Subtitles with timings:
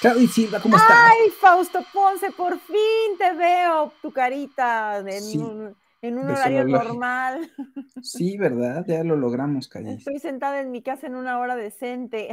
[0.00, 0.96] Claudia Silva, ¿cómo estás?
[0.96, 7.50] Ay, Fausto Ponce, por fin te veo tu carita en Sí, un, en horario normal.
[8.02, 8.84] Sí, ¿verdad?
[8.88, 9.98] Ya lo logramos, Callis.
[9.98, 12.30] Estoy sentada en mi casa en una hora decente.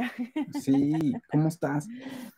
[0.62, 1.86] Sí, ¿cómo estás?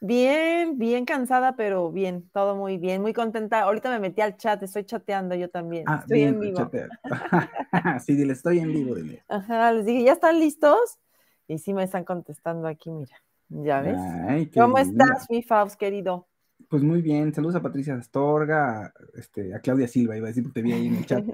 [0.00, 3.60] Bien, bien cansada, pero bien, todo muy bien, muy contenta.
[3.60, 5.84] Ahorita me metí al chat, estoy chateando yo también.
[5.86, 6.58] Ah, estoy en bien, vivo.
[6.58, 6.90] chatear.
[8.04, 9.22] Sí, dile, estoy en vivo, dile.
[9.28, 10.98] Ajá, les dije, ¿ya están listos?
[11.46, 13.16] Y sí me están contestando aquí, mira.
[13.50, 14.00] ¿Ya ves?
[14.26, 16.28] Ay, ¿Cómo estás, mi Faust, querido?
[16.68, 20.44] Pues muy bien, saludos a Patricia Astorga, a, este, a Claudia Silva, iba a decir
[20.44, 21.24] porque te vi ahí en el chat,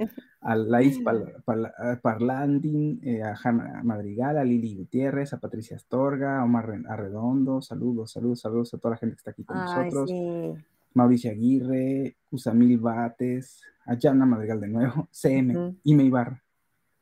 [0.40, 5.76] a Laís Pal- Pal- a Parlandin, eh, a Hanna Madrigal, a Lili Gutiérrez, a Patricia
[5.76, 9.58] Astorga, a Omar Arredondo, saludos, saludos, saludos a toda la gente que está aquí con
[9.58, 10.54] Ay, nosotros, sí.
[10.94, 15.76] Mauricio Aguirre, Usamil Bates, a Yana Madrigal de nuevo, CM, Ujú.
[15.84, 16.42] Ime Ibarra,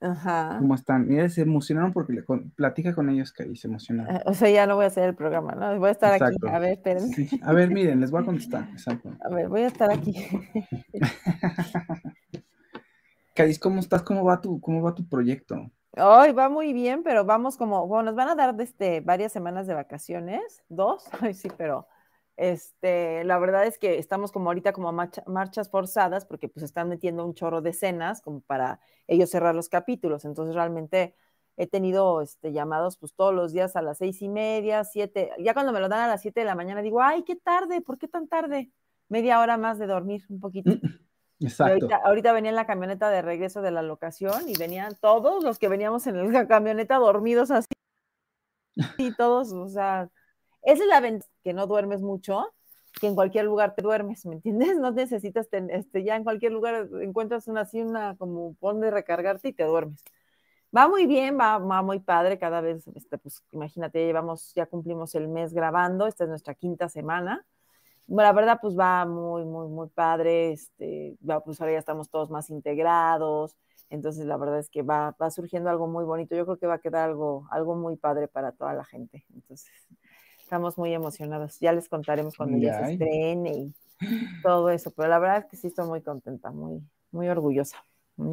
[0.00, 0.56] Ajá.
[0.58, 1.06] ¿cómo están?
[1.08, 4.16] Mira, se emocionaron porque le con- platica con ellos que ahí se emocionaron.
[4.16, 5.78] Ah, O sea, ya no voy a hacer el programa, ¿no?
[5.78, 6.46] Voy a estar Exacto.
[6.46, 6.54] aquí.
[6.54, 7.14] A ver, espérenme.
[7.14, 7.40] Sí.
[7.42, 9.16] A ver, miren, les voy a contestar, exacto.
[9.24, 10.14] A ver, voy a estar aquí.
[13.34, 14.02] Cádiz, ¿cómo estás?
[14.02, 15.70] ¿Cómo va tu, cómo va tu proyecto?
[15.96, 19.66] Hoy va muy bien, pero vamos como, bueno, nos van a dar este, varias semanas
[19.66, 21.86] de vacaciones, dos, ay sí, pero
[22.36, 26.88] este, la verdad es que estamos como ahorita como marcha- marchas forzadas porque pues están
[26.88, 31.14] metiendo un chorro de escenas como para ellos cerrar los capítulos, entonces realmente
[31.56, 35.54] he tenido este, llamados pues todos los días a las seis y media, siete, ya
[35.54, 37.98] cuando me lo dan a las siete de la mañana digo, ay, qué tarde, ¿por
[37.98, 38.70] qué tan tarde?
[39.08, 40.72] Media hora más de dormir, un poquito.
[41.40, 41.86] Y Exacto.
[41.86, 45.58] ahorita, ahorita venía en la camioneta de regreso de la locación y venían todos los
[45.58, 47.68] que veníamos en la camioneta dormidos así.
[48.98, 50.08] Y todos, o sea,
[50.62, 52.46] esa es la ventaja, que no duermes mucho,
[53.00, 54.76] que en cualquier lugar te duermes, ¿me entiendes?
[54.80, 58.90] No necesitas, ten- este, ya en cualquier lugar encuentras una así, una como pon de
[58.90, 60.02] recargarte y te duermes.
[60.76, 64.66] Va muy bien, va, va muy padre, cada vez, este, pues imagínate, ya llevamos, ya
[64.66, 67.46] cumplimos el mes grabando, esta es nuestra quinta semana.
[68.06, 70.52] Bueno, la verdad, pues va muy, muy, muy padre.
[70.52, 73.56] Este, pues ahora ya estamos todos más integrados.
[73.90, 76.36] Entonces, la verdad es que va, va surgiendo algo muy bonito.
[76.36, 79.24] Yo creo que va a quedar algo, algo muy padre para toda la gente.
[79.34, 79.70] Entonces,
[80.54, 81.58] estamos muy emocionados.
[81.60, 83.74] Ya les contaremos cuando ya se estrene y
[84.42, 84.92] todo eso.
[84.92, 87.76] Pero la verdad es que sí estoy muy contenta, muy, muy orgullosa.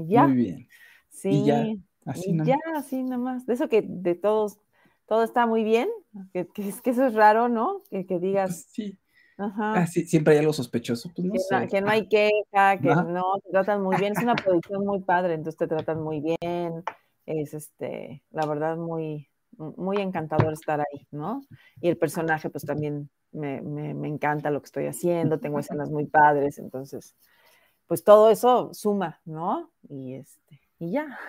[0.08, 0.68] Ya, Muy bien.
[1.10, 1.30] sí.
[1.30, 1.66] Y ya,
[2.06, 2.44] Así Y no.
[2.46, 3.46] ya, así nada más.
[3.46, 4.60] De eso que de todos,
[5.08, 5.90] todo está muy bien,
[6.34, 7.84] que, que es que eso es raro, ¿no?
[7.90, 9.00] Que, que digas, Pues sí.
[9.38, 11.12] ajá, Ah, sí, siempre hay algo sospechoso.
[11.16, 11.56] Pues no que, sé.
[11.56, 14.14] no, que no hay queja, que no, te tratan muy bien.
[14.14, 16.84] Es una producción muy padre, entonces te tratan muy bien.
[17.26, 19.30] Es este, la verdad, muy,
[19.78, 21.42] muy encantador estar ahí, ¿no?
[21.82, 25.90] Y el personaje, pues también me, me, me encanta lo que estoy haciendo, tengo escenas
[25.90, 27.16] muy padres, entonces,
[27.88, 29.72] pues todo eso suma, ¿no?
[29.90, 31.20] Y este, y ya.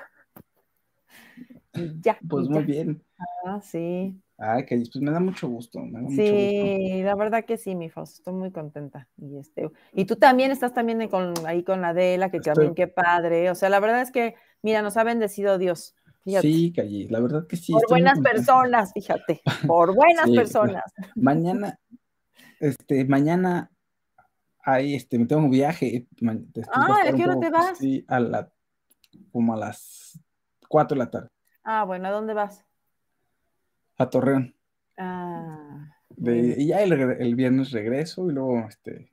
[1.74, 2.18] Y ya.
[2.28, 2.66] Pues y muy ya.
[2.66, 3.02] bien.
[3.44, 4.20] Ah, sí.
[4.38, 5.80] Ay, que pues me da mucho gusto.
[5.80, 6.66] Me da mucho gusto.
[6.66, 9.08] Sí, la verdad que sí, mi Fausto, estoy muy contenta.
[9.16, 12.88] Y este, y tú también estás también con, ahí con Adela, que Estoy- también qué
[12.88, 13.50] padre.
[13.50, 15.94] O sea, la verdad es que, mira, nos ha bendecido Dios.
[16.24, 16.48] Fíjate.
[16.48, 17.72] Sí, Calle, la verdad que sí.
[17.72, 19.42] por buenas personas, fíjate.
[19.66, 20.84] Por buenas Sí, personas.
[21.16, 21.78] Mañana,
[22.60, 23.70] este, mañana
[24.64, 26.06] hay, este, me tengo un viaje.
[26.22, 26.32] va
[26.72, 27.78] Ah, ¿a qué hora poco- te vas?
[27.78, 28.52] Sí, a la,
[29.32, 30.18] como a las
[30.68, 31.28] 4 de la tarde,
[31.64, 32.64] Ah, bueno, ¿a dónde vas?
[33.98, 34.54] a Torreón.
[34.96, 39.10] Ah, De- y ya el, el viernes regreso y luego, este,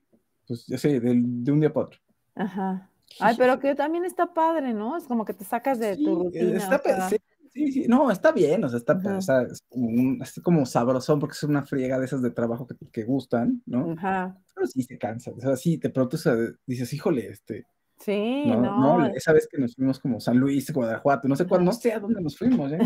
[0.47, 1.99] pues ya sé, de un día para otro.
[2.35, 2.88] ajá.
[3.19, 4.97] Ay, pero que también está padre, ¿no?
[4.97, 6.57] Es como que te sacas de Sí, tu eh, rutina.
[6.57, 7.17] está o pe- sea, sí,
[7.53, 10.65] sí, sí, no, está bien, o sea, está, o sea, es como, un- es como
[10.65, 13.91] sabrosón porque es una friega de esas de trabajo que, que gustan, ¿no?
[13.93, 14.37] Ajá.
[14.53, 16.35] Pero sí se cansa, o sea, sí, de pronto o sea,
[16.65, 17.65] dices, híjole, este,
[17.99, 18.97] Sí, no, no.
[18.99, 21.91] no, esa vez que nos fuimos como San Luis, Guanajuato, no sé cuándo, no sé
[21.93, 22.79] a dónde nos fuimos, ¿eh?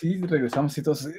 [0.00, 1.12] Sí, regresamos y todos "Ay".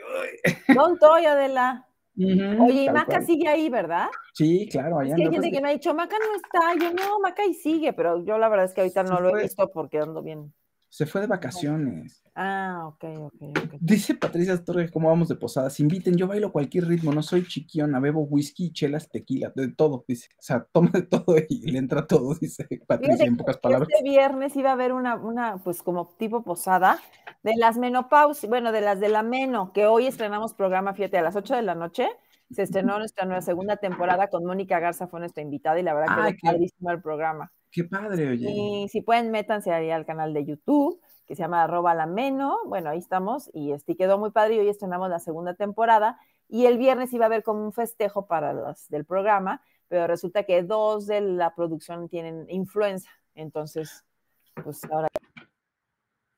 [0.73, 1.87] ¿Dónde estoy, Adela?
[2.17, 3.25] Oye, y Maca cual.
[3.25, 4.07] sigue ahí, ¿verdad?
[4.33, 6.73] Sí, claro, allá Es que hay gente que me ha dicho, Maca no está.
[6.83, 9.43] Yo no, Maca ahí sigue, pero yo la verdad es que ahorita no lo he
[9.43, 10.53] visto porque ando bien.
[10.97, 12.23] Se fue de vacaciones.
[12.33, 13.73] Ah, ok, ok, ok.
[13.79, 15.79] Dice Patricia Astorga, ¿cómo vamos de posadas?
[15.79, 20.29] Inviten, yo bailo cualquier ritmo, no soy chiquiona, bebo whisky, chelas, tequila, de todo, dice.
[20.39, 23.89] O sea, toma de todo y le entra todo, dice Patricia en pocas que palabras.
[23.91, 26.97] Este viernes iba a haber una, una, pues como tipo posada
[27.43, 31.21] de las menopausias, bueno, de las de la meno, que hoy estrenamos programa, fíjate, a
[31.21, 32.07] las 8 de la noche
[32.49, 36.15] se estrenó nuestra nueva segunda temporada con Mónica Garza, fue nuestra invitada y la verdad
[36.15, 37.51] que Ay, fue padrísimo el programa.
[37.71, 38.49] Qué padre, oye.
[38.49, 42.57] Y si pueden, métanse ahí al canal de YouTube, que se llama arroba la meno,
[42.65, 46.17] bueno, ahí estamos, y este quedó muy padre y hoy estrenamos la segunda temporada,
[46.47, 50.43] y el viernes iba a haber como un festejo para los del programa, pero resulta
[50.43, 54.05] que dos de la producción tienen influenza, entonces,
[54.63, 55.07] pues ahora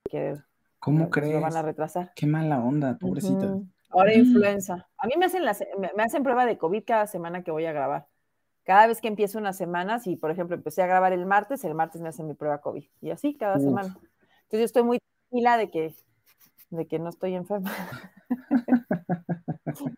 [0.10, 0.36] que
[0.80, 1.36] ¿Cómo pues, crees?
[1.36, 2.12] lo van a retrasar.
[2.16, 3.58] Qué mala onda, pobrecita.
[3.92, 4.20] Ahora Mm.
[4.20, 4.88] influenza.
[4.98, 5.64] A mí me hacen, las,
[5.96, 8.08] me hacen prueba de COVID cada semana que voy a grabar.
[8.70, 11.74] Cada vez que empiezo una semana, si por ejemplo empecé a grabar el martes, el
[11.74, 12.84] martes me hacen mi prueba COVID.
[13.02, 13.64] Y así cada Uf.
[13.64, 13.88] semana.
[13.88, 15.96] Entonces yo estoy muy tranquila de que,
[16.70, 17.72] de que no estoy enferma.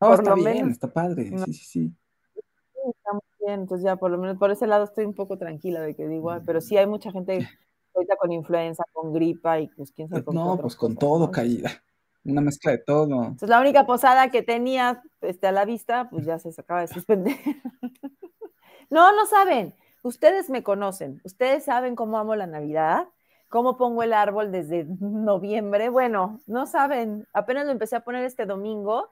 [0.00, 0.72] No, Por está lo bien, menos.
[0.72, 1.30] está padre.
[1.30, 1.44] No.
[1.44, 1.94] Sí, sí, sí.
[2.34, 5.82] Está muy bien, entonces ya por lo menos por ese lado estoy un poco tranquila
[5.82, 7.46] de que digo, pero sí hay mucha gente
[7.94, 10.98] ahorita con influenza, con gripa y pues quién sabe con qué No, pues con cosas,
[11.00, 11.30] todo, ¿no?
[11.30, 11.70] caída.
[12.24, 13.14] Una mezcla de todo.
[13.24, 16.88] Entonces la única posada que tenía este, a la vista, pues ya se acaba de
[16.88, 17.36] suspender.
[18.90, 19.74] no, no saben.
[20.02, 21.20] Ustedes me conocen.
[21.24, 23.08] Ustedes saben cómo amo la Navidad,
[23.48, 25.88] cómo pongo el árbol desde noviembre.
[25.88, 27.26] Bueno, no saben.
[27.32, 29.10] Apenas lo empecé a poner este domingo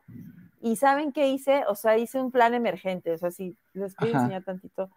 [0.61, 1.65] y ¿saben qué hice?
[1.69, 3.13] O sea, hice un plan emergente.
[3.13, 4.21] O sea, si les voy a Ajá.
[4.23, 4.91] enseñar tantito.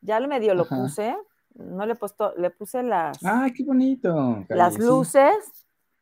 [0.00, 0.76] Ya lo medio lo Ajá.
[0.76, 1.16] puse.
[1.54, 4.44] No le puesto, le puse las Ay, qué bonito.
[4.48, 4.80] las sí.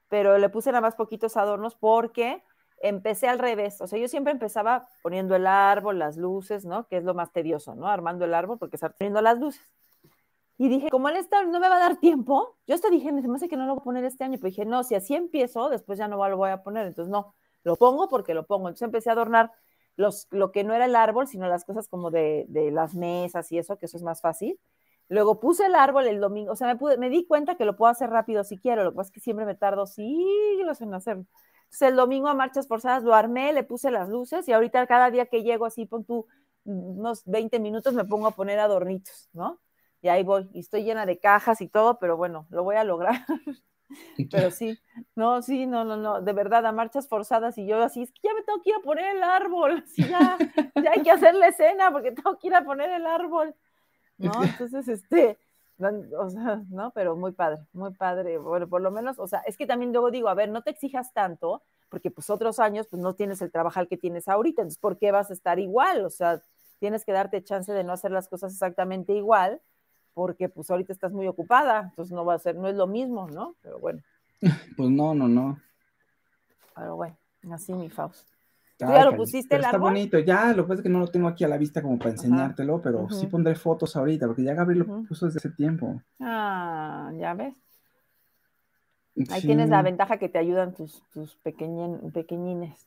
[0.09, 2.43] Pero le puse nada más poquitos adornos porque
[2.79, 3.81] empecé al revés.
[3.81, 6.87] O sea, yo siempre empezaba poniendo el árbol, las luces, ¿no?
[6.89, 7.89] Que es lo más tedioso, ¿no?
[7.89, 9.63] Armando el árbol porque estar poniendo las luces.
[10.59, 13.37] Y dije, como él está, no me va a dar tiempo, yo hasta dije, me
[13.37, 15.69] hace que no lo voy a poner este año, pero dije, no, si así empiezo,
[15.69, 18.69] después ya no lo voy a poner, entonces no, lo pongo porque lo pongo.
[18.69, 19.53] Entonces empecé a adornar
[19.97, 23.53] los, lo que no era el árbol, sino las cosas como de, de las mesas
[23.53, 24.59] y eso, que eso es más fácil.
[25.09, 27.77] Luego puse el árbol el domingo, o sea, me, pude, me di cuenta que lo
[27.77, 30.95] puedo hacer rápido si quiero, lo que pasa es que siempre me tardo siglos en
[30.95, 31.27] hacerlo.
[31.65, 35.11] Entonces el domingo a marchas forzadas lo armé, le puse las luces y ahorita cada
[35.11, 36.27] día que llego así, pon tú
[36.65, 39.61] unos 20 minutos me pongo a poner adornitos, ¿no?
[40.03, 42.85] Y ahí voy, y estoy llena de cajas y todo, pero bueno, lo voy a
[42.85, 43.25] lograr.
[44.31, 44.79] pero sí,
[45.15, 48.21] no, sí, no, no, no, de verdad, a marchas forzadas y yo así, es que
[48.25, 50.37] ya me tengo que ir a poner el árbol, así ya,
[50.83, 53.55] ya hay que hacer la escena porque tengo que ir a poner el árbol.
[54.19, 54.33] ¿No?
[54.45, 55.39] Entonces, este,
[55.79, 56.91] o sea, ¿no?
[56.93, 58.39] Pero muy padre, muy padre.
[58.39, 60.71] Bueno, por lo menos, o sea, es que también luego digo, a ver, no te
[60.71, 64.81] exijas tanto, porque pues otros años, pues no tienes el trabajar que tienes ahorita, entonces,
[64.81, 66.05] ¿por qué vas a estar igual?
[66.05, 66.43] O sea,
[66.79, 69.61] tienes que darte chance de no hacer las cosas exactamente igual,
[70.15, 73.29] porque pues ahorita estás muy ocupada, entonces no va a ser, no es lo mismo,
[73.29, 73.55] ¿no?
[73.63, 74.03] Pero bueno.
[74.77, 75.59] Pues no, no, no.
[76.75, 77.17] Pero bueno,
[77.51, 78.36] así mi Faust.
[78.79, 79.93] ¿Tú Ay, ya lo pusiste el está árbol?
[79.93, 81.99] bonito, ya, lo que pasa es que no lo tengo aquí a la vista como
[81.99, 86.03] para enseñártelo, pero sí pondré fotos ahorita, porque ya Gabriel lo puso desde hace tiempo.
[86.21, 87.55] Ah, ya ves.
[89.31, 89.47] Ahí Sí.
[89.47, 92.87] tienes la ventaja que te ayudan tus, tus pequeñin- pequeñines.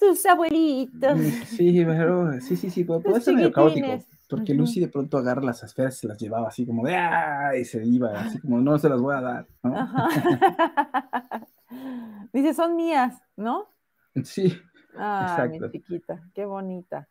[0.00, 1.18] Tus abuelitos.
[1.18, 3.98] Mm, Sí, pero sí, sí, sí, puede, ser medio caótico,
[4.30, 4.54] porque.
[4.54, 7.54] Lucy de pronto agarra las esferas y se las llevaba así como de ¡ah!
[7.54, 9.74] y se iba, así como no se las voy a dar, ¿no?
[12.32, 13.68] Dice, son mías, ¿no?
[14.24, 14.58] Sí,
[14.98, 17.08] Ah, mi chiquita, qué bonita.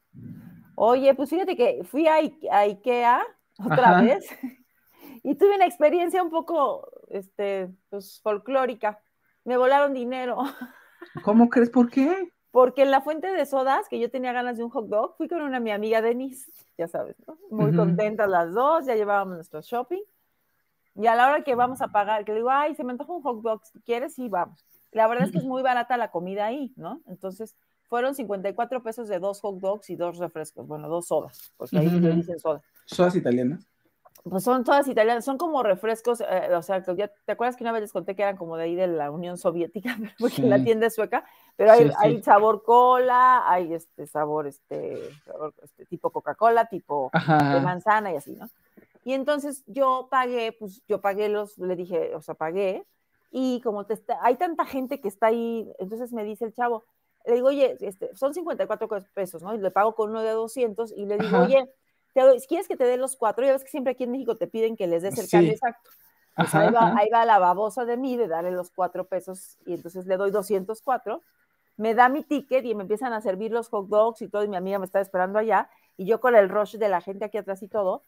[0.76, 3.22] Oye, pues fíjate que fui a, Ike- a Ikea
[3.64, 4.02] otra Ajá.
[4.02, 4.28] vez
[5.24, 9.00] y tuve una experiencia un poco, este, pues, folclórica.
[9.46, 10.38] Me volaron dinero.
[11.22, 11.70] ¿cómo crees?
[11.70, 12.30] ¿Por qué?
[12.52, 15.28] Porque en la fuente de sodas, que yo tenía ganas de un hot dog, fui
[15.28, 17.38] con una mi amiga Denise, ya sabes, ¿no?
[17.52, 17.78] Muy Ujú.
[17.78, 20.02] contentas las dos, ya llevábamos nuestro shopping.
[20.96, 23.14] Y a la hora que vamos a pagar, que le digo, ay, se me antoja
[23.14, 24.66] un hot dog, si quieres, sí, vamos.
[24.92, 27.02] La verdad es que es muy barata la comida ahí, ¿no?
[27.08, 27.56] Entonces,
[27.88, 31.88] fueron 54 pesos de dos hot dogs y dos refrescos, bueno, dos sodas, porque ahí
[31.88, 32.18] Ujú, le ujú.
[32.18, 32.62] dicen soda.
[32.86, 33.68] ¿Sodas italianas?
[34.24, 37.64] Pues son todas italianas, son como refrescos, eh, o sea, que ya, ¿te acuerdas que
[37.64, 39.96] una vez les conté que eran como de ahí de la Unión Soviética?
[40.20, 40.64] Porque la Sí.
[40.64, 41.24] tienda es sueca,
[41.56, 41.96] pero hay, Sí, sí.
[42.00, 48.16] hay sabor cola, hay este sabor, este, sabor, este tipo Coca-Cola, tipo de manzana y
[48.16, 48.50] así, ¿no?
[49.04, 52.84] Y entonces yo pagué, pues yo pagué los, le dije, o sea, pagué,
[53.30, 56.84] y como te está, hay tanta gente que está ahí, entonces me dice el chavo,
[57.28, 59.54] le digo, oye, este, son 54 pesos, ¿no?
[59.54, 61.46] Y le pago con uno de 200 y le digo, Ajá.
[61.46, 61.70] oye,
[62.14, 63.46] te doy- ¿quieres que te dé los cuatro?
[63.46, 65.32] Ya ves que siempre aquí en México te piden que les des el Sí.
[65.32, 65.90] cambio exacto.
[66.36, 66.98] Pues Ajá, ahí, va, ajá.
[67.00, 70.32] ahí va la babosa de mí de darle los cuatro pesos y entonces le doy
[70.32, 71.22] 204.
[71.78, 74.48] Me da mi ticket y me empiezan a servir los hot dogs y todo y
[74.48, 77.38] mi amiga me está esperando allá y yo con el rush de la gente aquí
[77.38, 78.04] atrás y todo,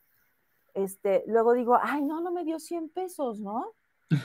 [0.74, 3.74] este, luego digo, ay, no, no me dio 100 pesos, ¿no?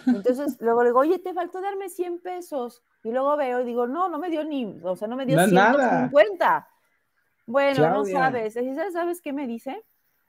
[0.07, 2.83] Entonces, luego le digo, oye, te faltó darme 100 pesos.
[3.05, 5.37] Y luego veo y digo, no, no me dio ni, o sea, no me dio
[5.37, 6.69] No, 150.
[7.47, 8.57] Bueno, no sabes.
[8.57, 9.83] Y ¿Sabes, ¿Sabes qué me dice?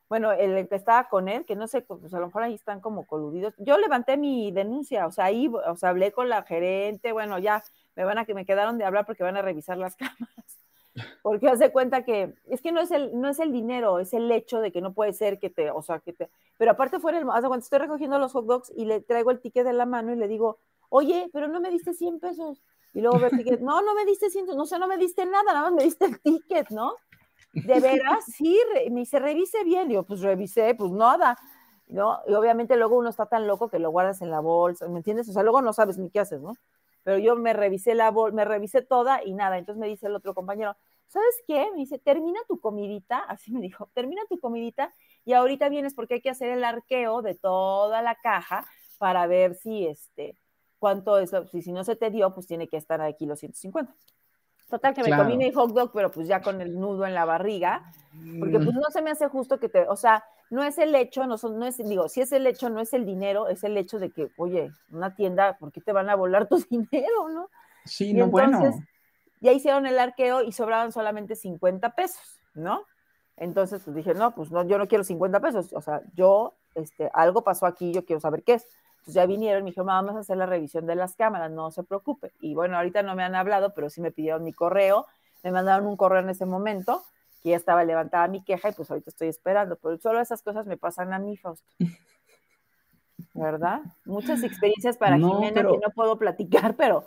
[0.09, 2.81] Bueno, el que estaba con él, que no sé, pues a lo mejor ahí están
[2.81, 3.53] como coludidos.
[3.57, 7.63] Yo levanté mi denuncia, o sea, ahí, o sea, hablé con la gerente, bueno, ya
[7.95, 10.59] me van a que me quedaron de hablar porque van a revisar las cámaras.
[11.23, 14.31] Porque hace cuenta que es que no es el no es el dinero, es el
[14.31, 17.17] hecho de que no puede ser que te, o sea, que te, pero aparte fuera
[17.17, 19.87] el, de cuenta, estoy recogiendo los hot dogs y le traigo el ticket de la
[19.87, 20.59] mano y le digo,
[20.95, 22.61] "Oye, pero no me diste 100 pesos."
[22.93, 25.25] Y luego ve el ticket, "No, no me diste 100, no sé, no me diste
[25.25, 26.93] nada, nada más me diste el ticket, ¿no?"
[27.53, 28.59] De veras, sí,
[28.91, 29.87] me dice, revise bien.
[29.87, 31.37] Digo, pues revisé, pues nada.
[31.87, 32.19] ¿No?
[32.27, 35.29] Y obviamente luego uno está tan loco que lo guardas en la bolsa, ¿me entiendes?
[35.29, 36.53] O sea, luego no sabes ni qué haces, ¿no?
[37.03, 39.57] Pero yo me revisé la bolsa, me revisé toda y nada.
[39.57, 40.75] Entonces me dice el otro compañero,
[41.07, 41.69] ¿sabes qué?
[41.71, 44.93] Me dice, termina tu comidita, así me dijo, termina tu comidita
[45.25, 48.65] y ahorita vienes porque hay que hacer el arqueo de toda la caja
[48.97, 50.37] para ver si este,
[50.83, 53.95] cuánto es, si, si no se te dio, pues tiene que estar aquí los 150.
[54.69, 55.23] Total, que me Claro.
[55.23, 57.89] comí mi hot dog, pero pues ya con el nudo en la barriga,
[58.37, 58.63] porque Mm.
[58.65, 61.37] pues no se me hace justo que te, o sea, no es el hecho, no,
[61.37, 63.97] son, no es, digo, si es el hecho, no es el dinero, es el hecho
[63.97, 67.49] de que, oye, una tienda, ¿por qué te van a volar tu dinero, no?
[67.85, 68.57] Sí, Y no, bueno.
[68.57, 68.83] entonces,
[69.39, 72.83] ya hicieron el arqueo y sobraban solamente 50 pesos, ¿no?
[73.37, 77.09] Entonces, pues dije, no, pues no, yo no quiero 50 pesos, o sea, yo, este,
[77.13, 78.67] algo pasó aquí, yo quiero saber qué es.
[79.03, 81.71] Entonces ya vinieron y me dijeron, vamos a hacer la revisión de las cámaras, no
[81.71, 82.31] se preocupe.
[82.39, 85.05] Y bueno, ahorita no me han hablado, pero sí me pidieron mi correo,
[85.43, 87.03] me mandaron un correo en ese momento,
[87.41, 90.65] que ya estaba levantada mi queja y pues ahorita estoy esperando, pero solo esas cosas
[90.67, 91.67] me pasan a mí, Fausto.
[93.33, 93.81] ¿Verdad?
[94.05, 97.05] Muchas experiencias para No, Jimena pero- que no puedo platicar, pero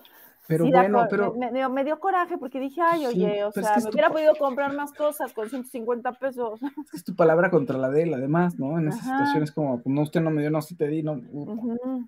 [0.48, 3.44] Pero sí bueno, pero me, me dio, me dio coraje porque dije, ay, Sí, oye,
[3.44, 6.60] o sea, me tu hubiera pa- podido comprar más cosas con 150 pesos.
[6.92, 8.78] es tu palabra contra la de él, además, ¿no?
[8.78, 9.18] En esas Ajá.
[9.18, 11.14] situaciones como, no, usted no me dio, no, sí te di, no.
[11.14, 12.04] uh.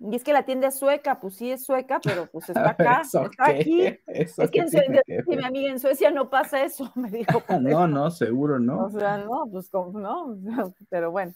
[0.00, 3.00] Y es que la tienda es sueca, pues sí es sueca, pero pues está acá,
[3.02, 3.58] ¿Eso está qué?
[3.60, 3.82] aquí.
[4.06, 5.44] ¿Eso Es que en Suecia, que mi ver?
[5.44, 7.42] amiga en Suecia no pasa eso, me dijo.
[7.48, 7.88] No, eso.
[7.88, 8.90] no, seguro, O ¿no?
[8.90, 10.38] sea, no, pues como, no,
[10.88, 11.32] pero bueno.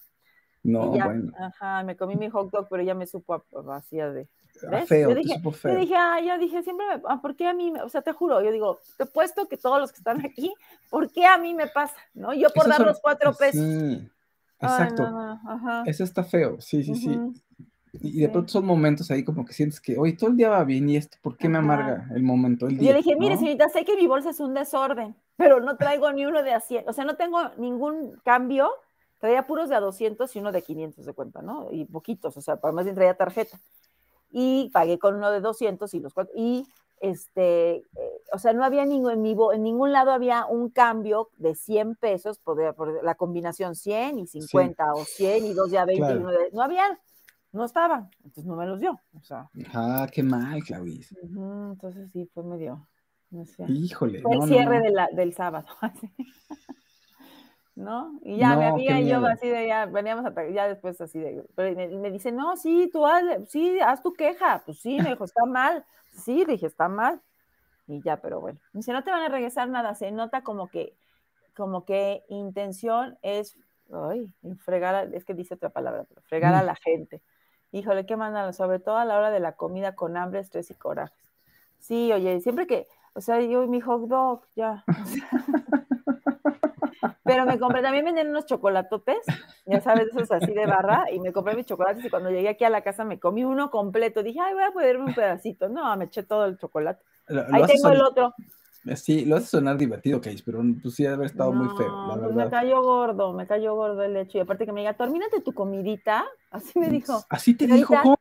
[0.64, 1.32] No, ya, bueno.
[1.36, 4.28] ajá, me comí mi hot dog, pero ya me supo vacía de.
[4.66, 4.88] Ah, ¿ves?
[4.88, 5.78] feo, Yo te dije, supo Yo feo.
[5.78, 7.70] dije, ah, yo dije, siempre me, ah, ¿por qué a mí?
[7.70, 10.24] me- O sea, te juro, yo digo, te he puesto que todos los que están
[10.24, 10.52] aquí,
[10.90, 11.96] ¿por qué a mí me pasa?
[12.14, 12.32] ¿No?
[12.34, 13.60] Yo por Esos dar son- los cuatro pesos.
[13.60, 14.10] Sí,
[14.60, 15.04] Ay, exacto.
[15.04, 15.10] no,
[15.42, 15.82] no, ajá.
[15.86, 17.16] Eso está feo, sí, sí, sí.
[17.16, 17.34] Ujú.
[17.94, 18.32] Y de Sí.
[18.32, 20.96] pronto son momentos ahí como que sientes que, oye, todo el día va bien y
[20.96, 22.86] esto, ¿por qué me amarga el momento, el Y día?
[22.86, 23.40] yo le dije, mire, ¿no?
[23.40, 26.60] señorita, sé que mi bolsa es un desorden, pero no traigo ni uno de a
[26.60, 28.70] 100, o sea, no tengo ningún cambio,
[29.18, 31.68] traía puros de a 200 y uno de 500 de cuenta, ¿no?
[31.70, 33.60] Y poquitos, o sea, para más bien traía tarjeta.
[34.32, 36.66] Y pagué con uno de 200 y los cuatro, y
[37.00, 37.84] este, eh,
[38.32, 41.54] o sea, no había ningún, en, mi bo- en ningún lado había un cambio de
[41.54, 45.84] 100 pesos, por, por la combinación 100 y 50, o 100 y dos de a
[45.84, 46.20] 20 Claro.
[46.20, 47.00] y uno de, no había,
[47.52, 51.04] no estaban, entonces no me los dio, o sea, Ah, qué mal, Claudia.
[51.22, 52.88] ujú, entonces sí, fue medio,
[53.30, 53.64] no sé.
[53.68, 54.84] Híjole, Fue el no, cierre no.
[54.84, 55.66] de la- del sábado.
[57.82, 58.12] ¿No?
[58.22, 61.00] Y ya mi No, amiga qué y yo así de ya, veníamos a, ya después
[61.00, 64.62] así de, pero me, me dice, no, sí, tú hazle, sí, haz tu queja.
[64.64, 65.84] Pues sí, me dijo, está mal.
[66.12, 67.20] Sí, dije, está mal.
[67.88, 68.60] Y ya, pero bueno.
[68.72, 70.94] Me dice, no te van a regresar nada, se nota como que,
[71.56, 73.58] como que intención es,
[73.92, 74.32] ay,
[74.64, 76.66] fregar, a- es que dice otra palabra, pero fregar a Mm.
[76.66, 77.20] la gente.
[77.72, 80.74] Híjole, qué mandalo, sobre todo a la hora de la comida con hambre, estrés y
[80.74, 81.16] corajes.
[81.80, 84.84] Sí, oye, siempre que, o sea, yo mi hot dog, ya.
[87.24, 89.18] Pero me compré, también venden unos chocolatotes,
[89.66, 92.64] ya sabes, esos así de barra, y me compré mis chocolates y cuando llegué aquí
[92.64, 94.22] a la casa me comí uno completo.
[94.22, 95.68] Dije, ay, voy a ponerme un pedacito.
[95.68, 97.02] No, me eché todo el chocolate.
[97.28, 98.34] Lo, lo Ahí tengo el otro.
[98.96, 102.14] Sí, lo hace sonar divertido, Case, pero pues sí debe haber estado muy feo, la
[102.16, 102.50] pues me verdad.
[102.50, 104.38] cayó gordo, me cayó gordo el hecho.
[104.38, 106.24] Y aparte que me diga, termínate tu comidita.
[106.50, 107.22] Así me dijo.
[107.28, 108.18] Así te dijo, ¿cómo?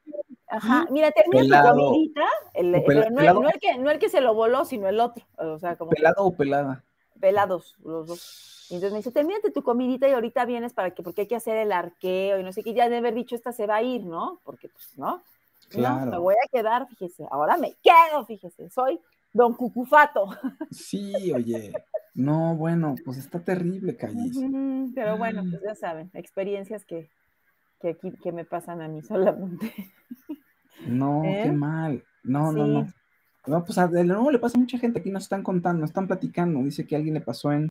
[0.47, 2.25] Ajá, mira, termina tu comidita.
[2.53, 3.41] El, pero no, el- pelado.
[3.41, 5.25] no el que, no el que se lo voló, sino el otro.
[5.37, 6.83] O sea, como ¿Pelado o pelada?
[7.19, 8.60] pelados los dos.
[8.71, 11.35] Y entonces me dice, termínate tu comidita y ahorita vienes para que, porque hay que
[11.35, 13.83] hacer el arqueo y no sé qué, ya de haber dicho, esta se va a
[13.83, 14.39] ir, ¿no?
[14.45, 15.17] Porque, pues, ¿no?
[15.17, 15.23] No,
[15.69, 16.09] Claro.
[16.11, 18.97] me voy a quedar, fíjese, ahora me quedo, fíjese, soy
[19.33, 20.29] don Cucufato.
[20.71, 21.73] Sí, oye.
[22.13, 24.37] No, bueno, pues está terrible, Callis.
[24.95, 27.09] Pero bueno, pues ya saben, experiencias que,
[27.81, 29.73] que aquí, que me pasan a mí solamente.
[30.87, 31.41] No, ¿Eh?
[31.43, 32.05] qué mal.
[32.23, 32.87] No, no, no.
[33.47, 36.07] No, pues de nuevo le pasa a mucha gente, aquí nos están contando, nos están
[36.07, 37.67] platicando, dice que alguien le pasó en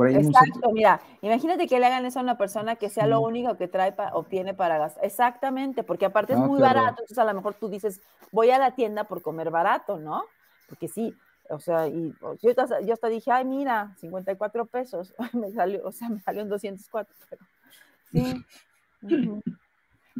[0.00, 0.24] por ahí un.
[0.26, 3.68] Exacto, mira, imagínate que le hagan eso a una persona que sea lo único que
[3.68, 5.04] trae pa- o tiene para gastar.
[5.04, 8.00] Exactamente, porque aparte es muy barato, entonces a lo mejor tú dices,
[8.32, 10.24] voy a la tienda por comer barato, ¿no?
[10.68, 11.14] Porque sí,
[11.50, 15.86] o sea, y o- yo, hasta- yo hasta dije, ay, mira, 54 pesos, me salió,
[15.86, 17.42] o sea, me salió en 204, pero
[18.12, 18.44] Sí.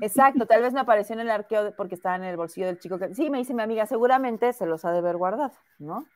[0.00, 2.98] Exacto, tal vez me apareció en el arqueo porque estaba en el bolsillo del chico
[2.98, 6.06] que sí, me dice mi amiga, seguramente se los ha de haber guardado, ¿no?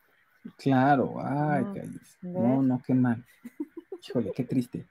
[0.56, 1.64] Claro, ay,
[2.22, 3.24] no, no, qué mal.
[4.06, 4.86] Híjole, qué triste.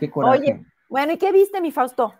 [0.00, 0.38] Qué coraje.
[0.38, 2.14] Oye, bueno, ¿y qué viste, mi Fausto?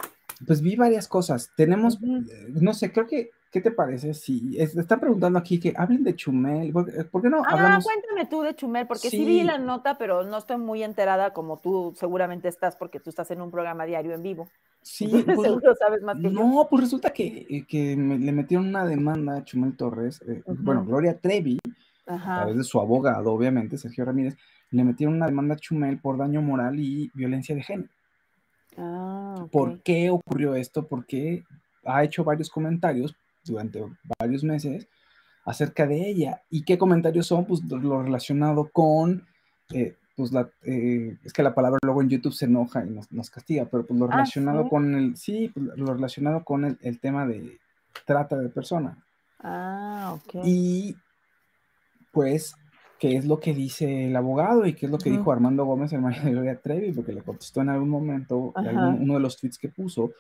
[0.47, 1.51] Pues vi varias cosas.
[1.57, 4.13] Tenemos, eh, no sé, creo que, ¿qué te parece?
[4.13, 8.43] Si están preguntando aquí que hablen de Chumel, ¿por, eh, qué no ah, cuéntame tú
[8.43, 9.25] de Chumel, porque sí.
[9.25, 13.31] vi la nota, pero no estoy muy enterada como tú seguramente estás, porque tú estás
[13.31, 14.49] en un programa diario en vivo.
[14.83, 18.85] Sí, pues, seguro sabes más que No, pues resulta que, eh, que le metieron una
[18.85, 21.59] demanda a Chumel Torres, bueno, Gloria Trevi,
[22.07, 24.37] a través de su abogado, obviamente, Sergio Ramírez,
[24.71, 27.91] le metieron una demanda a Chumel por daño moral y violencia de género.
[28.77, 30.87] Ah, ¿Por qué ocurrió esto?
[30.87, 31.45] Porque
[31.85, 33.83] ha hecho varios comentarios durante
[34.19, 34.89] varios meses
[35.45, 36.43] acerca de ella.
[36.51, 37.47] ¿Y qué comentarios son?
[37.47, 39.27] Pues lo relacionado con,
[39.73, 43.31] eh, pues la, eh, es que la palabra luego en YouTube se enoja y nos,
[43.31, 47.27] castiga, pero pues lo ah, relacionado con el, sí, pues, lo relacionado con el, tema
[47.27, 47.59] de
[48.05, 48.99] trata de personas.
[49.41, 50.45] Ah, ok.
[50.45, 50.97] Y
[52.17, 52.57] pues
[52.99, 55.93] qué es lo que dice el abogado y qué es lo que dijo Armando Gómez,
[55.93, 59.37] el marido de Gloria Trevi, porque le contestó en algún momento, en uno de los
[59.37, 60.13] tweets que puso,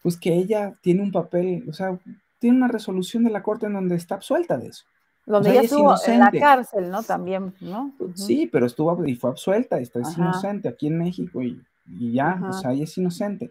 [0.00, 1.98] pues que ella tiene un papel, o sea,
[2.38, 4.84] tiene una resolución de la corte en donde está absuelta de eso.
[5.26, 7.02] Donde ella estuvo en la cárcel, ¿no?
[7.02, 7.92] También, ¿no?
[8.14, 11.60] Sí, pero estuvo y fue absuelta, está, es inocente aquí en México y,
[12.12, 13.50] ya, o sea, ella es inocente.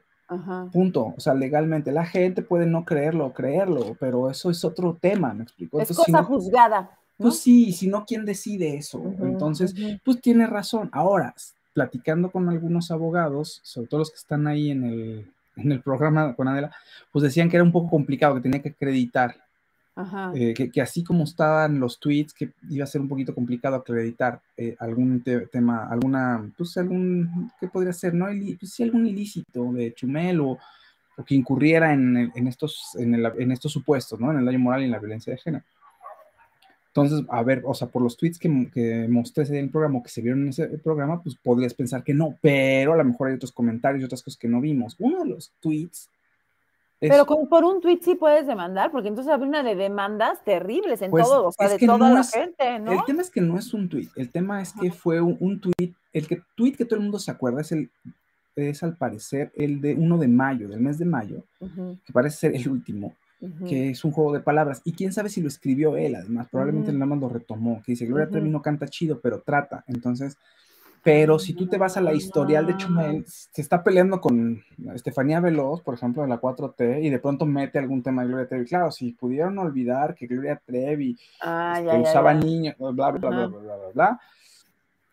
[0.71, 1.13] Punto.
[1.17, 5.33] O sea, legalmente la gente puede no creerlo o creerlo, pero eso es otro tema,
[5.33, 5.81] ¿me explico?
[5.81, 6.91] Es cosa juzgada.
[7.17, 9.01] Pues sí, si no, ¿quién decide eso?
[9.21, 10.89] Entonces, pues tiene razón.
[10.91, 11.33] Ahora,
[11.73, 16.35] platicando con algunos abogados, sobre todo los que están ahí en el, en el programa
[16.35, 16.71] con Adela,
[17.11, 19.35] pues decían que era un poco complicado, que tenía que acreditar.
[20.35, 24.39] Eh, que, así como estaban los tweets, que iba a ser un poquito complicado acreditar
[24.55, 28.13] eh, algún tema, alguna, pues algún, ¿qué podría ser?
[28.13, 28.27] ¿No?
[28.59, 30.59] Pues sí, algún ilícito de Chumel o,
[31.17, 34.31] o que incurriera en, en estos, en, el, en, estos supuestos, ¿no?
[34.31, 35.63] En el daño moral y en la violencia de género.
[36.97, 40.09] Entonces, a ver, o sea, por los tweets que, que mostré en el programa, que
[40.09, 43.35] se vieron en ese programa, pues podrías pensar que no, pero a lo mejor hay
[43.35, 44.95] otros comentarios y otras cosas que no vimos.
[44.99, 46.09] Uno de los tweets
[46.99, 51.11] pero por un tweet sí puedes demandar, porque entonces habría una de demandas terribles en
[51.11, 52.91] pues, todo, o sea, de toda la gente, ¿no?
[52.91, 55.93] El tema es que no es un tweet, el tema es que fue un, tweet,
[56.11, 57.91] el que, tweet que todo el mundo se acuerda es el,
[58.55, 62.55] es al parecer el de uno de mayo, del mes de mayo, que parece ser
[62.55, 63.13] el último,
[63.67, 64.81] que es un juego de palabras.
[64.83, 68.05] Y quién sabe si lo escribió él, además, probablemente nada más lo retomó, que dice,
[68.05, 69.83] Gloria Trevi no canta chido, pero trata.
[69.87, 70.37] Entonces,
[71.03, 74.61] pero si tú te vas a la historial de Chumel, se está peleando con
[74.93, 78.47] Estefanía Veloz, por ejemplo, de la 4T, y de pronto mete algún tema de Gloria
[78.49, 78.65] Trevi.
[78.65, 83.47] Claro, si pudieron olvidar que Gloria Trevi ah, este, usaba niños, bla, bla, bla, bla,
[83.47, 84.21] bla, bla, bla,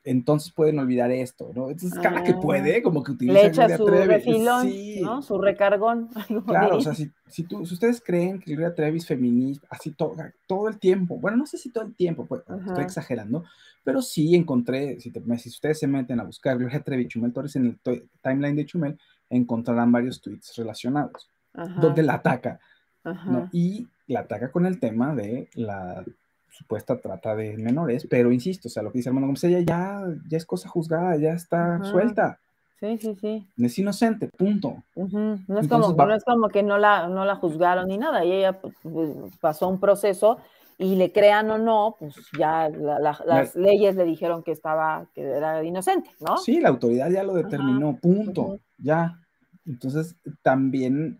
[0.04, 1.70] entonces pueden olvidar esto, ¿no?
[1.70, 2.82] Entonces, cada que puede, ah.
[2.82, 5.22] como que utiliza Le echa su refilón, ¿no?
[5.22, 6.10] Su recargón.
[6.46, 9.92] Claro, o sea, si, si, tú, si ustedes creen que Gloria Trevi es feminista, así
[9.92, 10.14] todo,
[10.46, 13.44] todo el tiempo, bueno, no sé si todo el tiempo, pues, estoy exagerando,
[13.82, 17.78] pero sí encontré, si, si ustedes se meten a buscar Gloria Trevi Chumel Torres en
[17.84, 18.98] el timeline de Chumel,
[19.30, 21.30] encontrarán varios tweets relacionados,
[21.80, 22.60] donde la ataca,
[23.04, 23.48] ¿no?
[23.52, 26.04] Y la ataca con el tema de la
[26.56, 30.02] supuesta trata de menores, pero insisto, o sea, lo que dice Armando Gómez, ella ya,
[30.28, 32.38] ya es cosa juzgada, ya está suelta.
[32.78, 33.48] Sí, sí, sí.
[33.56, 34.82] Es inocente, punto.
[34.94, 38.32] no, es como, no, es como, que no la, no la juzgaron ni nada, y
[38.32, 40.38] ella pues, pues, pasó un proceso
[40.78, 45.62] y le crean o no, pues ya las leyes le dijeron que estaba, que era
[45.64, 46.36] inocente, ¿no?
[46.36, 49.18] Sí, la autoridad ya lo determinó, punto, ya.
[49.66, 51.18] Entonces, también...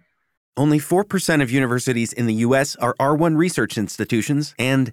[0.57, 2.77] Only 4% of universities in the U.S.
[2.81, 4.93] are R1 research institutions, and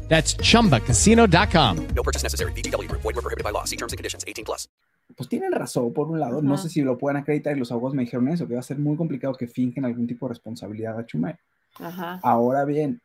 [0.11, 1.87] That's chumbacasino.com.
[1.95, 2.51] No purchase necessary.
[2.51, 2.91] BGW.
[2.91, 3.63] Void were prohibited by law.
[3.63, 4.67] See terms and conditions 18 plus.
[5.15, 6.41] Pues tienen razón, por un lado.
[6.41, 8.63] No sé si lo pueden acreditar y los abogados me dijeron eso, que va a
[8.63, 11.37] ser muy complicado que fingen algún tipo de responsabilidad a Chumel.
[11.79, 12.19] Ajá.
[12.23, 13.01] Ahora bien,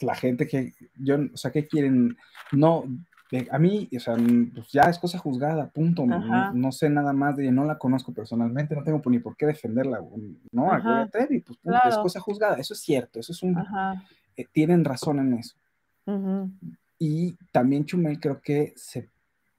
[0.00, 2.16] la gente que, yo, o sea, que quieren,
[2.52, 2.84] no,
[3.50, 4.16] a mí, o sea,
[4.54, 6.04] pues ya es cosa juzgada, punto.
[6.06, 9.46] No, sé nada más de ella, no la conozco personalmente, no tengo ni por qué
[9.46, 10.00] defenderla,
[10.52, 10.72] ¿no?
[10.72, 13.56] A Trevi, pues es cosa juzgada, eso es cierto, eso es un...
[14.38, 15.56] Eh, tienen razón en eso.
[16.98, 19.08] Y también Chumel creo que se,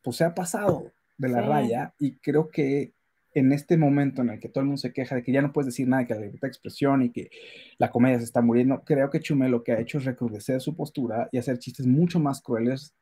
[0.02, 2.94] pues, se ha pasado de la raya y creo que
[3.34, 5.54] en este momento en el que todo el mundo se queja de que ya no
[5.54, 7.30] puedes decir nada, que la libertad de expresión y que
[7.78, 10.76] la comedia se está muriendo, creo que Chumel lo que ha hecho es recrudecer su
[10.76, 12.96] postura y hacer chistes mucho más crueles,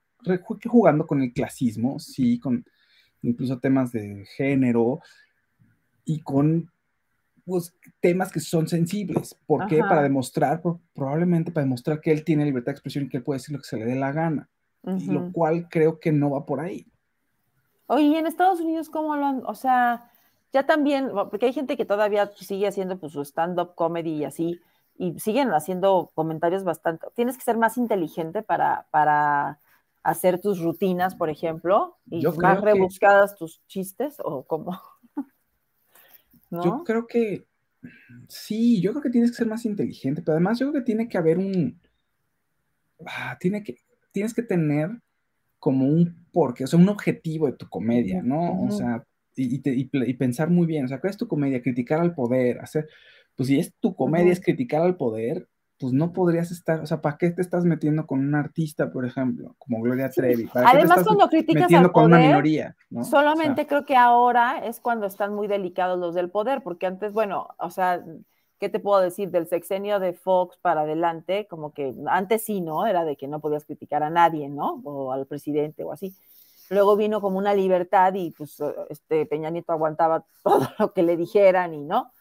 [0.66, 2.66] jugando con el clasismo, sí, con
[3.22, 5.00] incluso temas de género
[6.04, 6.70] y con
[7.46, 9.38] pues, temas que son sensibles.
[9.46, 9.80] ¿Por qué?
[9.80, 10.62] Para demostrar,
[10.94, 13.62] probablemente para demostrar que él tiene libertad de expresión y que él puede decir lo
[13.62, 14.50] que se le dé la gana.
[14.84, 16.86] lo cual creo que no va por ahí.
[17.88, 20.12] Oye, ¿y en Estados Unidos cómo lo han, o sea,
[20.52, 24.60] ya también, porque hay gente que todavía sigue haciendo pues, su stand-up comedy y así,
[24.98, 29.60] y siguen haciendo comentarios bastante, tienes que ser más inteligente para, para
[30.02, 34.80] hacer tus rutinas, por ejemplo, y más rebuscadas tus chistes, o cómo.
[36.52, 37.46] Yo creo que
[38.28, 41.08] sí, yo creo que tienes que ser más inteligente, pero además yo creo que tiene
[41.10, 41.80] que haber un,
[43.06, 43.78] ah, tiene que,
[44.12, 44.90] tienes que tener
[45.60, 48.64] como un porqué, o sea, un objetivo de tu comedia, ¿no?
[48.64, 49.04] O sea,
[49.36, 51.62] y, y, pensar muy bien, o sea, ¿cuál es tu comedia?
[51.62, 52.88] Criticar al poder, hacer,
[53.36, 57.02] pues si es tu comedia es criticar al poder, pues no podrías estar, o sea,
[57.02, 60.50] ¿para qué te estás metiendo con un artista, por ejemplo, como Gloria Trevi?
[60.54, 65.48] Además, cuando criticas al poder, una minoría, solamente creo que ahora es cuando están muy
[65.48, 68.04] delicados los del poder, porque antes, bueno, o sea,
[68.58, 69.32] ¿qué te puedo decir?
[69.32, 72.86] Del sexenio de Fox para adelante, como que antes sí, ¿no?
[72.86, 74.82] Era de que no podías criticar a nadie, ¿no?
[74.86, 76.16] O al presidente o así.
[76.70, 78.58] Luego vino como una libertad y pues
[78.90, 82.12] este Peña Nieto aguantaba todo lo que le dijeran y no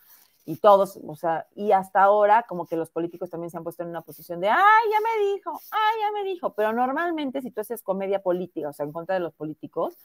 [0.47, 3.83] y todos, o sea, y hasta ahora como que los políticos también se han puesto
[3.83, 4.59] en una posición de, ay,
[4.93, 8.73] ya me dijo, ay, ya me dijo, pero normalmente si tú haces comedia política, o
[8.73, 9.97] sea, en contra de los políticos,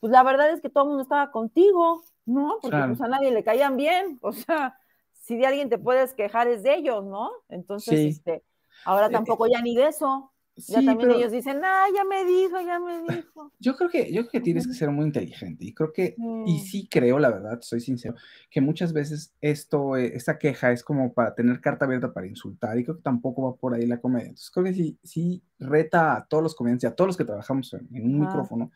[0.00, 2.58] pues la verdad es que todo el mundo estaba contigo, ¿no?
[2.62, 4.78] Porque pues a nadie le caían bien, o sea,
[5.12, 7.30] si de alguien te puedes quejar es de ellos, ¿no?
[7.48, 8.42] Entonces, este,
[8.84, 12.78] ahora tampoco ya ni de eso ya también ellos dicen, ah, ya me dijo, ya
[12.78, 13.52] me dijo.
[13.58, 16.14] Yo creo que, yo creo que tienes que ser muy inteligente y creo que,
[16.46, 18.14] y sí creo, la verdad, soy sincero,
[18.50, 22.78] que muchas veces esto, eh, esta queja es como para tener carta abierta para insultar
[22.78, 24.28] y creo que tampoco va por ahí la comedia.
[24.28, 27.24] Entonces creo que sí, sí reta a todos los comediantes y a todos los que
[27.24, 28.70] trabajamos en, un micrófono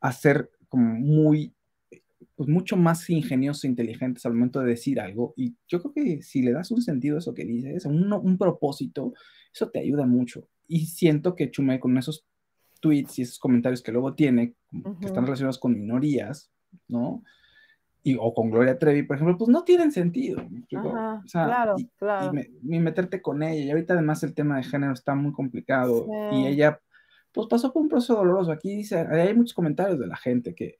[0.00, 1.54] a ser como muy,
[2.34, 6.22] pues mucho más ingeniosos e inteligentes al momento de decir algo y yo creo que
[6.22, 9.12] si le das un sentido a eso que dices, un, un propósito,
[9.52, 12.26] eso te ayuda mucho y siento que Chumel con esos
[12.80, 14.54] tweets y esos comentarios que luego tiene,
[15.00, 16.50] que están relacionados con minorías,
[16.88, 17.22] ¿no?
[18.02, 20.42] Y, o con Gloria Trevi, por ejemplo, pues no tienen sentido.
[20.42, 22.32] o sea, claro, y, claro.
[22.62, 23.64] Y, meterte con ella.
[23.64, 26.06] Y ahorita además el tema de género está muy complicado.
[26.32, 26.78] Y ella,
[27.32, 28.52] pues pasó por un proceso doloroso.
[28.52, 30.76] Aquí dice, hay muchos comentarios de la gente que,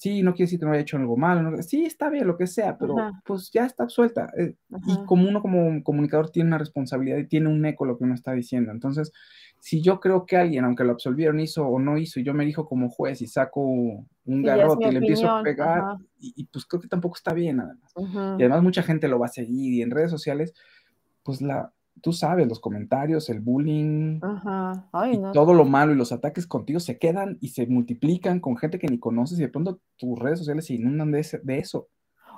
[0.00, 2.46] sí, no quiere decir que no haya hecho algo malo, sí, está bien, lo que
[2.46, 4.32] sea, pero pues ya está absuelta.
[4.38, 4.54] Eh,
[4.86, 8.14] y como uno como comunicador tiene una responsabilidad y tiene un eco lo que uno
[8.14, 8.72] está diciendo.
[8.72, 9.12] Entonces,
[9.58, 12.46] si yo creo que alguien, aunque lo absolvieron, hizo o no hizo, y yo me
[12.46, 15.82] dijo como juez y saco un garrote y le empiezo a pegar,
[16.18, 17.92] y, pues creo que tampoco está bien, además.
[18.38, 20.54] Y además mucha gente lo va a seguir y en redes sociales,
[21.22, 24.20] pues la, tú sabes, los comentarios, el bullying,
[25.12, 28.78] y todo lo malo y los ataques contigo se quedan y se multiplican con gente
[28.78, 31.88] que ni conoces y de pronto tus redes sociales se inundan de, de eso.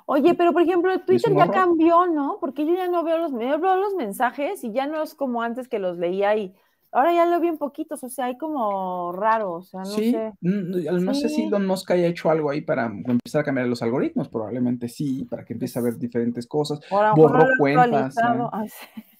[0.05, 2.37] Oye, pero por ejemplo, Twitter ya cambió, ¿no?
[2.41, 5.69] Porque yo ya no veo los, veo los mensajes y ya no es como antes
[5.69, 6.53] que los leía y
[6.91, 10.11] ahora ya lo vi en poquitos, o sea, hay como raro, o sea, no sí,
[10.11, 10.33] sé.
[10.41, 14.29] No sé si Don Musk haya hecho algo ahí para empezar a cambiar los algoritmos,
[14.29, 16.79] probablemente sí, para que empiece a ver diferentes cosas.
[17.15, 18.15] Borró cuentas.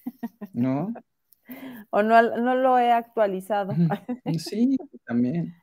[0.54, 0.94] ¿No?
[1.90, 3.74] O no, no lo he actualizado.
[4.38, 5.56] Sí, también.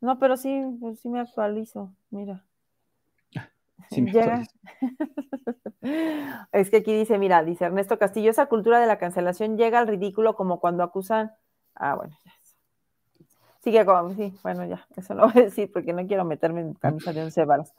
[0.00, 2.44] No, pero sí, pues sí me actualizo, mira.
[3.90, 4.52] Sí me actualizo.
[6.52, 9.88] es que aquí dice, mira, dice Ernesto Castillo, esa cultura de la cancelación llega al
[9.88, 11.32] ridículo como cuando acusan.
[11.74, 12.32] Ah, bueno, ya.
[13.60, 16.74] Sigue con, sí, bueno, ya, eso no voy a decir porque no quiero meterme en
[16.74, 17.74] camisa de once varas.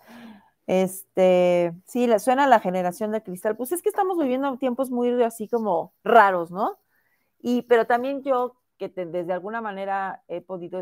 [0.67, 3.55] Este, sí, le suena a la generación de cristal.
[3.55, 6.77] Pues es que estamos viviendo tiempos muy así como raros, ¿no?
[7.39, 10.81] Y, pero también yo, que desde alguna manera he podido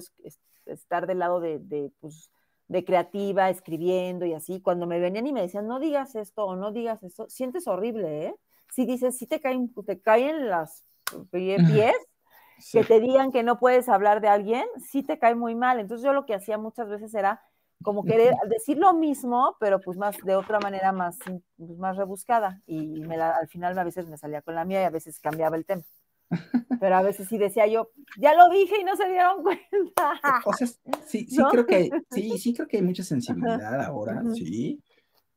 [0.66, 2.32] estar del lado de, de, pues,
[2.68, 6.56] de creativa, escribiendo y así, cuando me venían y me decían, no digas esto o
[6.56, 8.36] no digas esto, sientes horrible, ¿eh?
[8.72, 10.84] Si dices, si te caen, te caen las
[11.32, 11.96] pies,
[12.72, 15.80] que te digan que no puedes hablar de alguien, sí te cae muy mal.
[15.80, 17.42] Entonces yo lo que hacía muchas veces era
[17.86, 21.18] como querer decir lo mismo, pero pues más de otra manera más,
[21.56, 22.62] pues, más rebuscada.
[22.66, 25.56] Y me al final a veces me salía con la mía y a veces cambiaba
[25.56, 25.84] el tema.
[26.82, 30.20] Pero a veces sí decía yo, ya lo dije y no se dieron cuenta.
[30.44, 30.68] O sea,
[31.06, 34.82] sí, sí creo que sí, sí creo que hay mucha sensibilidad ahora, sí,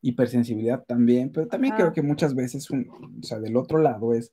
[0.01, 2.89] hipersensibilidad también, pero también creo que muchas veces, un,
[3.23, 4.31] o sea, del otro lado es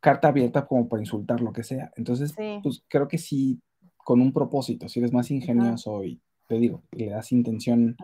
[0.00, 1.92] carta abierta como para insultar lo que sea.
[1.96, 3.60] Entonces, pues creo que sí,
[3.96, 7.96] con un propósito, si eres más ingenioso y te digo, le das intención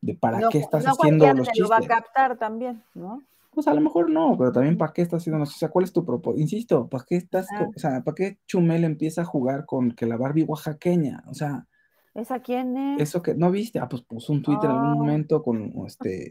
[0.00, 1.62] de para qué estás haciendo los chistes.
[1.62, 3.22] lo va a captar también, ¿no?
[3.54, 5.92] Pues a lo mejor no, pero también para qué estás haciendo, o sea, ¿cuál es
[5.92, 6.40] tu propósito?
[6.40, 10.16] Insisto, ¿para qué estás, o sea, para qué Chumel empieza a jugar con que la
[10.16, 11.22] Barbie oaxaqueña?
[11.28, 11.66] O sea,
[12.14, 13.02] ¿esa quién es?
[13.02, 13.78] Eso que, ¿no viste?
[13.78, 16.30] Ah, pues puso un Twitter en algún momento con, este,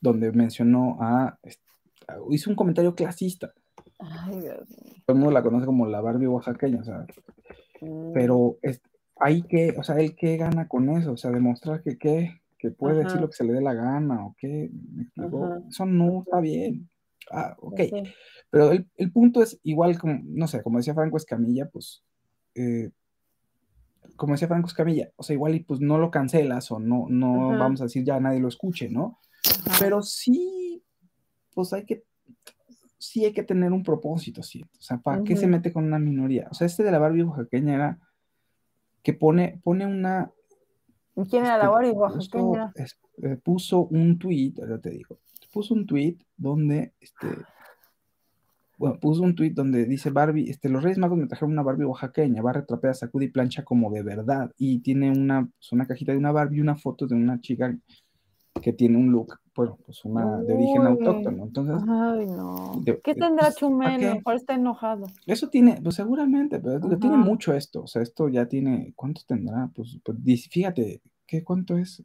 [0.00, 1.62] donde mencionó a, este,
[2.30, 3.52] hizo un comentario clasista.
[3.98, 4.94] Ay, Dios mío.
[5.04, 7.04] Todo el mundo la conoce como la Barbie oaxaqueña, o sea,
[7.82, 8.12] mm.
[8.14, 8.80] pero es,
[9.20, 12.70] hay que, o sea, él qué gana con eso, o sea, demostrar que qué, que
[12.70, 14.70] puede decir lo que se le dé la gana o qué,
[15.68, 16.88] eso no está bien.
[17.30, 17.76] Ah, ok.
[17.76, 18.14] Pues
[18.50, 22.02] Pero el, el, punto es igual como, no sé, como decía Franco Escamilla, pues,
[22.54, 22.90] eh,
[24.16, 27.58] como decía Franco Escamilla, o sea, igual y pues no lo cancelas o no, no
[27.58, 29.18] vamos a decir ya nadie lo escuche, ¿no?
[29.78, 30.82] Pero sí,
[31.54, 32.04] pues hay que,
[32.98, 34.62] sí hay que tener un propósito, ¿sí?
[34.62, 36.48] O sea, ¿para qué se mete con una minoría?
[36.50, 37.98] O sea, este de la Barbie oaxaqueña era
[39.02, 40.30] que pone, pone una...
[41.30, 42.72] ¿Quién era la Barbie oaxaqueña?
[43.22, 45.18] Eh, puso un tweet, ya te digo,
[45.52, 47.26] puso un tweet donde, este,
[48.76, 51.84] bueno, puso un tweet donde dice Barbie, este, los Reyes Magos me trajeron una Barbie
[51.84, 56.12] oaxaqueña, barra, trapea, sacude y plancha como de verdad, y tiene una, pues, una cajita
[56.12, 57.76] de una Barbie y una foto de una chica
[58.60, 61.44] que tiene un look, bueno, pues una de origen autóctono.
[61.44, 62.82] Entonces, ay, no.
[62.84, 64.00] ¿Qué tendrá pues, Chumel?
[64.00, 65.06] Mejor está enojado.
[65.26, 67.82] Eso tiene, pues seguramente, pero tiene mucho esto.
[67.82, 69.70] O sea, esto ya tiene, ¿cuánto tendrá?
[69.74, 70.18] Pues, pues
[70.48, 72.04] fíjate, ¿qué cuánto es?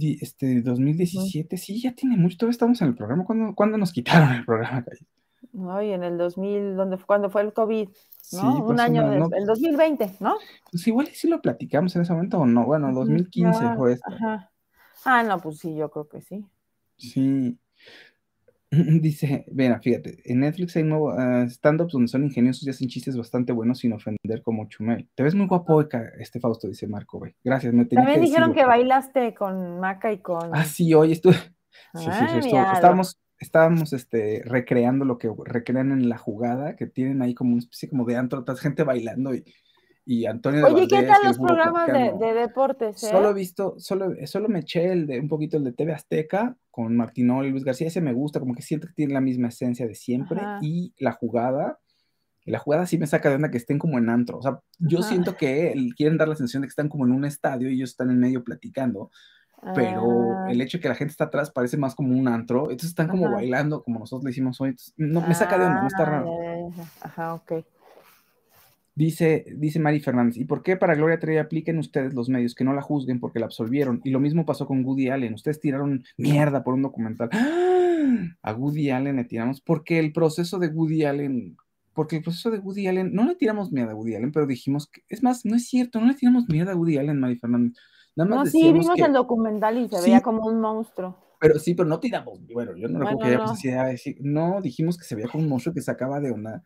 [0.00, 2.36] este, 2017, sí, ya tiene mucho.
[2.36, 3.24] Todavía estamos en el programa.
[3.24, 4.84] ¿Cuándo, ¿cuándo nos quitaron el programa?
[5.70, 7.88] Ay, en el 2000, donde, cuando fue el COVID,
[8.32, 8.64] ¿no?
[8.64, 10.34] un año, después, el 2020, ¿no?
[10.70, 12.64] Pues igual sí lo platicamos en ese momento o no.
[12.64, 14.10] Bueno, 2015 fue esto.
[14.10, 14.50] Ajá.
[15.04, 16.44] Ah, no, pues sí, yo creo que sí.
[16.96, 17.58] Sí.
[19.00, 23.16] Dice, mira, fíjate, en Netflix hay nuevos uh, stand-ups donde son ingeniosos y hacen chistes
[23.16, 25.08] bastante buenos sin ofender como Chumel.
[25.14, 25.82] Te ves muy guapo,
[26.18, 27.34] este Fausto, dice Marco, güey.
[27.44, 30.54] Gracias, me También dijeron que bailaste con Maca y con...
[30.54, 31.36] Ah, sí, hoy estuve...
[31.94, 37.22] Sí, sí, sí, estábamos, estábamos este, recreando lo que recrean en la jugada, que tienen
[37.22, 39.44] ahí como una especie como de antro, gente bailando y
[40.06, 43.02] y Antonio Oye, ¿qué tal los programas de, deportes?
[43.02, 43.08] Eh?
[43.08, 46.56] Solo he visto, solo, solo me eché el de un poquito el de TV Azteca
[46.70, 49.48] con Martinol y Luis García, ese me gusta, como que siento que tiene la misma
[49.48, 51.78] esencia de siempre, y la jugada,
[52.44, 55.02] la jugada sí me saca de onda que estén como en antro, o sea, yo
[55.02, 57.90] siento que quieren dar la sensación de que están como en un estadio y ellos
[57.90, 59.10] están en medio platicando,
[59.74, 60.50] pero ah.
[60.50, 63.08] el hecho de que la gente está atrás parece más como un antro, entonces están
[63.08, 66.28] como bailando como nosotros le hicimos hoy, no, me saca de onda, no está raro.
[66.28, 67.52] Ah, ajá, ok.
[68.96, 72.62] Dice, dice Mari Fernández, ¿y por qué para Gloria Trevi apliquen ustedes los medios que
[72.62, 74.00] no la juzguen porque la absolvieron?
[74.04, 75.34] Y lo mismo pasó con Woody Allen.
[75.34, 77.28] Ustedes tiraron mierda por un documental.
[78.42, 81.56] A Woody Allen le tiramos porque el proceso de Woody Allen,
[81.92, 84.88] porque el proceso de Woody Allen, no le tiramos mierda a Woody Allen, pero dijimos
[84.88, 87.76] que, es más, no es cierto, no le tiramos mierda a Woody Allen, Mari Fernández.
[88.14, 91.18] Nada más no, sí, vimos el documental y se veía como un monstruo.
[91.40, 95.04] Pero sí, pero no tiramos, bueno, yo no recuerdo que ella decir, no, dijimos que
[95.04, 96.62] se veía como un monstruo que sacaba de una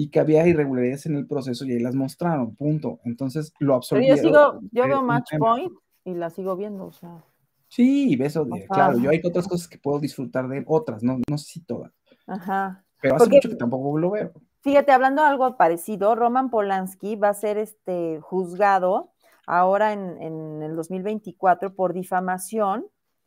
[0.00, 3.00] y que había irregularidades en el proceso y ahí las mostraron, punto.
[3.04, 4.16] Entonces lo absorbieron.
[4.16, 5.74] Pero yo sigo, yo veo Match Point
[6.06, 7.22] y la sigo viendo, o sea.
[7.68, 11.44] Sí, beso, claro, yo hay otras cosas que puedo disfrutar de otras, no, no sé
[11.44, 11.92] si todas.
[12.26, 12.82] Ajá.
[13.02, 14.32] Pero hace mucho que tampoco lo veo.
[14.62, 19.12] Fíjate, hablando de algo parecido, Roman Polanski va a ser este juzgado
[19.46, 22.86] ahora en, en el 2024 por difamación.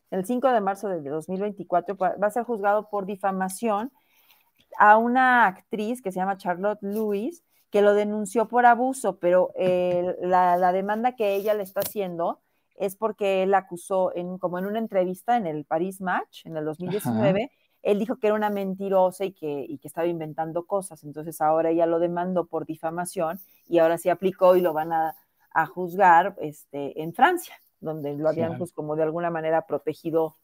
[0.10, 3.92] El 5 de marzo de 2024 va a ser juzgado por difamación
[4.78, 9.52] a una actriz que se llama Charlotte Lewis, que lo denunció por abuso, pero
[10.22, 12.40] la, demanda que ella le está haciendo
[12.76, 16.66] es porque él acusó, en, como en una entrevista en el Paris Match, en el
[16.66, 17.52] 2019,
[17.84, 21.04] él dijo que era una mentirosa y que, y que estaba inventando cosas.
[21.04, 25.16] Entonces ahora ella lo demandó por difamación y ahora sí aplicó y lo van a,
[25.74, 30.36] juzgar este, en Francia, donde lo habían pues, como de alguna manera protegido.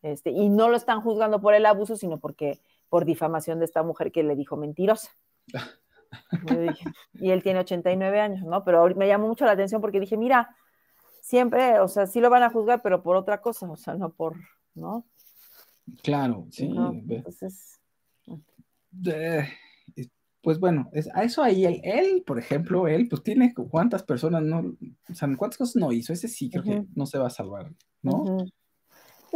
[0.00, 3.82] Este, y no lo están juzgando por el abuso, sino porque por difamación de esta
[3.82, 5.10] mujer que le dijo mentirosa.
[7.14, 8.64] y él tiene 89 años, ¿no?
[8.64, 10.56] Pero me llamó mucho la atención porque dije, mira,
[11.20, 14.10] siempre, o sea, sí lo van a juzgar, pero por otra cosa, o sea, no
[14.10, 14.36] por,
[14.74, 15.06] ¿no?
[16.02, 16.72] Claro, sí.
[17.08, 17.80] entonces...
[20.42, 24.76] pues bueno, es, a eso ahí, él, por ejemplo, él, pues tiene cuántas personas no,
[25.10, 27.72] o sea, cuántas cosas no hizo, ese sí creo que no se va a salvar,
[28.02, 28.46] ¿no?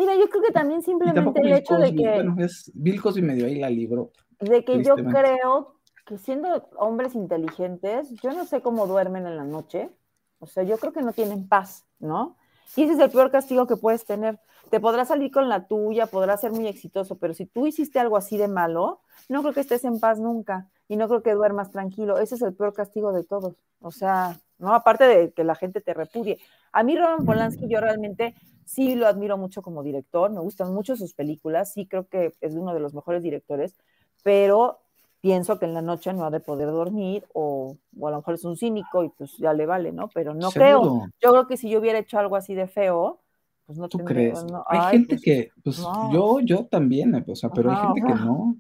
[0.00, 2.10] Mira, yo creo que también simplemente el hecho de que.
[2.10, 4.12] Bueno, es Bill Cosby medio ahí la libro.
[4.38, 5.74] De que yo creo
[6.06, 9.90] que siendo hombres inteligentes, yo no sé cómo duermen en la noche.
[10.38, 12.38] O sea, yo creo que no tienen paz, ¿no?
[12.76, 14.40] Y ese es el peor castigo que puedes tener.
[14.70, 18.16] Te podrás salir con la tuya, podrás ser muy exitoso, pero si tú hiciste algo
[18.16, 21.70] así de malo, no creo que estés en paz nunca y no creo que duermas
[21.70, 22.16] tranquilo.
[22.16, 23.54] Ese es el peor castigo de todos.
[23.80, 24.72] O sea, ¿no?
[24.72, 26.38] Aparte de que la gente te repudie.
[26.72, 28.34] A mí Roman Polanski yo realmente
[28.70, 32.54] sí lo admiro mucho como director, me gustan mucho sus películas, sí creo que es
[32.54, 33.74] uno de los mejores directores,
[34.22, 34.78] pero
[35.20, 38.44] pienso que en la noche no ha de poder dormir o, a lo mejor es
[38.44, 40.08] un cínico y pues ya le vale, ¿no?
[40.14, 41.08] Pero no creo.
[41.20, 43.20] Yo creo que si yo hubiera hecho algo así de feo,
[43.66, 44.38] pues no ¿Tú crees?
[44.68, 48.56] hay gente pues, que, pues yo, yo también, o sea, pero hay gente que no.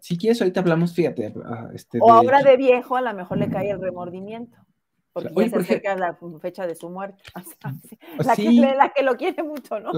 [0.00, 1.34] Si quieres, ahorita hablamos, fíjate.
[1.44, 4.56] Ah, este, o ahora de viejo, a lo mejor le cae el remordimiento.
[5.12, 7.22] Porque ya se acerca la fecha de su muerte.
[8.18, 9.90] la, que, la, que, lo quiere mucho, ¿no?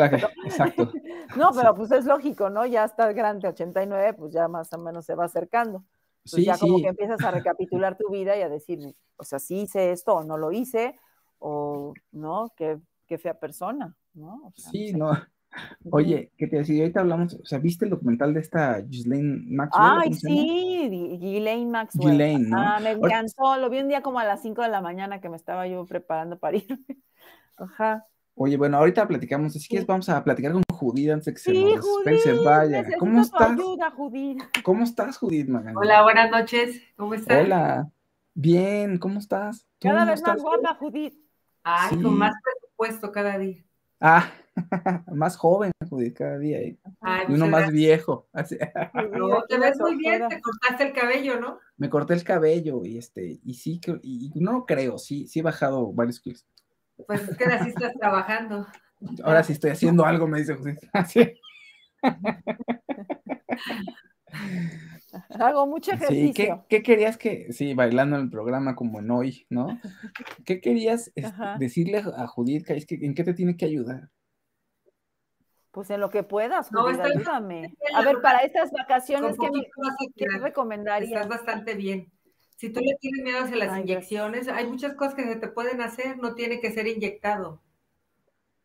[0.44, 0.90] exacto.
[1.36, 2.64] no, pero pues es lógico, ¿no?
[2.66, 5.84] Ya está grande, 89, pues ya más o menos se va acercando.
[6.30, 9.62] Pues ya como que empiezas a recapitular tu vida y a decir, o sea, sí
[9.62, 10.98] hice esto o no lo hice,
[11.38, 14.52] o no, qué, qué fea persona, ¿no?
[14.56, 15.12] sí, no.
[15.90, 16.82] Oye, ¿qué te decía?
[16.82, 19.98] Ahorita hablamos, o sea, ¿viste el documental de esta Ghislaine Maxwell?
[20.02, 22.10] Ay, sí, Ghislaine Maxwell.
[22.10, 22.58] Ghislaine, ¿no?
[22.58, 25.28] Ah, me encantó, lo vi un día como a las 5 de la mañana que
[25.28, 26.78] me estaba yo preparando para ir.
[27.56, 28.06] Ajá.
[28.34, 31.52] Oye, bueno, ahorita platicamos, así que vamos a platicar con Judith antes de que se,
[31.52, 32.84] nos, se vaya.
[32.98, 33.50] ¿Cómo estás?
[33.50, 34.42] Ayuda, Judith.
[34.64, 35.78] ¿Cómo estás, Judith Magana?
[35.78, 37.44] Hola, buenas noches, ¿cómo estás?
[37.44, 37.90] Hola,
[38.32, 39.66] bien, ¿cómo estás?
[39.78, 41.14] Cada vez más guapa, Judith.
[41.62, 43.62] Ay, con más presupuesto cada día.
[44.00, 44.32] Ah,
[45.14, 45.72] más joven,
[46.14, 46.62] cada día.
[46.62, 46.78] Y,
[47.28, 48.28] uno más viejo.
[49.12, 51.58] No, te ves muy bien, te cortaste el cabello, ¿no?
[51.76, 55.92] Me corté el cabello y este, y sí, y no creo, sí, sí he bajado
[55.92, 56.46] varios kilos.
[57.06, 58.66] Pues es que ahora sí estás trabajando.
[59.24, 60.78] Ahora sí estoy haciendo algo, me dice José.
[60.92, 61.32] Así.
[65.40, 66.64] Hago mucho ejercicio.
[66.68, 69.80] ¿qué, querías que, sí, bailando en el programa como en hoy, ¿no?
[70.44, 71.12] ¿Qué querías
[71.58, 74.08] decirle a Judith, en qué te tiene que ayudar?
[75.72, 77.74] Pues en lo que puedas, no, ayúdame.
[77.94, 81.10] A ver, para estas vacaciones, ¿qué, me, recomendarías?
[81.10, 82.12] Estás bastante bien.
[82.56, 85.80] Si tú le tienes miedo hacia las inyecciones, hay muchas cosas que se te pueden
[85.80, 87.62] hacer, no tiene que ser inyectado.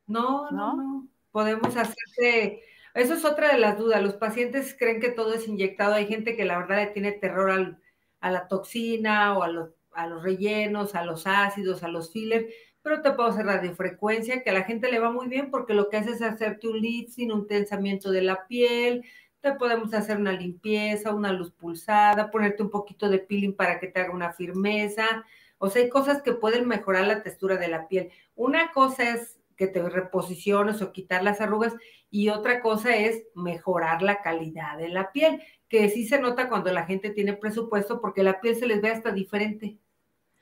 [0.05, 1.07] No, no, no.
[1.31, 2.61] Podemos hacerte...
[2.93, 4.03] Eso es otra de las dudas.
[4.03, 5.93] Los pacientes creen que todo es inyectado.
[5.93, 7.77] Hay gente que la verdad le tiene terror
[8.19, 12.47] a la toxina o a los, a los rellenos, a los ácidos, a los fillers
[12.87, 15.89] pero te puedo hacer radiofrecuencia, que a la gente le va muy bien porque lo
[15.89, 19.03] que hace es hacerte un lifting, un tensamiento de la piel,
[19.41, 23.87] te podemos hacer una limpieza, una luz pulsada, ponerte un poquito de peeling para que
[23.87, 25.25] te haga una firmeza.
[25.57, 28.09] O sea, hay cosas que pueden mejorar la textura de la piel.
[28.35, 31.75] Una cosa es que te reposiciones o quitar las arrugas
[32.09, 36.71] y otra cosa es mejorar la calidad de la piel, que sí se nota cuando
[36.71, 39.77] la gente tiene presupuesto porque la piel se les ve hasta diferente.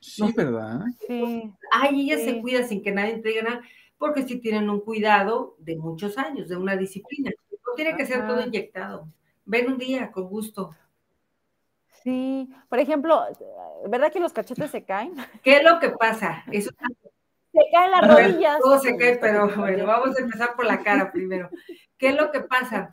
[0.05, 0.81] Sí, ¿verdad?
[1.07, 1.51] Sí.
[1.71, 3.61] Ay, ella se cuida sin que nadie te diga nada,
[3.97, 7.31] porque sí tienen un cuidado de muchos años, de una disciplina.
[7.51, 9.07] No tiene que ser todo inyectado.
[9.45, 10.75] Ven un día, con gusto.
[12.03, 13.23] Sí, por ejemplo,
[13.87, 15.15] ¿verdad que los cachetes se caen?
[15.43, 16.43] ¿Qué es lo que pasa?
[16.51, 16.69] Eso
[17.51, 18.59] se caen las rodillas.
[18.59, 21.49] Todo se cae, pero bueno, vamos a empezar por la cara primero.
[21.97, 22.91] ¿Qué es lo que pasa?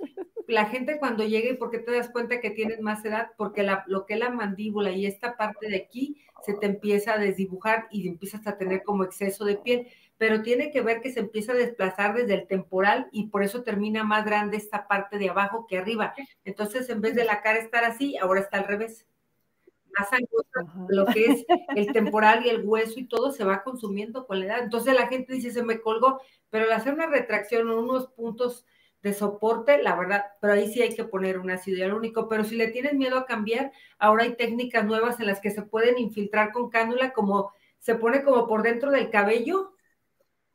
[0.49, 3.33] La gente cuando llega, ¿y por qué te das cuenta que tienes más edad?
[3.37, 7.15] Porque la, lo que es la mandíbula y esta parte de aquí se te empieza
[7.15, 11.13] a desdibujar y empiezas a tener como exceso de piel, pero tiene que ver que
[11.13, 15.19] se empieza a desplazar desde el temporal y por eso termina más grande esta parte
[15.19, 16.15] de abajo que arriba.
[16.45, 19.07] Entonces, en vez de la cara estar así, ahora está al revés.
[19.99, 21.45] Más angosta, lo que es
[21.77, 24.63] el temporal y el hueso y todo se va consumiendo con la edad.
[24.63, 28.65] Entonces la gente dice, se me colgó, pero al hacer una retracción o unos puntos
[29.03, 32.55] de soporte, la verdad, pero ahí sí hay que poner un ácido hialurónico, pero si
[32.55, 36.53] le tienes miedo a cambiar, ahora hay técnicas nuevas en las que se pueden infiltrar
[36.53, 39.75] con cánula, como se pone como por dentro del cabello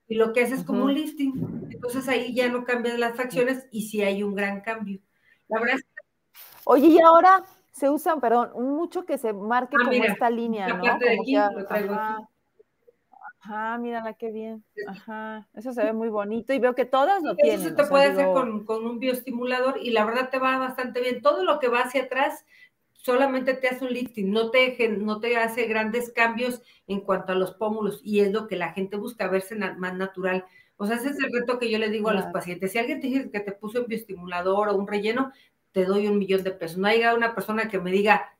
[0.08, 1.68] y lo que hace es como un lifting.
[1.70, 5.02] Entonces ahí ya no cambian las facciones y sí hay un gran cambio.
[5.50, 6.42] La verdad es que...
[6.64, 10.80] Oye, y ahora se usan, perdón, mucho que se marque ah, como esta línea, ¿no?
[10.80, 12.24] Como aquí, lo traigo aquí.
[13.40, 14.64] Ajá, mírala qué bien.
[14.88, 17.60] Ajá, eso se ve muy bonito y veo que todas lo tienen.
[17.60, 21.02] Eso se te puede hacer con, con, un bioestimulador y la verdad te va bastante
[21.02, 21.22] bien.
[21.22, 22.46] Todo lo que va hacia atrás
[23.08, 27.36] solamente te hace un lifting, no te, no te hace grandes cambios en cuanto a
[27.36, 30.46] los pómulos y es lo que la gente busca, verse más natural.
[30.76, 32.74] O sea, ese es el reto que yo le digo a los pacientes.
[32.74, 35.32] Si alguien te dice que te puso un bioestimulador o un relleno,
[35.72, 36.78] te doy un millón de pesos.
[36.78, 38.37] No haya una persona que me diga,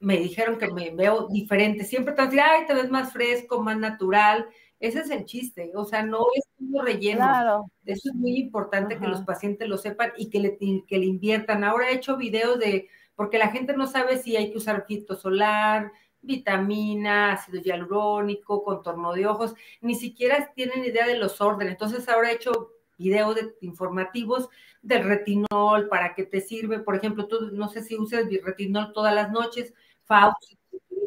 [0.00, 1.84] me dijeron que me veo diferente.
[1.84, 4.46] Siempre te a ay, te ves más fresco, más natural.
[4.80, 7.68] Ese es el chiste, o sea, no es un relleno.
[7.84, 11.64] Eso es muy importante que los pacientes lo sepan y que le, que le inviertan.
[11.64, 15.16] Ahora he hecho videos de porque la gente no sabe si hay que usar filtro
[15.16, 15.90] solar,
[16.22, 21.72] vitamina, ácido hialurónico, contorno de ojos, ni siquiera tienen idea de los órdenes.
[21.72, 24.48] Entonces ahora he hecho videos informativos
[24.82, 26.78] del retinol, para qué te sirve.
[26.78, 29.74] Por ejemplo, tú no sé si usas retinol todas las noches,
[30.08, 30.54] Faust.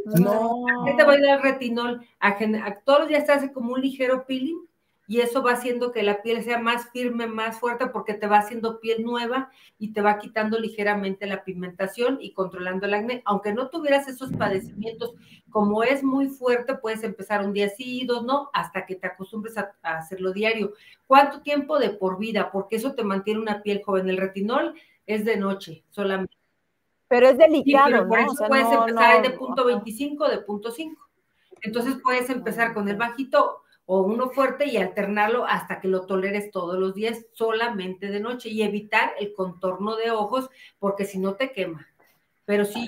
[0.05, 0.65] No.
[0.85, 2.05] ¿Qué te voy a dar retinol?
[2.19, 2.37] A,
[2.85, 4.59] todos los días te hace como un ligero peeling
[5.07, 8.37] y eso va haciendo que la piel sea más firme, más fuerte, porque te va
[8.37, 13.21] haciendo piel nueva y te va quitando ligeramente la pigmentación y controlando el acné.
[13.25, 15.13] Aunque no tuvieras esos padecimientos,
[15.49, 19.57] como es muy fuerte, puedes empezar un día sí, dos no, hasta que te acostumbres
[19.57, 20.73] a, hacerlo diario.
[21.07, 22.49] ¿Cuánto tiempo de por vida?
[22.49, 24.09] Porque eso te mantiene una piel joven.
[24.09, 24.75] El retinol
[25.05, 26.40] es de noche solamente.
[27.11, 31.09] Pero es delicado, Por eso puedes empezar de punto 25, de punto 5.
[31.61, 36.51] Entonces puedes empezar con el bajito o uno fuerte y alternarlo hasta que lo toleres
[36.51, 40.49] todos los días solamente de noche y evitar el contorno de ojos
[40.79, 41.85] porque si no te quema.
[42.45, 42.87] Pero sí,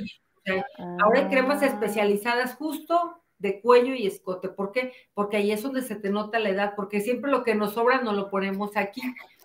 [1.01, 1.65] ahora hay cremas ah.
[1.65, 4.47] especializadas justo de cuello y escote.
[4.47, 4.93] ¿Por qué?
[5.13, 8.01] Porque ahí es donde se te nota la edad, porque siempre lo que nos sobra
[8.01, 9.01] nos lo ponemos aquí,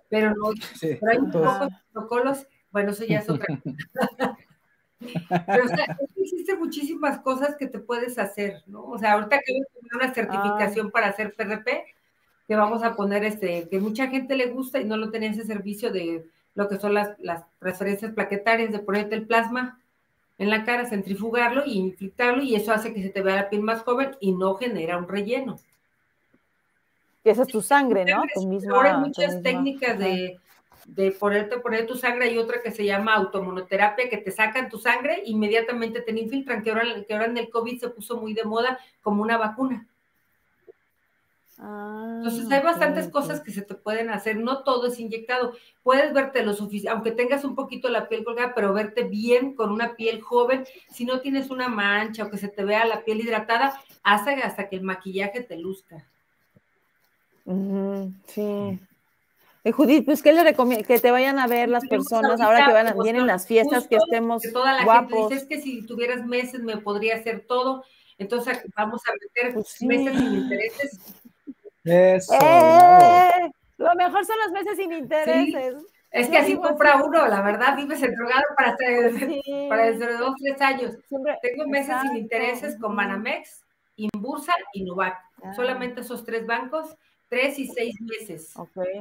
[0.09, 4.37] pero no, pero hay pocos protocolos, bueno, eso ya es otra cosa.
[5.01, 8.85] Pero o sea, existe muchísimas cosas que te puedes hacer, ¿no?
[8.85, 9.61] O sea, ahorita que
[9.95, 11.85] una certificación para hacer PRP,
[12.47, 15.45] que vamos a poner este, que mucha gente le gusta y no lo tenía ese
[15.45, 16.25] servicio de
[16.55, 19.81] lo que son las, las transferencias plaquetarias, de ponerte el plasma
[20.39, 23.63] en la cara, centrifugarlo y infiltrarlo, y eso hace que se te vea la piel
[23.63, 25.59] más joven y no genera un relleno.
[27.23, 28.23] Que esa es tu sangre, ¿no?
[28.73, 30.39] Ahora hay muchas técnicas de
[30.89, 34.79] de ponerte, poner tu sangre, hay otra que se llama automonoterapia, que te sacan tu
[34.79, 38.45] sangre, inmediatamente te infiltran, que ahora, que ahora en el COVID se puso muy de
[38.45, 39.87] moda como una vacuna.
[41.59, 45.55] Entonces hay ah, bastantes cosas que se te pueden hacer, no todo es inyectado.
[45.83, 49.71] Puedes verte lo suficiente, aunque tengas un poquito la piel colgada, pero verte bien con
[49.73, 50.65] una piel joven.
[50.89, 53.75] Si no tienes una mancha o que se te vea la piel hidratada,
[54.05, 56.07] hasta, hasta que el maquillaje te luzca.
[58.27, 58.79] sí.
[59.69, 60.87] Eh, Judith, pues, ¿qué le recomiendo?
[60.87, 64.43] Que te vayan a ver las personas ahora que van, vienen las fiestas, que estemos
[64.53, 65.29] toda la guapos.
[65.29, 67.85] Gente dice, es que si tuvieras meses me podría hacer todo.
[68.17, 71.01] Entonces vamos a meter pues meses sin intereses.
[71.85, 72.35] Eso.
[72.41, 73.51] ¡Eh!
[73.77, 75.77] Lo mejor son los meses sin intereses.
[76.11, 79.13] Es que así compra uno, la verdad, vives drogado para, hacer,
[79.69, 80.97] para desde dos, tres años.
[81.43, 83.63] Tengo meses sin intereses con Manamex,
[83.97, 85.19] Inbursa y Nubac.
[85.43, 85.53] Ah.
[85.53, 86.97] Solamente esos tres bancos
[87.29, 88.55] tres y seis meses.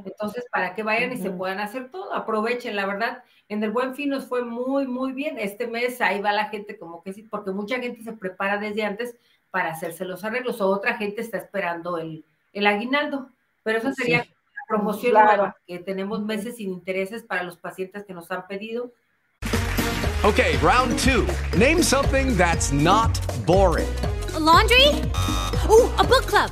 [0.05, 3.95] Entonces, para que vayan y se puedan hacer todo, aprovechen, la verdad, en el Buen
[3.95, 5.39] Fin nos fue muy, muy bien.
[5.39, 8.84] Este mes ahí va la gente como que sí, porque mucha gente se prepara desde
[8.84, 9.15] antes
[9.51, 13.30] para hacerse los arreglos, o otra gente está esperando el, el aguinaldo.
[13.63, 14.25] Pero eso sería la
[14.67, 18.91] promoción nueva, que tenemos meses sin intereses para los pacientes que nos han pedido.
[20.23, 21.25] Ok, round two.
[21.57, 23.88] Name something that's not boring.
[24.39, 24.88] laundry?
[25.69, 26.51] Uh, a book club.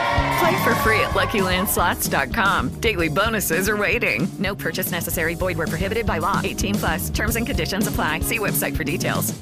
[0.41, 2.69] Play for free at LuckyLandSlots.com.
[2.81, 4.27] Daily bonuses are waiting.
[4.39, 5.35] No purchase necessary.
[5.35, 6.41] Void were prohibited by law.
[6.43, 7.09] 18 plus.
[7.11, 8.21] Terms and conditions apply.
[8.21, 9.35] See website for details.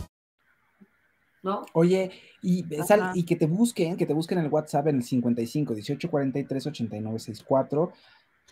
[1.41, 1.65] ¿No?
[1.73, 2.11] Oye,
[2.43, 6.09] y, sal, y que te busquen, que te busquen el WhatsApp en el 55 18
[6.09, 7.93] 43 89 64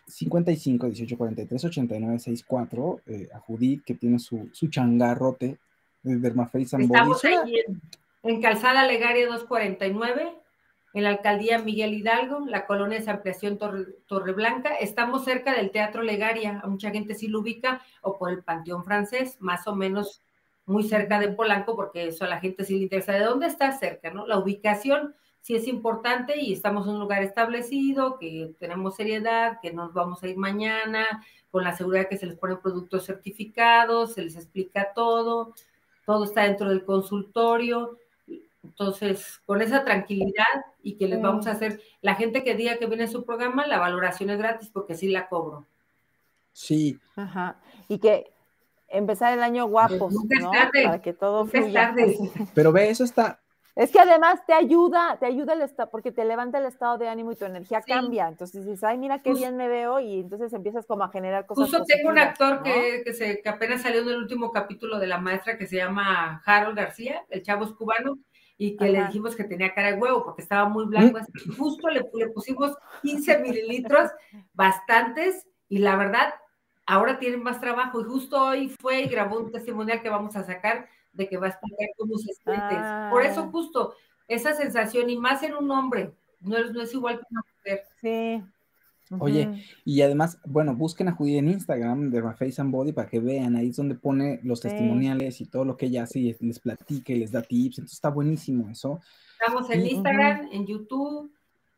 [0.08, 5.58] 55 18 43 89 64 eh, a Judith que tiene su, su changarrote
[6.02, 7.82] de Dermaface and Estamos ahí en,
[8.24, 10.47] en, Calzada Legaria 249
[10.98, 14.74] en la alcaldía Miguel Hidalgo, la colonia de ampliación Torre, Torreblanca.
[14.78, 18.84] Estamos cerca del Teatro Legaria, a mucha gente sí lo ubica, o por el Panteón
[18.84, 20.24] Francés, más o menos
[20.66, 23.12] muy cerca de Polanco, porque eso a la gente sí le interesa.
[23.12, 24.10] ¿De dónde está cerca?
[24.10, 24.26] ¿no?
[24.26, 29.72] La ubicación sí es importante y estamos en un lugar establecido, que tenemos seriedad, que
[29.72, 31.06] nos vamos a ir mañana,
[31.52, 35.54] con la seguridad que se les ponen productos certificados, se les explica todo,
[36.08, 38.00] todo está dentro del consultorio.
[38.68, 40.44] Entonces, con esa tranquilidad
[40.84, 43.66] y que les vamos a hacer, la gente que diga que viene a su programa,
[43.66, 45.66] la valoración es gratis porque sí la cobro.
[46.54, 47.00] Sí.
[47.16, 47.58] Ajá.
[47.88, 48.32] Y que
[48.88, 50.52] empezar el año guapos, Nunca es ¿no?
[50.52, 51.88] tarde, Para que todo nunca es fluya.
[51.90, 52.18] tarde.
[52.56, 53.40] Pero ve, eso está,
[53.76, 57.08] Es que además te ayuda, te ayuda el estado, porque te levanta el estado de
[57.10, 57.92] ánimo y tu energía Sí.
[57.92, 58.28] cambia.
[58.28, 61.66] Entonces dices, ay, mira qué bien me veo, y entonces empiezas como a generar cosas.
[61.70, 62.64] Justo tengo un actor ¿no?
[62.64, 65.76] que, que, se, que apenas salió en el último capítulo de La Maestra que se
[65.76, 68.18] llama Harold García, el chavo es cubano,
[68.58, 71.18] y que le dijimos que tenía cara de huevo porque estaba muy blanco.
[71.18, 74.10] así Justo le, le pusimos 15 mililitros,
[74.54, 76.34] bastantes, y la verdad,
[76.86, 78.02] ahora tienen más trabajo.
[78.02, 81.48] Y justo hoy fue y grabó un testimonial que vamos a sacar de que va
[81.48, 82.76] a explicar cómo se siente.
[83.12, 83.50] Por eso Ah.
[83.52, 83.94] justo
[84.28, 87.84] esa sensación, y más en un hombre, no es, no es igual que una mujer.
[88.02, 88.44] Sí.
[89.20, 93.20] Oye, y además, bueno, busquen a Judy en Instagram de Face and Body para que
[93.20, 94.68] vean, ahí es donde pone los Sí.
[94.70, 97.98] testimoniales y todo lo que ella hace y les platica y les da tips, entonces
[97.98, 99.00] está buenísimo eso.
[99.40, 101.32] Estamos en Y- Instagram, en YouTube,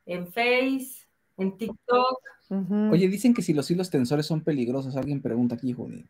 [0.05, 1.05] en Face,
[1.37, 2.19] en TikTok.
[2.91, 6.05] Oye, dicen que si los hilos tensores son peligrosos, alguien pregunta aquí, Judy.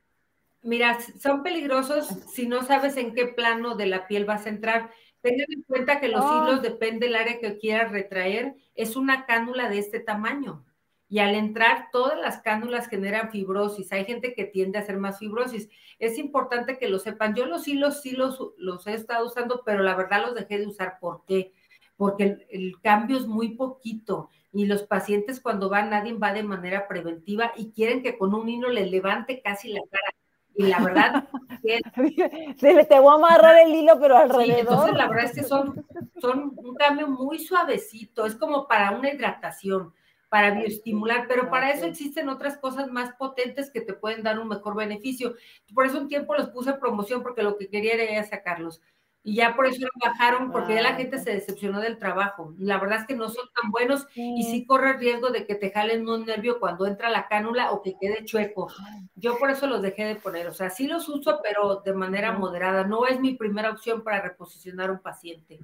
[0.63, 4.89] Mira, son peligrosos si no sabes en qué plano de la piel vas a entrar.
[5.21, 6.45] Tengan en cuenta que los Ah.
[6.47, 10.63] hilos, depende del área que quieras retraer, es una cánula de este tamaño.
[11.09, 13.91] Y al entrar, todas las cánulas generan fibrosis.
[13.91, 15.67] Hay gente que tiende a hacer más fibrosis.
[15.97, 17.33] Es importante que lo sepan.
[17.33, 20.67] Yo los hilos sí los, los he estado usando, pero la verdad los dejé de
[20.67, 20.99] usar.
[20.99, 21.51] ¿Por qué?
[21.97, 24.29] Porque el, el cambio es muy poquito.
[24.53, 28.47] Y los pacientes cuando van, nadie va de manera preventiva y quieren que con un
[28.47, 30.13] hilo les levante casi la cara.
[30.55, 31.27] Y la verdad,
[31.63, 34.59] Dile, te voy a amarrar el hilo, pero Sí, alrededor.
[34.59, 35.85] entonces la verdad es que son,
[36.19, 39.93] son un cambio muy suavecito, es como para una hidratación,
[40.29, 44.47] para bioestimular, pero para eso existen otras cosas más potentes que te pueden dar un
[44.47, 45.33] mejor beneficio.
[45.73, 48.81] Por eso un tiempo los puse en promoción porque lo que quería era sacarlos.
[49.21, 52.55] Y ya por eso lo bajaron, porque ya la gente se decepcionó del trabajo.
[52.57, 54.65] La verdad es que no son tan buenos y Sí.
[54.65, 58.23] corre riesgo de que te jalen un nervio cuando entra la cánula o que quede
[58.23, 58.67] chueco.
[59.15, 60.47] Yo por eso los dejé de poner.
[60.47, 62.85] O sea, sí los uso, pero de manera moderada.
[62.85, 65.59] No es mi primera opción para reposicionar un paciente.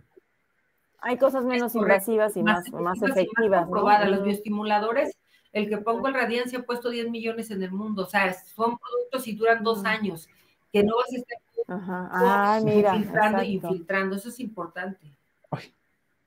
[1.05, 3.61] Hay cosas menos invasivas y más, más efectivas.
[3.61, 3.67] ¿no?
[3.67, 4.09] comprobadas.
[4.09, 5.15] Los bioestimuladores,
[5.53, 8.03] el que pongo el Radiance ha puesto 10 millones en el mundo.
[8.03, 10.27] O sea, son productos y duran dos años,
[10.73, 11.37] que no vas a estar
[11.67, 12.09] Ajá.
[12.11, 12.95] Ah, mira.
[12.95, 14.15] filtrando y infiltrando.
[14.15, 15.15] Eso es importante.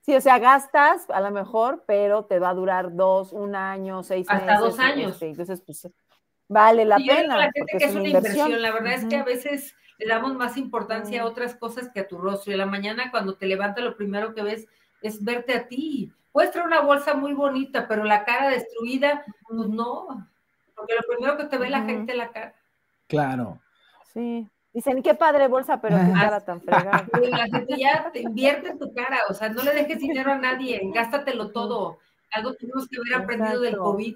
[0.01, 4.01] Sí, o sea, gastas a lo mejor, pero te va a durar dos, un año,
[4.01, 4.59] seis Hasta meses.
[4.61, 5.11] dos años.
[5.11, 5.87] este, entonces, pues,
[6.47, 7.33] vale la yo digo pena.
[7.35, 8.61] a la gente que es una inversión.
[8.61, 12.07] La verdad es que a veces le damos más importancia a otras cosas que a
[12.07, 12.51] tu rostro.
[12.51, 14.67] Y a la mañana cuando te levantas lo primero que ves
[15.01, 16.11] es verte a ti.
[16.31, 20.27] Puedes traer una bolsa muy bonita, pero la cara destruida, pues no.
[20.75, 22.55] Porque lo primero que te ve la gente es la cara.
[23.07, 23.59] Claro.
[24.13, 24.47] Sí.
[24.71, 27.05] Dicen, qué padre bolsa, pero qué cara tan fregada.
[27.21, 30.31] Y la gente ya te invierte en tu cara, o sea, no le dejes dinero
[30.31, 31.97] a nadie, gástatelo todo.
[32.31, 33.77] Algo tuvimos que haber aprendido del.
[33.77, 34.15] COVID,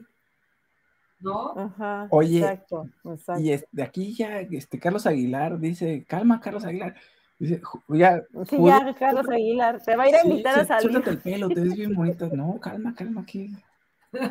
[1.23, 1.53] ¿no?
[1.57, 2.07] Ajá.
[2.11, 3.41] Oye, Exacto, exacto.
[3.41, 6.95] Y es- de aquí ya, este, Carlos Aguilar dice, calma, Carlos Aguilar.
[7.39, 10.61] Dice, "Ju- ya, Sí, ya, Carlos Aguilar, te va a ir a sí, invitar a
[10.61, 10.91] sí, salir.
[10.91, 12.29] Suéltate el pelo, te ves bien bonita.
[12.31, 13.49] No, calma, calma, ¿qué?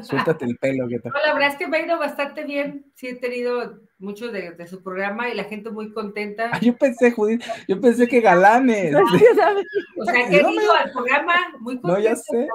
[0.02, 1.12] Suéltate el pelo, ¿qué tal?
[1.12, 2.86] No, la verdad es que me ha ido bastante bien.
[2.94, 6.50] Sí, he tenido mucho de, de su programa y la gente muy contenta.
[6.52, 8.94] Ah, yo pensé, Judith, yo pensé que galanes.
[8.94, 12.22] O sea, que he No me- ido al programa muy No, ya contenta.
[12.24, 12.48] sé.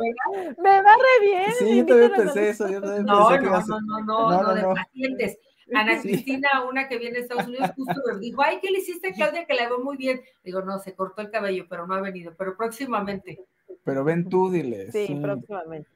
[0.61, 1.51] Me va re bien.
[1.59, 4.31] Sí, yo también pensé eso, yo también No, pensé que no, ser- no, no, no,
[4.31, 4.73] no, no, de no.
[4.73, 5.37] pacientes.
[5.75, 6.07] Ana Sí.
[6.07, 9.11] Cristina, una que viene de Estados Unidos, justo me dijo, ay, ¿qué le hiciste a
[9.11, 10.21] Claudia que la veo muy bien?
[10.41, 13.43] Digo, no, se cortó el cabello, pero no ha venido, pero próximamente.
[13.83, 14.89] Pero ven tú, dile.
[14.93, 15.15] Sí, sí.
[15.21, 15.89] próximamente.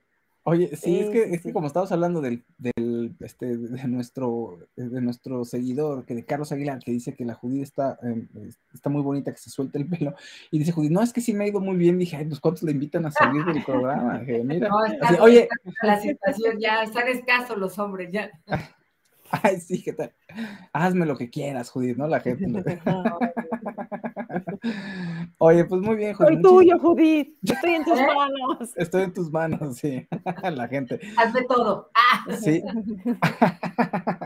[0.43, 4.99] Oye, sí, es que, es que como estamos hablando del, del este, de nuestro, de
[4.99, 8.27] nuestro seguidor, que de Carlos Aguilar, que dice que la Judith está, eh,
[8.73, 10.15] está muy bonita, que se suelta el pelo,
[10.49, 12.39] y dice Judith, no, es que sí me ha ido muy bien, dije, ay, pues
[12.39, 15.49] cuántos le invitan a salir del programa, Dije, mira, No, está así, bien, oye,
[15.83, 18.31] la situación ya, están escasos los hombres, ya.
[19.43, 20.11] ay, sí, ¿qué tal?
[20.73, 22.07] Hazme lo que quieras, Judith, ¿no?
[22.07, 22.47] La gente.
[22.47, 22.63] lo-
[25.39, 26.33] Oye, pues muy bien, Judith.
[26.33, 27.37] Soy tuyo, Judith.
[27.43, 28.07] Estoy en tus ¿Eh?
[28.15, 28.71] manos.
[28.75, 30.07] Estoy en tus manos, sí,
[30.43, 30.99] la gente.
[31.17, 31.89] Hazme todo.
[31.95, 32.25] Ah.
[32.39, 32.63] Sí.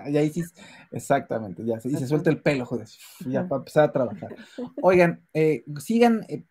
[0.08, 0.44] y ahí sí,
[0.92, 2.88] exactamente, ya, y se suelta el pelo, joder,
[3.26, 4.36] ya para empezar a trabajar.
[4.82, 6.44] Oigan, eh, sigan eh,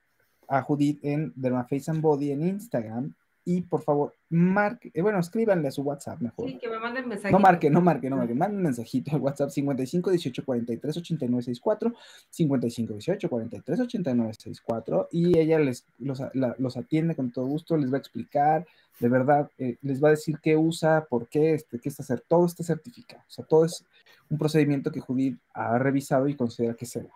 [0.49, 3.14] a Judith en Dermaface and Body en Instagram
[3.47, 6.49] y por favor, marque, eh, bueno, escríbanle a su WhatsApp mejor.
[6.49, 7.30] Sí, que me manden mensajes.
[7.32, 8.34] No marque, no marque, no marque.
[8.34, 11.92] Manden un mensajito al WhatsApp 55 18 43 89 64,
[12.30, 17.76] 55 18 43 89 64, y ella les, los, la- los atiende con todo gusto,
[17.76, 18.66] les va a explicar,
[19.01, 22.20] de verdad, eh, les va a decir qué usa, por qué, este, qué está hacer,
[22.26, 23.22] todo está certificado.
[23.28, 23.84] O sea, todo es
[24.30, 27.14] un procedimiento que Judith ha revisado y considera que es seguro.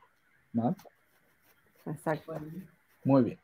[0.53, 0.77] ¿no?
[1.87, 2.35] Exacto.
[3.05, 3.39] Muy bien.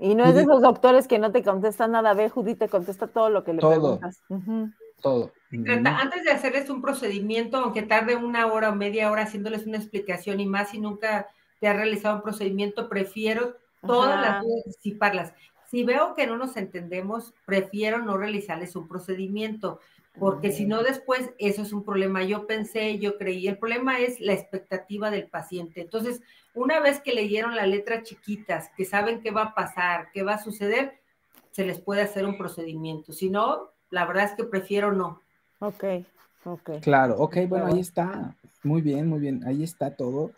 [0.00, 2.14] Y no es de esos doctores que no te contestan nada.
[2.14, 3.70] Ve, Judith te contesta todo lo que le Todo.
[3.70, 4.22] preguntas.
[4.30, 4.70] Ujú.
[5.02, 5.32] Todo.
[5.64, 9.76] Trata- antes de hacerles un procedimiento, aunque tarde una hora o media hora haciéndoles una
[9.78, 11.28] explicación y más si nunca
[11.60, 14.22] te ha realizado un procedimiento, prefiero todas Ajá.
[14.36, 15.32] las dudas disiparlas.
[15.70, 19.80] Si veo que no nos entendemos, prefiero no realizarles un procedimiento,
[20.18, 22.22] porque si no después eso es un problema.
[22.24, 25.80] Yo pensé, yo creí, el problema es la expectativa del paciente.
[25.80, 26.20] Entonces,
[26.54, 30.34] una vez que leyeron las letras chiquitas, que saben qué va a pasar, qué va
[30.34, 31.00] a suceder,
[31.50, 33.12] se les puede hacer un procedimiento.
[33.12, 35.20] Si no, la verdad es que prefiero no.
[35.58, 35.84] Ok,
[36.44, 36.70] ok.
[36.82, 38.34] Claro, ok, bueno, ahí está.
[38.62, 39.42] Muy bien, muy bien.
[39.46, 40.32] Ahí está todo.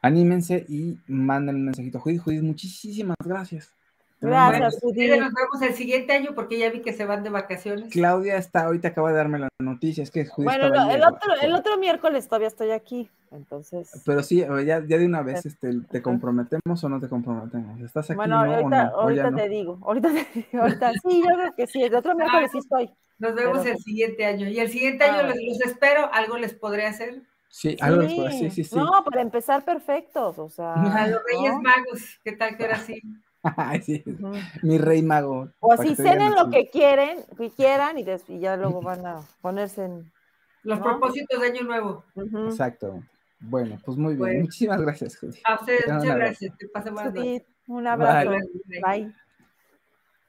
[0.00, 2.00] Anímense y manden un mensajito.
[2.00, 3.72] Judith, Judith, muchísimas gracias.
[4.20, 4.78] Gracias.
[4.82, 5.10] Judith.
[5.20, 7.92] Nos vemos el siguiente año porque ya vi que se van de vacaciones.
[7.92, 11.54] Claudia está, ahorita acaba de darme la noticia, es que Judith Bueno, el otro, el
[11.54, 13.90] otro miércoles todavía estoy aquí, entonces.
[14.04, 17.80] Pero sí, ya, ya de una vez, este, ¿te comprometemos o no te comprometemos?
[17.80, 19.36] ¿Estás aquí Bueno, no, o ahorita, ahorita no?
[19.36, 22.58] te digo, ahorita te digo, ahorita sí, yo creo que sí, el otro miércoles sí
[22.58, 22.90] estoy.
[23.20, 24.48] Nos vemos Pero- el siguiente año.
[24.48, 25.48] Y el siguiente Ah, año los, bueno.
[25.48, 26.08] los espero.
[26.12, 27.22] ¿Algo les podré hacer?
[27.48, 28.76] Sí, algo les puedo- sí, sí, sí.
[28.76, 30.74] No, para empezar perfectos, o sea.
[30.74, 31.54] A los Reyes.
[31.60, 32.20] Magos.
[32.22, 33.02] ¿Qué tal que ahora sí?
[33.56, 34.04] Ay, sí,
[34.62, 35.48] Mi rey mago.
[35.60, 39.20] O así te cenen lo que quieren, que quieran y, y ya luego van a
[39.40, 40.12] ponerse en.
[40.64, 40.84] Los ¿no?
[40.84, 42.04] propósitos de Año Nuevo.
[42.16, 42.46] Ujú.
[42.48, 43.02] Exacto.
[43.40, 44.18] Bueno, pues muy bien.
[44.18, 44.40] Bueno.
[44.40, 45.18] Muchísimas gracias.
[45.44, 46.52] A ustedes, Te muchas gracias.
[46.58, 47.42] Sí, noches.
[47.68, 48.30] un abrazo.
[48.30, 48.80] Bye.
[48.82, 49.14] Bye.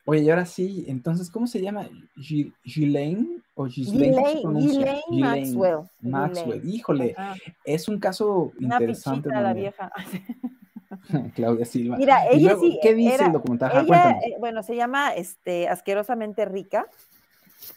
[0.06, 1.88] Oye, y ahora sí, entonces, ¿cómo se llama?
[2.16, 4.42] ¿Ghislaine o Ghislaine?
[4.44, 5.80] ¿Cómo se Ghislaine- Maxwell.
[6.02, 6.62] Maxwell.
[6.68, 7.36] Híjole, Ajá.
[7.66, 9.24] es un caso Una interesante.
[9.30, 9.92] pichita la vieja.
[11.36, 11.98] Claudia Silva.
[11.98, 12.80] Mira, ella luego, sí.
[12.82, 13.86] ¿Qué dice era- el documental?
[13.86, 16.88] Ella, eh, bueno, se llama este, Asquerosamente Rica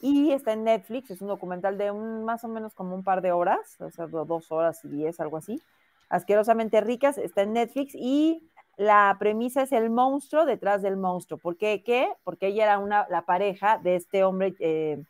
[0.00, 1.10] y está en Netflix.
[1.10, 4.06] Es un documental de un, más o menos como un par de horas, o sea,
[4.06, 5.60] do- dos horas y diez, algo así.
[6.08, 11.38] Asquerosamente Ricas está en Netflix y la premisa es el monstruo detrás del monstruo.
[11.38, 11.82] ¿Por qué?
[11.84, 12.08] ¿Qué?
[12.24, 15.02] Porque ella era una, la pareja de este hombre, eh,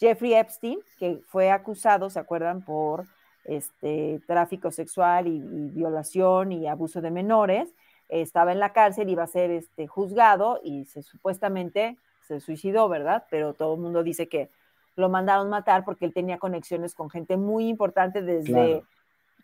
[0.00, 3.04] Jeffrey Epstein, que fue acusado, ¿se acuerdan?, por
[3.48, 7.74] este, tráfico sexual y, y violación y abuso de menores.
[8.08, 13.24] Estaba en la cárcel, iba a ser este, juzgado y se, supuestamente se suicidó, ¿verdad?
[13.30, 14.50] Pero todo el mundo dice que
[14.96, 18.86] lo mandaron matar porque él tenía conexiones con gente muy importante desde Claro.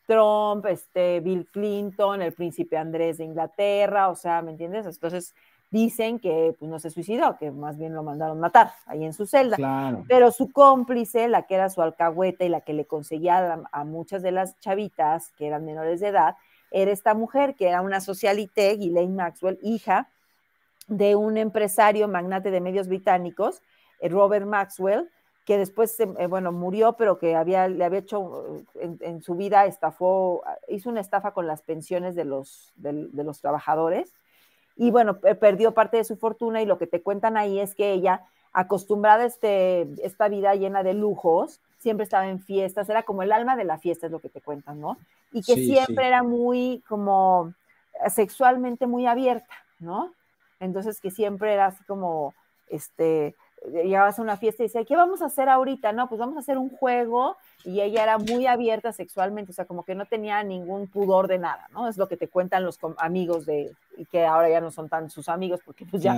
[0.07, 4.87] Trump, este, Bill Clinton, el príncipe Andrés de Inglaterra, o sea, ¿me entiendes?
[4.87, 5.35] Entonces
[5.75, 9.27] dicen que pues, no se suicidó, que más bien lo mandaron matar ahí en su
[9.27, 9.57] celda.
[9.57, 10.05] Claro.
[10.07, 14.23] Pero su cómplice, la que era su alcahueta y la que le conseguía a, muchas
[14.23, 16.37] de las chavitas que eran menores de edad,
[16.71, 20.09] era esta mujer que era una socialité, Ghislaine Maxwell, hija
[20.87, 23.61] de un empresario magnate de medios británicos,
[23.99, 25.11] eh, Robert Maxwell,
[25.45, 29.67] que después, eh, bueno, murió, pero que había, le había hecho, en, en su vida
[29.67, 34.15] estafó, hizo una estafa con las pensiones de los, de los trabajadores
[34.77, 37.75] y bueno, pe- perdió parte de su fortuna y lo que te cuentan ahí es
[37.75, 38.23] que ella,
[38.53, 43.33] acostumbrada a este, esta vida llena de lujos, siempre estaba en fiestas, era como el
[43.33, 44.99] alma de la fiesta, es lo que te cuentan, ¿no?
[45.33, 46.09] Y que Sí, siempre sí.
[46.09, 47.55] era muy como
[48.09, 50.15] sexualmente muy abierta, ¿no?
[50.61, 52.35] Entonces que siempre era así como,
[52.69, 53.37] este,
[53.73, 55.93] llegabas a una fiesta y decía, ¿qué vamos a hacer ahorita?
[55.93, 59.65] No, pues vamos a hacer un juego y ella era muy abierta sexualmente, o sea,
[59.65, 61.89] como que no tenía ningún pudor de nada, ¿no?
[61.89, 65.09] Es lo que te cuentan los amigos de, y que ahora ya no son tan
[65.11, 66.15] sus amigos porque pues ya,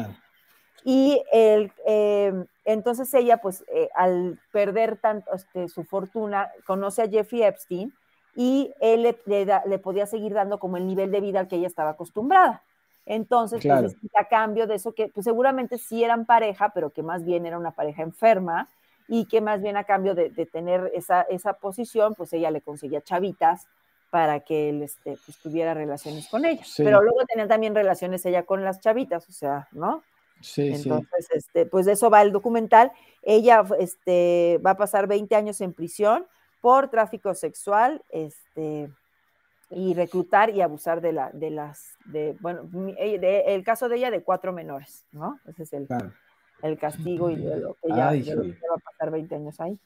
[0.84, 2.32] y el, eh,
[2.64, 7.92] entonces ella, pues, eh, al perder tanto este, su fortuna, conoce a Jeffrey Epstein
[8.36, 11.48] y él le, le da- le podía seguir dando como el nivel de vida al
[11.48, 12.62] que ella estaba acostumbrada.
[13.06, 13.88] Entonces, Claro.
[13.88, 17.46] pues, a cambio de eso, que pues, seguramente sí eran pareja, pero que más bien
[17.46, 18.68] era una pareja enferma
[19.08, 22.60] y que más bien a cambio de, de tener esa, esa posición, pues ella le
[22.60, 23.68] conseguía chavitas
[24.10, 26.66] para que él este, pues, tuviera relaciones con ellos.
[26.68, 26.82] Sí.
[26.82, 30.02] Pero luego tenía también relaciones ella con las chavitas, o sea, ¿no?
[30.40, 30.88] Sí, sí.
[30.88, 32.92] Entonces, este, pues de eso va el documental.
[33.22, 36.26] Ella este, va a pasar 20 años en prisión
[36.60, 38.90] por tráfico sexual, este,
[39.70, 44.10] y reclutar y abusar de la, de las, de, bueno, de- el caso de ella
[44.10, 45.40] de cuatro menores, ¿no?
[45.46, 46.12] Ese es el, Claro.
[46.62, 48.68] el castigo y de lo que ella, Ay, de lo que híjole.
[48.70, 49.78] va a pasar 20 años ahí.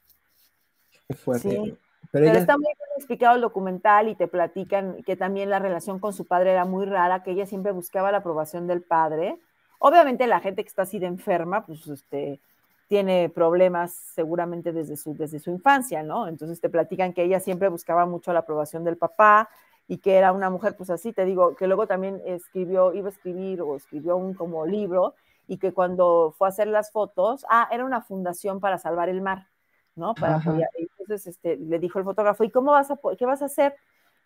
[1.08, 1.48] Qué fuerte.
[1.50, 1.56] Sí.
[1.56, 1.76] Pero,
[2.12, 5.98] Pero ella, está muy bien explicado el documental y te platican que también la relación
[5.98, 9.38] con su padre era muy rara, que ella siempre buscaba la aprobación del padre.
[9.78, 12.40] Obviamente la gente que está así de enferma, pues este,
[12.88, 16.26] tiene problemas seguramente desde su, desde su infancia, ¿no?
[16.26, 19.48] Entonces te platican que ella siempre buscaba mucho la aprobación del papá
[19.90, 23.10] y que era una mujer, pues así, te digo, que luego también escribió, iba a
[23.10, 25.16] escribir o escribió un como libro
[25.48, 29.20] y que cuando fue a hacer las fotos, ah, era una fundación para salvar el
[29.20, 29.48] mar,
[29.96, 30.14] ¿no?
[30.14, 30.68] Para apoyar.
[30.78, 33.74] Entonces este, le dijo el fotógrafo, ¿y cómo vas a, qué vas a hacer?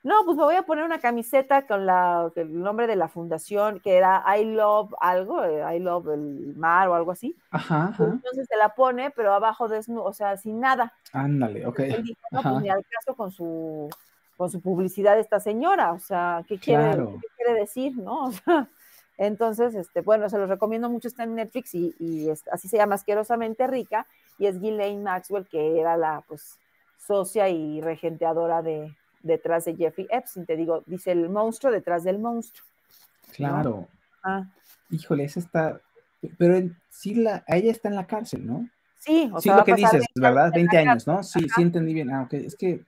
[0.03, 3.81] no, pues me voy a poner una camiseta con la, el nombre de la fundación,
[3.81, 7.35] que era I Love algo, eh, I Love el mar o algo así.
[7.51, 8.05] Ajá, ajá.
[8.05, 10.93] Entonces se la pone, pero abajo desnudo, o sea, sin nada.
[11.15, 11.79] Ándale, ok.
[11.79, 12.51] Él dijo, no, Ajá.
[12.51, 13.89] pues ni al caso con su,
[14.37, 17.19] con su publicidad esta señora, o sea, ¿qué quiere, Claro.
[17.21, 18.25] qué quiere decir, no?
[18.29, 18.69] O sea,
[19.17, 22.77] entonces, este, bueno, se los recomiendo mucho, está en Netflix y, y es- así se
[22.79, 24.07] llama Asquerosamente Rica,
[24.39, 26.59] y es Ghislaine Maxwell, que era la, pues,
[26.99, 32.19] socia y regenteadora de, detrás de Jeffrey Epstein, te digo, dice el monstruo detrás del
[32.19, 32.67] monstruo.
[33.33, 33.89] Claro.
[34.23, 34.45] Ah,
[34.91, 35.81] Híjole, esa está.
[36.39, 38.69] Pero en- sí, la, ella está en la cárcel, ¿no?
[38.99, 40.45] sí, o sí, sea, lo que dices, 20 ¿verdad?
[40.47, 41.07] años en la 20 años.
[41.07, 41.23] ¿no?
[41.23, 42.11] Sí, sí entendí bien.
[42.11, 42.33] Ah, ok.
[42.35, 42.85] Es que,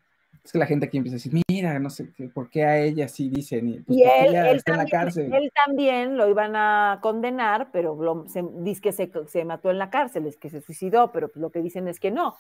[0.47, 3.09] es que la gente aquí empieza a decir, mira, no sé por qué a ella
[3.09, 5.35] sí dicen, y, pues Y él, ella él está en la cárcel.
[5.35, 9.79] él también lo iban a condenar, pero lo, se, dice que se, se mató en
[9.79, 12.37] la cárcel, es que se suicidó, pero lo que dicen es que no.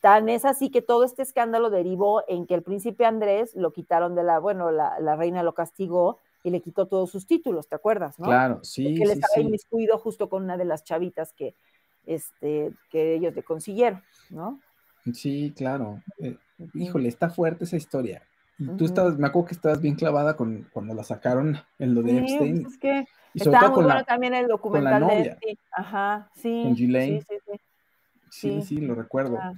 [0.00, 4.16] Tan es así que todo este escándalo derivó en que el príncipe Andrés lo quitaron
[4.16, 7.76] de la, bueno, la, la reina lo castigó y le quitó todos sus títulos, ¿te
[7.76, 8.18] acuerdas?
[8.18, 8.26] ¿no?
[8.26, 9.40] Claro, sí, Porque él sí, estaba sí.
[9.42, 11.54] inmiscuido justo con una de las chavitas que,
[12.04, 14.60] este, que ellos le consiguieron, ¿no?
[15.12, 16.02] Sí, claro.
[16.18, 16.36] Eh.
[16.74, 18.22] Híjole, está fuerte esa historia.
[18.58, 22.02] Y tú estabas, me acuerdo que estabas bien clavada con cuando la sacaron en lo
[22.02, 22.62] de Sí, Epstein.
[22.62, 23.04] pues es que
[23.34, 25.32] y sobre estaba todo muy con bueno la, también el con la documental de novia,
[25.32, 25.58] Epstein.
[25.72, 26.62] Ajá, sí.
[26.64, 27.20] con sí, Ghislaine.
[27.22, 27.60] sí, sí.
[28.30, 28.62] Sí, sí.
[28.62, 29.38] sí, lo recuerdo.
[29.40, 29.52] Ah.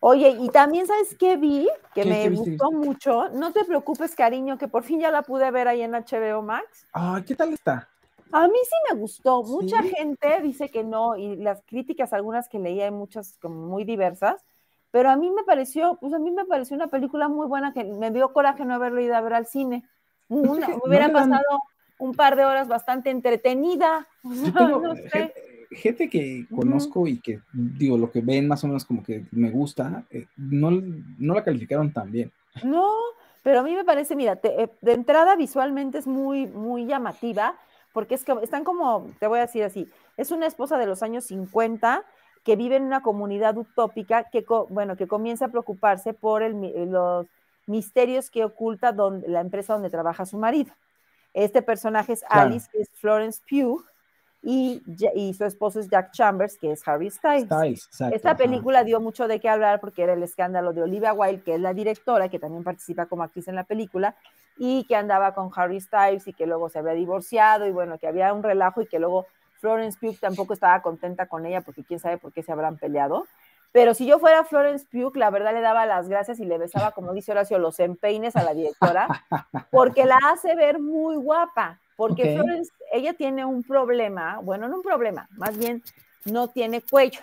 [0.00, 1.66] Oye, y también, ¿sabes qué vi?
[1.94, 2.50] Que ¿Qué- me qué viste?
[2.50, 3.28] gustó mucho.
[3.30, 6.86] No te preocupes, cariño, que por fin ya la pude ver ahí en HBO Max.
[6.92, 7.88] Ay, ¿qué tal está?
[8.32, 9.42] A mí sí me gustó.
[9.44, 13.84] Mucha gente dice que no, y las críticas, algunas que leí, hay muchas como muy
[13.84, 14.44] diversas,
[14.94, 17.82] pero a mí me pareció, pues a mí me pareció una película muy buena que
[17.82, 19.82] me dio coraje no haberlo ido a ver al cine.
[20.28, 21.62] Una- me no hubiera dan- pasado
[21.98, 24.06] un par de horas bastante entretenida.
[24.22, 25.34] Yo tengo no sé.
[25.72, 29.50] gente que conozco y que, digo, lo que ven más o menos como que me
[29.50, 32.30] gusta, eh, no, no la calificaron tan bien.
[32.62, 32.88] No,
[33.42, 37.56] pero a mí me parece, mira, te- eh, de entrada visualmente es muy, muy llamativa,
[37.92, 41.02] porque es que están como, te voy a decir así, es una esposa de los
[41.02, 42.04] años 50
[42.44, 47.26] que vive en una comunidad utópica que, bueno, que comienza a preocuparse por el los
[47.66, 50.72] misterios que oculta donde, la empresa donde trabaja su marido.
[51.32, 52.48] Este personaje es Claro.
[52.48, 53.82] Alice, que es Florence Pugh,
[54.46, 54.82] y,
[55.14, 57.46] y su esposo es Jack Chambers, que es Harry Styles.
[57.46, 58.14] Styles, exacto.
[58.14, 58.38] Esta ajá.
[58.38, 61.60] película dio mucho de qué hablar porque era el escándalo de Olivia Wilde, que es
[61.60, 64.14] la directora, que también participa como actriz en la película,
[64.58, 68.06] y que andaba con Harry Styles y que luego se había divorciado y bueno, que
[68.06, 69.26] había un relajo y que luego
[69.60, 73.26] Florence Pugh tampoco estaba contenta con ella porque quién sabe por qué se habrán peleado.
[73.72, 76.92] Pero si yo fuera Florence Pugh, la verdad le daba las gracias y le besaba,
[76.92, 79.08] como dice Horacio, los empeines a la directora,
[79.72, 81.80] porque la hace ver muy guapa.
[81.96, 82.34] Porque.
[82.36, 85.82] Florence, ella tiene un problema, bueno, no un problema, más bien
[86.24, 87.20] no tiene cuello.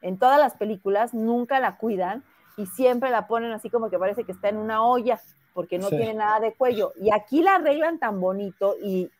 [0.00, 2.24] En todas las películas nunca la cuidan
[2.56, 5.20] y siempre la ponen así como que parece que está en una olla,
[5.54, 5.96] porque no Sí.
[5.96, 6.92] tiene nada de cuello.
[7.00, 9.10] Y aquí la arreglan tan bonito y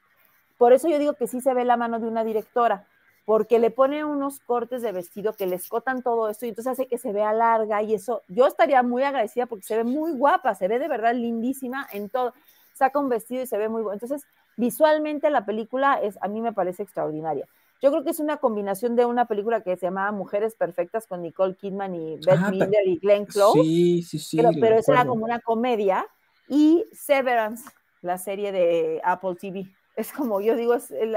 [0.62, 2.86] por eso yo digo que sí se ve la mano de una directora,
[3.24, 6.86] porque le ponen unos cortes de vestido que le escotan todo esto y entonces hace
[6.86, 10.54] que se vea larga y eso, yo estaría muy agradecida porque se ve muy guapa,
[10.54, 12.32] se ve de verdad lindísima en todo,
[12.74, 13.94] saca un vestido y se ve muy bueno.
[13.94, 14.24] Entonces,
[14.56, 17.48] visualmente la película es, a mí me parece extraordinaria.
[17.80, 21.22] Yo creo que es una combinación de una película que se llamaba Mujeres Perfectas con
[21.22, 24.36] Nicole Kidman y Beth Ah, Midler y Glenn Close Sí, sí, sí.
[24.36, 26.06] pero, pero esa era como una comedia,
[26.46, 27.68] y Severance,
[28.00, 29.66] la serie de Apple TV.
[29.97, 31.16] Es como yo digo, es el-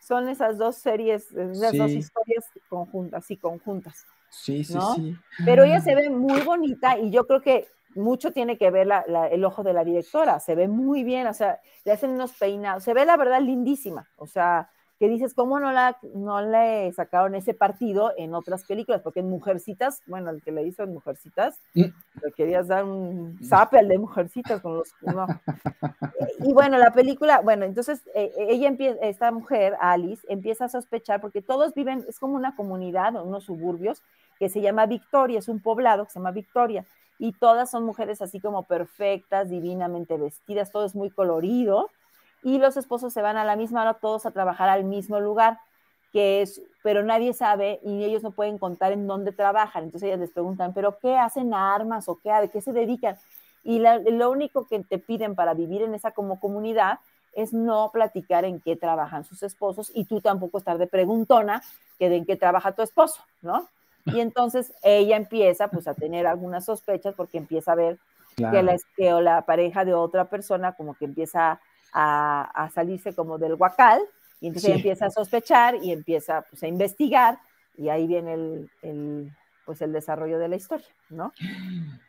[0.00, 4.06] son esas dos series, esas dos historias conjuntas, sí, conjuntas.
[4.30, 4.94] Sí, sí, ¿no?
[4.94, 5.16] sí.
[5.44, 9.04] Pero ella se ve muy bonita y yo creo que mucho tiene que ver la-
[9.06, 12.32] la- el ojo de la directora, se ve muy bien, o sea, le hacen unos
[12.32, 16.92] peinados, se ve la verdad lindísima, o sea, que dices, ¿cómo no, la, no le
[16.92, 19.02] sacaron ese partido en otras películas?
[19.02, 21.86] Porque en Mujercitas, bueno, el que le hizo en Mujercitas, Mm.
[22.22, 24.94] le querías dar un zape al de Mujercitas con los...
[25.02, 25.26] no.
[26.40, 31.20] Y bueno, la película, bueno, entonces eh, ella empieza, esta mujer, Alice, empieza a sospechar
[31.20, 34.02] porque todos viven, es como una comunidad, unos suburbios,
[34.38, 36.84] que se llama Victoria, es un poblado que se llama Victoria,
[37.18, 41.88] y todas son mujeres así como perfectas, divinamente vestidas, todo es muy colorido,
[42.44, 45.58] y los esposos se van a la misma hora todos a trabajar al mismo lugar,
[46.12, 50.20] que es, pero nadie sabe y ellos no pueden contar en dónde trabajan, entonces ellas
[50.20, 53.16] les preguntan, ¿pero qué hacen armas o qué, de qué se dedican?
[53.64, 57.00] Y la- lo único que te piden para vivir en esa como comunidad
[57.32, 61.62] es no platicar en qué trabajan sus esposos y tú tampoco estar de preguntona
[61.98, 63.68] que de en qué trabaja tu esposo, ¿no?
[64.04, 67.98] Y entonces ella empieza pues a tener algunas sospechas porque empieza a ver
[68.36, 71.58] que, la, que o la pareja de otra persona como que empieza
[71.94, 74.02] a, a salirse como del guacal
[74.40, 77.38] y entonces ella empieza a sospechar y empieza pues a investigar
[77.78, 79.30] y ahí viene el, el,
[79.64, 81.32] pues el desarrollo de la historia, ¿no?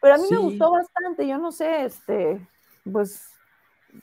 [0.02, 2.40] Pero a mí me gustó bastante, yo no sé, este,
[2.92, 3.32] pues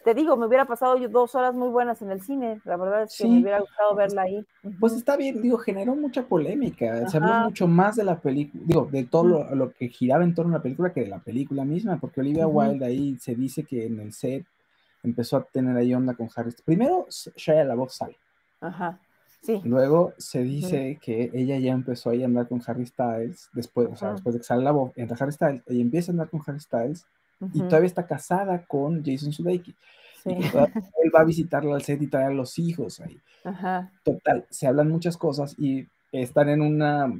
[0.04, 2.60] te digo, me hubiera pasado yo dos horas muy buenas en el cine.
[2.64, 3.28] La verdad es que Sí.
[3.28, 4.46] me hubiera gustado verla ahí.
[4.80, 7.06] Pues está bien, digo, generó mucha polémica.
[7.08, 10.34] Se habló mucho más de la película, digo, de todo lo, lo que giraba en
[10.34, 12.58] torno a la película que de la película misma, porque Olivia Ujú.
[12.58, 14.46] Wilde ahí se dice que en el set
[15.02, 16.52] empezó a tener ahí onda con Harry.
[16.64, 18.16] Primero, Shia LaBeouf sale.
[18.60, 19.00] Ajá.
[19.40, 19.60] Sí.
[19.64, 24.12] Luego se dice que ella ya empezó a andar con Harry Styles, después, o sea,
[24.12, 26.60] después de que sale la voz, entra Harry Styles, ella empieza a andar con Harry
[26.60, 27.04] Styles
[27.40, 27.66] y Ujú.
[27.68, 29.74] todavía está casada con Jason Sudeikis.
[30.22, 30.30] Sí.
[30.30, 33.18] Y él va a visitarla al set y traer a los hijos ahí.
[33.42, 33.90] Ajá.
[34.04, 37.12] Total, se hablan muchas cosas y están en una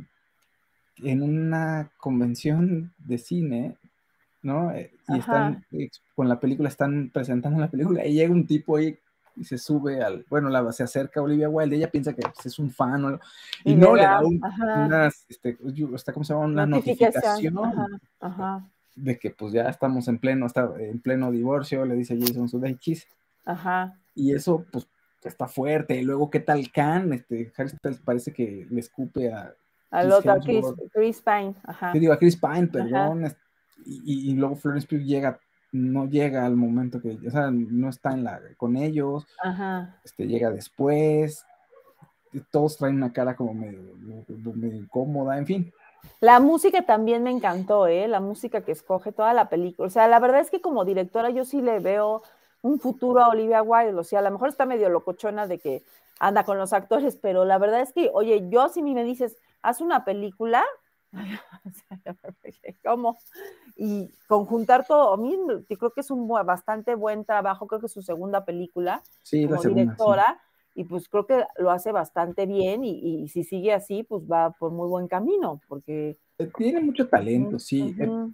[0.99, 3.77] en una convención de cine,
[4.43, 4.73] ¿no?
[4.73, 5.65] Eh, Y están
[6.15, 8.99] con la película, están presentando la película y llega un tipo ahí
[9.35, 12.45] y se sube al, bueno, la, se acerca a Olivia Wilde, ella piensa que pues,
[12.47, 13.21] es un fan o algo,
[13.65, 14.41] y, Y no le da, un-
[14.87, 15.57] unas, este,
[15.95, 16.45] está, ¿cómo se llama?
[16.47, 17.87] Una Notificación, notificación Ajá.
[18.21, 18.69] Ajá.
[18.95, 23.07] de que pues ya estamos en pleno, está en pleno divorcio, le dice Jason Sudeikis,
[23.47, 23.97] Ajá.
[24.15, 24.87] y eso pues
[25.25, 25.97] está fuerte.
[25.97, 27.13] Y luego, ¿qué tal Khan?
[27.15, 27.71] Este, Harry
[28.05, 29.55] parece que le escupe a
[29.93, 30.65] Al Chris otro, a Chris.
[30.93, 31.55] Chris Pine.
[31.65, 31.93] Ajá.
[31.95, 33.35] Yo digo a Chris Pine, perdón.
[33.85, 35.39] Y, y luego Florence Pugh llega,
[35.73, 39.97] no llega al momento que, o sea, no está en la, con ellos, Ajá.
[40.05, 41.45] este, llega después.
[42.51, 43.81] Todos traen una cara como medio,
[44.55, 45.73] medio incómoda, en fin.
[46.21, 48.09] La música también me encantó, ¿eh?
[48.09, 49.87] La música que escoge toda la película.
[49.87, 52.23] O sea, la verdad es que como directora yo sí le veo
[52.63, 53.99] un futuro a Olivia Wilde.
[53.99, 55.83] O sea, a lo mejor está medio locochona de que
[56.19, 59.81] anda con los actores, pero la verdad es que, oye, yo si me dices, haz
[59.81, 60.65] una película,
[62.85, 63.19] ¿cómo?
[63.77, 65.37] Y conjuntar todo, a mí
[65.69, 69.43] yo creo que es un bastante buen trabajo, creo que es su segunda película Sí,
[69.43, 69.83] la como segunda.
[69.83, 69.87] sí.
[69.87, 70.41] directora,
[70.75, 74.51] y pues creo que lo hace bastante bien, y, y si sigue así, pues va
[74.53, 76.17] por muy buen camino, porque...
[76.39, 77.95] Eh, Tiene mucho talento, sí.
[77.99, 78.33] Eh, Ujú.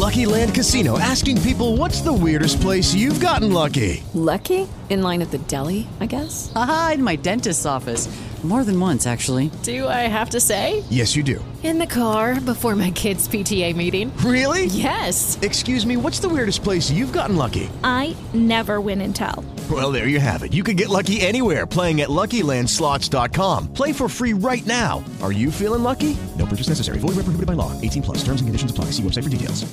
[0.00, 4.02] Lucky Land Casino asking people what's the weirdest place you've gotten lucky?
[4.14, 4.66] Lucky?
[4.88, 6.50] In line at the deli, I guess?
[6.54, 8.08] Aha, in my dentist's office.
[8.42, 9.50] More than once, actually.
[9.64, 10.82] Do I have to say?
[10.88, 11.44] Yes, you do.
[11.62, 14.10] In the car before my kids' PTA meeting.
[14.24, 14.64] Really?
[14.64, 15.38] Yes.
[15.42, 17.68] Excuse me, what's the weirdest place you've gotten lucky?
[17.84, 19.44] I never win and tell.
[19.70, 20.54] Well, there you have it.
[20.54, 23.74] You can get lucky anywhere playing at LuckyLandSlots.com.
[23.74, 25.04] Play for free right now.
[25.22, 26.16] Are you feeling lucky?
[26.38, 26.96] No purchase necessary.
[26.98, 27.78] Void where prohibited by law.
[27.82, 28.18] 18 plus.
[28.24, 28.86] Terms and conditions apply.
[28.96, 29.66] See website for details.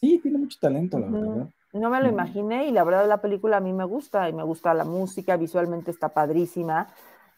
[0.00, 1.12] Sí, tiene mucho talento, la Ujú.
[1.12, 1.48] verdad.
[1.72, 4.44] No me lo imaginé y la verdad la película a mí me gusta y me
[4.44, 6.86] gusta la música, visualmente está padrísima.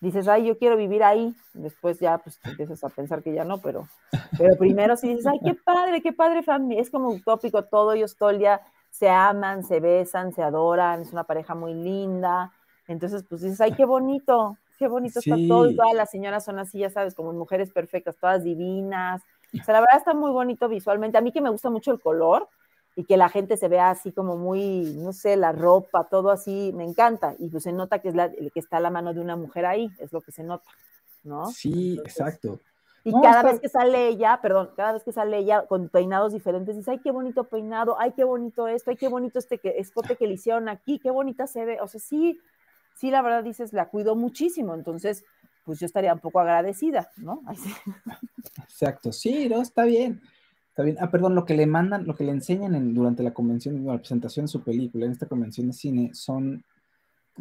[0.01, 1.35] Dices, ay, yo quiero vivir ahí.
[1.55, 3.89] Después ya pues empiezas a pensar que ya no, pero,
[4.37, 6.81] pero primero sí dices, ay, qué padre, qué padre familia.
[6.81, 11.13] Es como utópico todo, ellos todo el día se aman, se besan, se adoran, es
[11.13, 12.53] una pareja muy linda.
[12.87, 15.69] Entonces, pues dices, ay, qué bonito, qué bonito está todo.
[15.69, 19.23] Y todas las señoras son así, ya sabes, como mujeres perfectas, todas divinas.
[19.53, 21.19] O sea, la verdad está muy bonito visualmente.
[21.19, 22.49] A mí que me gusta mucho el color
[22.99, 26.73] y que la gente se vea así como muy, no sé, la ropa, todo así,
[26.75, 27.37] me encanta.
[27.39, 29.89] Y pues se nota que es la, que está la mano de una mujer ahí,
[30.01, 30.69] es lo que se nota,
[31.23, 31.47] ¿no?
[31.53, 32.59] Sí, exacto.
[33.05, 35.89] Y No, cada está- vez que sale ella, perdón, cada vez que sale ella con
[35.89, 39.59] peinados diferentes, dice, ay, qué bonito peinado, ay, qué bonito esto, ay, qué bonito este
[39.59, 41.81] que, escote que le hicieron aquí, qué bonita se ve.
[41.81, 42.41] O sea, sí,
[42.97, 44.75] sí, la verdad dices, la cuido muchísimo.
[44.75, 45.25] Entonces,
[45.65, 47.43] pues yo estaría un poco agradecida, ¿no?
[47.47, 47.71] Ay, sí.
[48.65, 50.21] Exacto, sí, no, está bien.
[50.79, 50.97] Está bien.
[51.01, 53.99] Ah, perdón, lo que le mandan, lo que le enseñan en- durante la convención, la
[53.99, 56.63] presentación de su película, en esta convención de cine, son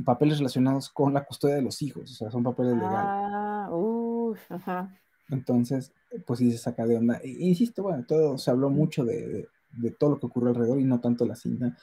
[0.03, 3.11] papeles relacionados con la custodia de los hijos, o sea, son papeles legales.
[3.13, 4.91] Ah, uff, ajá.
[5.29, 5.93] Entonces,
[6.25, 7.17] pues sí se saca de onda.
[7.23, 10.79] E- insisto, bueno, todo se habló mucho de, de- de todo lo que ocurrió alrededor
[10.79, 11.77] y no tanto la cinta,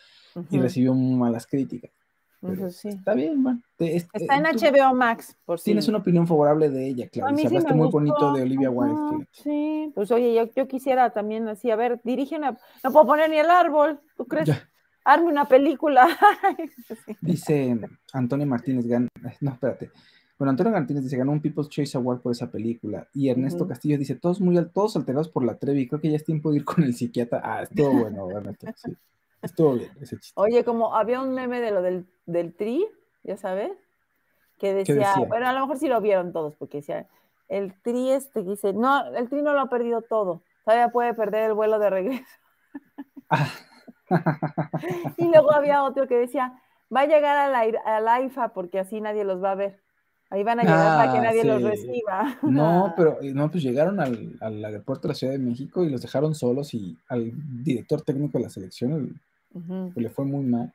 [0.50, 1.92] y recibió muy malas críticas.
[2.70, 2.88] Sí.
[2.88, 3.62] Está bien, bueno.
[3.76, 5.64] te- es- Está en eh, tú HBO Max, por si.
[5.66, 7.36] Tienes una opinión favorable de ella, claro.
[7.36, 9.26] sí hablaste muy bonito de Olivia Wilde.
[9.32, 13.30] Sí, pues oye, yo, yo quisiera también así, a ver, dirige una, no puedo poner
[13.30, 14.46] ni el árbol, ¿tú crees?
[14.48, 14.68] Ya.
[15.06, 16.08] Arme una película.
[17.20, 17.78] Dice
[18.12, 19.08] Antonio Martínez, gan-
[19.40, 19.90] no, espérate.
[20.38, 23.06] Bueno, Antonio Martínez dice, ganó un People's Choice Award por esa película.
[23.14, 23.68] Y Ernesto.
[23.68, 25.86] Castillo dice, todos muy todos alterados por la Trevi.
[25.88, 27.40] Creo que ya es tiempo de ir con el psiquiatra.
[27.44, 28.66] Ah, estuvo bueno, Ernesto.
[28.76, 28.92] Sí.
[29.44, 30.32] Estuvo bien ese chiste.
[30.40, 32.86] Oye, como había un meme de lo del, del tri,
[33.22, 33.70] ya sabes,
[34.58, 35.26] que decía, decía?
[35.28, 37.06] bueno, a lo mejor sí lo vieron todos, porque decía,
[37.48, 41.50] el tri este, dice, no, el tri no lo ha perdido todo, todavía puede perder
[41.50, 42.24] el vuelo de regreso.
[45.18, 46.60] y luego había otro que decía,
[46.94, 49.80] va a llegar a la, a la IFA porque así nadie los va a ver.
[50.30, 52.36] Ahí van a llegar para que Ah, nadie los reciba.
[52.42, 55.90] No, pero eh, no, pues llegaron al, al aeropuerto de la Ciudad de México y
[55.90, 57.32] los dejaron solos y al
[57.62, 59.14] director técnico de la selección el-
[59.94, 60.72] Le fue muy mal.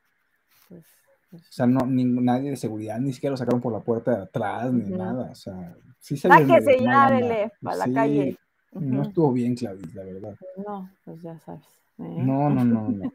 [0.68, 0.84] pues,
[1.30, 4.16] pues, O sea, no, ningún- nadie de seguridad, ni siquiera lo sacaron por la puerta
[4.16, 5.30] de atrás, ni nada.
[5.32, 7.28] O sea, sí salieron Sáquese medio ya, mal onda.
[7.28, 8.38] dele, pa' la Sí, calle.
[8.72, 9.10] No Ujú.
[9.10, 10.36] estuvo bien, Clavis, la verdad.
[10.58, 11.64] No, pues ya sabes.
[11.98, 13.12] No, no, no, no.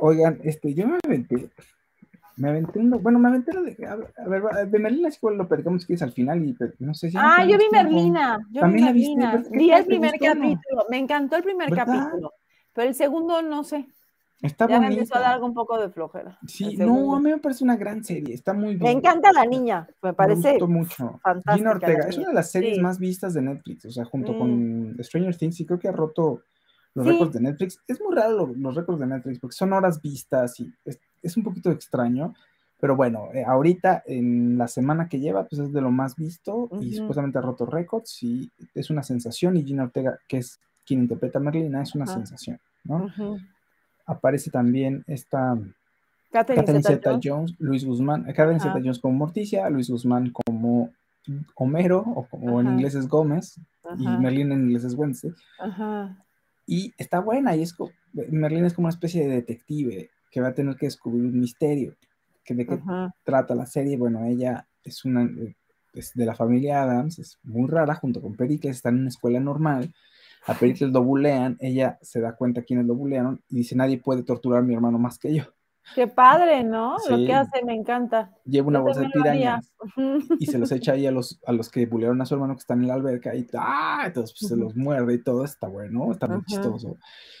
[0.00, 1.50] Oigan, este, yo me aventé,
[2.36, 5.48] me aventé uno, bueno, me aventé de, a ver, a ver, de Merlina sí lo
[5.48, 7.16] platicamos que es al final y no sé si.
[7.18, 7.72] Ah, yo vi tiempo.
[7.72, 10.18] Merlina, yo vi Merlina, pero ¿qué vi el ¿Te primer no?
[10.20, 11.86] capítulo, me encantó el primer ¿Verdad?
[11.86, 12.32] capítulo,
[12.72, 13.88] pero el segundo no sé,
[14.40, 15.20] Está ya me empezó a bonita.
[15.20, 16.38] dar algo un poco de flojera.
[16.46, 18.82] Sí, no, a mí me parece una gran serie, está muy bien.
[18.82, 21.20] Me encanta la niña, me Me parece gustó mucho.
[21.54, 22.80] Gina Ortega, es una de las series Sí.
[22.80, 24.38] más vistas de Netflix, o sea, junto Mm.
[24.38, 26.42] con Stranger Things, y creo que ha roto
[26.94, 27.12] los Sí.
[27.12, 27.80] récords de Netflix.
[27.88, 31.36] Es muy raro lo- los récords de Netflix, porque son horas vistas y es, es
[31.36, 32.32] un poquito extraño,
[32.80, 36.68] pero bueno, eh, ahorita en la semana que lleva, pues es de lo más visto
[36.80, 36.96] y Ujú.
[36.98, 41.40] supuestamente ha roto récords y es una sensación, y Gina Ortega, que es quien interpreta
[41.40, 42.14] a Merlina, es una Ajá.
[42.14, 43.04] sensación, ¿no?
[43.06, 43.38] Ujú.
[44.08, 45.56] Aparece también esta...
[46.30, 47.22] Catherine Catherine Zeta-Jones.
[47.22, 48.72] Zeta-Jones, Luis Guzmán, Catherine Ajá.
[48.72, 50.90] Zeta-Jones como Morticia, Luis Guzmán como
[51.54, 52.74] Homero, o como en Ajá.
[52.74, 53.60] inglés es Gómez,
[53.98, 54.18] y Ajá.
[54.18, 55.32] Merlín en inglés es Wednesday.
[55.58, 56.24] Ajá.
[56.66, 57.74] Y está buena, y es
[58.12, 61.96] Merlín es como una especie de detective que va a tener que descubrir un misterio.
[62.44, 62.80] Que ¿De qué
[63.24, 63.96] trata la serie?
[63.96, 65.56] Bueno, ella es una eh,
[65.92, 69.40] es de la familia Adams, es muy rara, junto con Pericles, está en una escuela
[69.40, 69.92] normal.
[70.46, 74.22] A Pericles lo bulean, ella se da cuenta quiénes lo bulearon y dice: Nadie puede
[74.22, 75.44] torturar a mi hermano más que yo.
[75.94, 76.96] Qué padre, ¿no?
[77.08, 78.30] Lo que hace me encanta.
[78.44, 79.72] Lleva una Yo bolsa de pirañas
[80.38, 82.60] y se los echa ahí a los, a los que bulearon a su hermano que
[82.60, 84.02] están en la alberca y ¡ah!
[84.06, 86.96] entonces pues, se los muerde y todo, está bueno, está muy chistoso.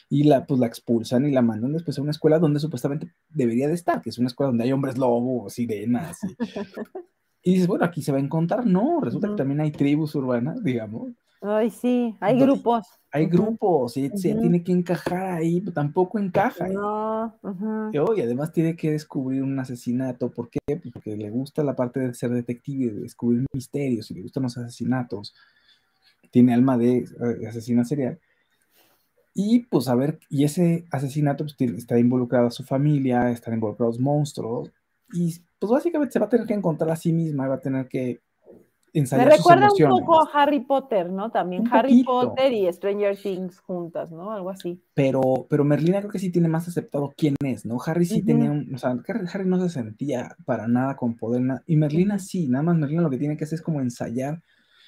[0.08, 3.68] Y la, pues la expulsan y la mandan después a una escuela donde supuestamente debería
[3.68, 6.18] de estar, que es una escuela donde hay hombres lobos, sirenas.
[6.24, 6.36] Y,
[7.42, 8.66] y dices, bueno, aquí se va a encontrar.
[8.66, 11.10] No, resulta que también hay tribus urbanas, digamos.
[11.40, 12.86] Ay, sí, hay Do- grupos.
[13.10, 13.36] Hay Ujú.
[13.36, 16.70] grupos y se tiene que encajar ahí, pero tampoco encaja.
[16.70, 17.34] Y- No,
[17.90, 20.30] y, oh, y además tiene que descubrir un asesinato.
[20.30, 20.58] ¿Por qué?
[20.76, 24.42] Pues porque le gusta la parte de ser detective, de descubrir misterios y le gustan
[24.42, 25.34] los asesinatos.
[26.30, 28.18] Tiene alma de eh, asesina serial.
[29.34, 34.70] Y pues a ver, y ese asesinato pues, está involucrada su familia, están involucrados monstruos.
[35.14, 37.88] Y pues básicamente se va a tener que encontrar a sí misma, va a tener
[37.88, 38.20] que
[38.94, 39.98] Me ensayar sus recuerda un emociones.
[40.00, 41.30] poco a Harry Potter, ¿no?
[41.30, 42.34] También Un Harry poquito.
[42.34, 44.32] Potter y Stranger Things juntas, ¿no?
[44.32, 44.82] Algo así.
[44.94, 47.76] Pero, pero Merlina creo que sí tiene más aceptado quién es, ¿no?
[47.86, 48.26] Harry sí Ujú.
[48.26, 51.76] tenía un, o sea, Harry, Harry no se sentía para nada con poder, na- y
[51.76, 54.42] Merlina sí, nada más Merlina lo que tiene que hacer es como ensayar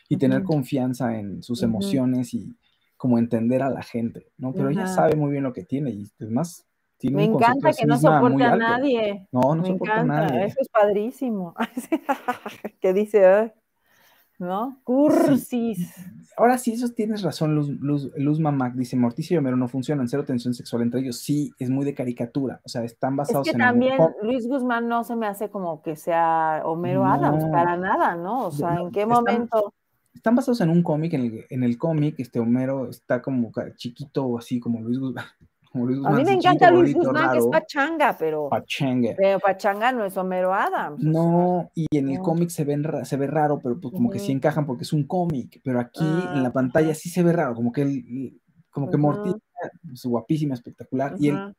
[0.09, 0.49] y tener Ujú.
[0.55, 1.71] confianza en sus Ujú.
[1.71, 2.57] emociones y
[2.97, 4.53] como entender a la gente, ¿no?
[4.53, 6.67] Pero ella sabe muy bien lo que tiene y además
[6.99, 9.27] tiene Me un encanta que no soporte a nadie.
[9.33, 10.45] No, no Me soporta a encanta, nadie.
[10.47, 11.55] eso es padrísimo.
[12.81, 13.53] que dice, ay,
[14.41, 14.81] ¿no?
[14.85, 15.95] Cursis.
[16.37, 20.09] Ahora sí, eso tienes razón, Luz, Luz, Luz Mamac dice, Morticia y Homero no funcionan,
[20.09, 21.19] cero tensión sexual entre ellos.
[21.19, 24.15] Sí, es muy de caricatura, o sea, están Es basados que en el también hom-
[24.23, 28.47] Luis Guzmán no se me hace como que sea Homero Adams, para nada, ¿no?
[28.47, 29.75] O sea, No, ¿en qué están- momento?
[30.15, 34.37] Están basados en un cómic, en el, en el cómic, este Homero está como chiquito,
[34.39, 35.25] así como Luis Guzmán.
[35.73, 39.15] Luis A Guzmán, mí me encanta Luis Guzmán, que es raro, pachanga, pero, pachengue.
[39.17, 41.03] pero pachanga no es Homero Adams.
[41.03, 42.23] No, y en el no.
[42.23, 45.05] cómic se, ven se ve raro, pero pues como que sí encajan porque es un
[45.07, 48.41] cómic, pero aquí en la pantalla sí se ve raro, como que, el-
[48.71, 49.07] como que Ujú.
[49.07, 49.41] Morticia
[49.93, 51.55] es guapísima, espectacular, y él,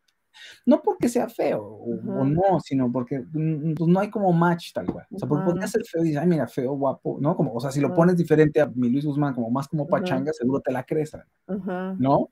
[0.65, 4.73] no porque sea feo o, o no, sino porque mm, pues, no hay como match
[4.73, 5.05] tal cual.
[5.13, 7.35] O sea, porque podría ser feo y dices, ay, mira, feo, guapo, ¿no?
[7.35, 10.33] Como, o sea, si lo pones diferente a mi Luis Guzmán, como más como pachanga,
[10.33, 11.15] seguro te la crees.
[11.97, 12.29] ¿no?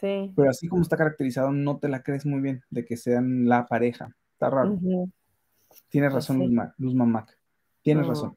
[0.00, 0.32] Sí.
[0.36, 3.66] Pero así como está caracterizado, no te la crees muy bien de que sean la
[3.66, 4.14] pareja.
[4.32, 4.78] Está raro.
[5.88, 6.42] Tienes Pues razón, sí.
[6.44, 7.38] Luz, Ma- Luz Mamac.
[7.82, 8.34] Tienes Mm, razón.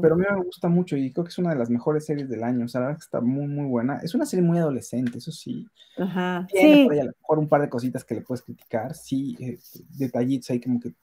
[0.00, 2.28] Pero a mí me gusta mucho y creo que es una de las mejores series
[2.28, 2.64] del año.
[2.64, 3.98] O sea, la verdad que está muy, muy buena.
[3.98, 5.66] Es una serie muy adolescente, eso sí.
[5.98, 6.46] Ajá.
[6.50, 6.84] Tiene Sí.
[6.84, 8.94] por ahí a lo mejor un par de cositas que le puedes criticar.
[8.94, 9.58] Sí, eh,
[9.98, 10.94] detallitos ahí como que,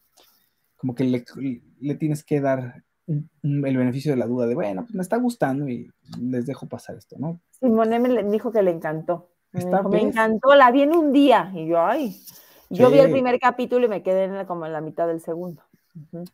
[0.77, 1.23] como que le,
[1.79, 5.01] le tienes que dar un- un- el beneficio de la duda de, bueno, pues me
[5.03, 7.39] está gustando y les dejo pasar esto, ¿no?
[7.51, 9.29] Simone me le- dijo que le encantó.
[9.55, 11.51] Me, dijo, encantó, la vi en un día.
[11.53, 12.15] Y yo, ay.
[12.69, 15.21] Yo vi el primer capítulo y me quedé en la- como en la mitad del
[15.21, 15.61] segundo.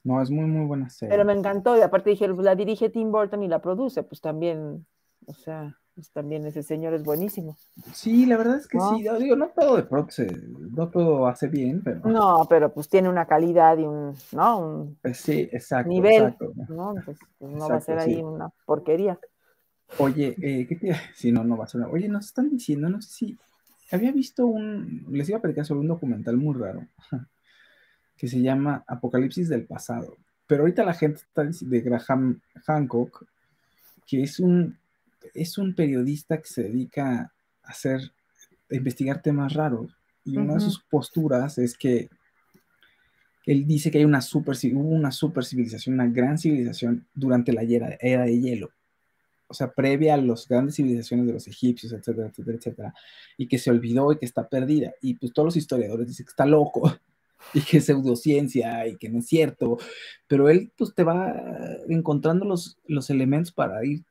[0.03, 1.11] No, es muy, muy buena serie.
[1.11, 1.77] Pero me encantó.
[1.77, 4.01] Y aparte dije, pues, la dirige Tim Burton y la produce.
[4.01, 4.85] Pues también,
[5.27, 7.57] o sea, pues también ese señor es buenísimo.
[7.93, 8.97] Sí, la verdad es que ¿No?
[8.97, 9.03] sí.
[9.03, 12.89] yo Digo, no todo de pronto se, no todo hace bien, pero No, pero pues
[12.89, 14.59] tiene una calidad y un, ¿no?
[14.59, 16.53] Un pues sí, exacto, nivel, exacto.
[16.69, 16.95] ¿no?
[17.05, 18.21] Pues, pues, no va a ser ahí sí.
[18.21, 19.19] una porquería.
[19.99, 21.33] Oye, eh, ¿qué te decir?
[21.33, 23.37] No, no va a una- Oye, nos están diciendo, no sé si
[23.91, 26.87] había visto un, les iba a platicar sobre un documental muy raro
[28.17, 30.17] que se llama Apocalipsis del pasado.
[30.47, 33.25] Pero ahorita la gente está de Graham Hancock,
[34.05, 34.77] que es un,
[35.33, 37.31] es un periodista que se dedica
[37.63, 38.11] a hacer,
[38.69, 39.95] a investigar temas raros.
[40.23, 42.09] Y una de sus posturas es que
[43.45, 47.63] él dice que hay una super, hubo una super civilización, una gran civilización durante la
[47.63, 48.69] era, era de hielo.
[49.51, 52.93] O sea, previa a las grandes civilizaciones de los egipcios, etcétera, etcétera, etcétera,
[53.37, 54.93] y que se olvidó y que está perdida.
[55.01, 56.91] Y pues todos los historiadores dicen que está loco
[57.53, 59.77] y que es pseudociencia y que no es cierto,
[60.27, 61.35] pero él pues te va
[61.89, 64.05] encontrando los, los elementos para ir,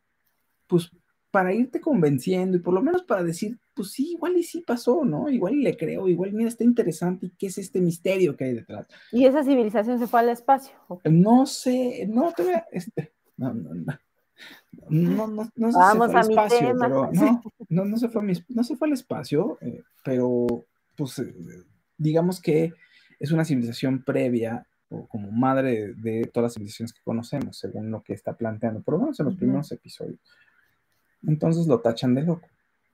[0.67, 0.91] pues
[1.31, 5.05] para irte convenciendo y por lo menos para decir, pues sí, igual y sí pasó,
[5.05, 5.31] ¿no?
[5.31, 8.55] Igual y le creo, igual mira, está interesante y qué es este misterio que hay
[8.55, 8.87] detrás.
[9.11, 10.75] ¿Y esa civilización se fue al espacio?
[11.05, 13.99] No sé, no, todavía, este, no, no, no.
[14.89, 16.87] No, no, no Vamos si fue al espacio, tema.
[16.87, 20.47] pero no, no, no se fue, mi- no se fue al espacio, eh, pero
[20.97, 21.35] pues eh,
[21.99, 22.73] digamos que
[23.19, 27.91] es una civilización previa o como madre de, de todas las civilizaciones que conocemos, según
[27.91, 30.19] lo que está planteando, por lo menos en los primeros episodios.
[31.27, 32.49] Entonces lo tachan de loco.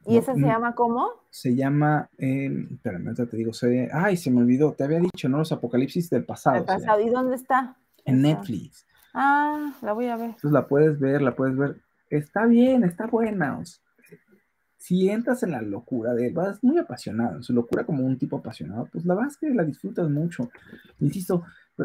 [0.04, 1.08] ¿Y No, esa se no, llama cómo?
[1.30, 5.28] Se llama, eh, espérame, ahorita te digo, se, ay, se me olvidó, te había dicho,
[5.28, 5.38] ¿no?
[5.38, 6.56] Los apocalipsis del pasado.
[6.56, 7.00] El se pasado.
[7.00, 7.76] ¿Y dónde está?
[8.04, 8.22] en.
[8.22, 8.86] Netflix.
[9.18, 10.26] Ah, la voy a ver.
[10.26, 11.80] Entonces la puedes ver, la puedes ver.
[12.10, 13.58] Está bien, está buena.
[13.58, 13.80] o sea,
[14.78, 18.18] si entras en la locura de él, vas muy apasionado, en su locura como un
[18.18, 20.50] tipo apasionado, pues la verdad es que la disfrutas mucho.
[21.00, 21.44] Insisto,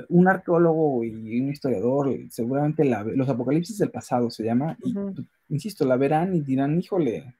[0.09, 4.93] un arqueólogo y un historiador seguramente la, ve- los apocalipsis del pasado se llama, pues,
[5.49, 7.33] insisto, la verán y dirán, híjole,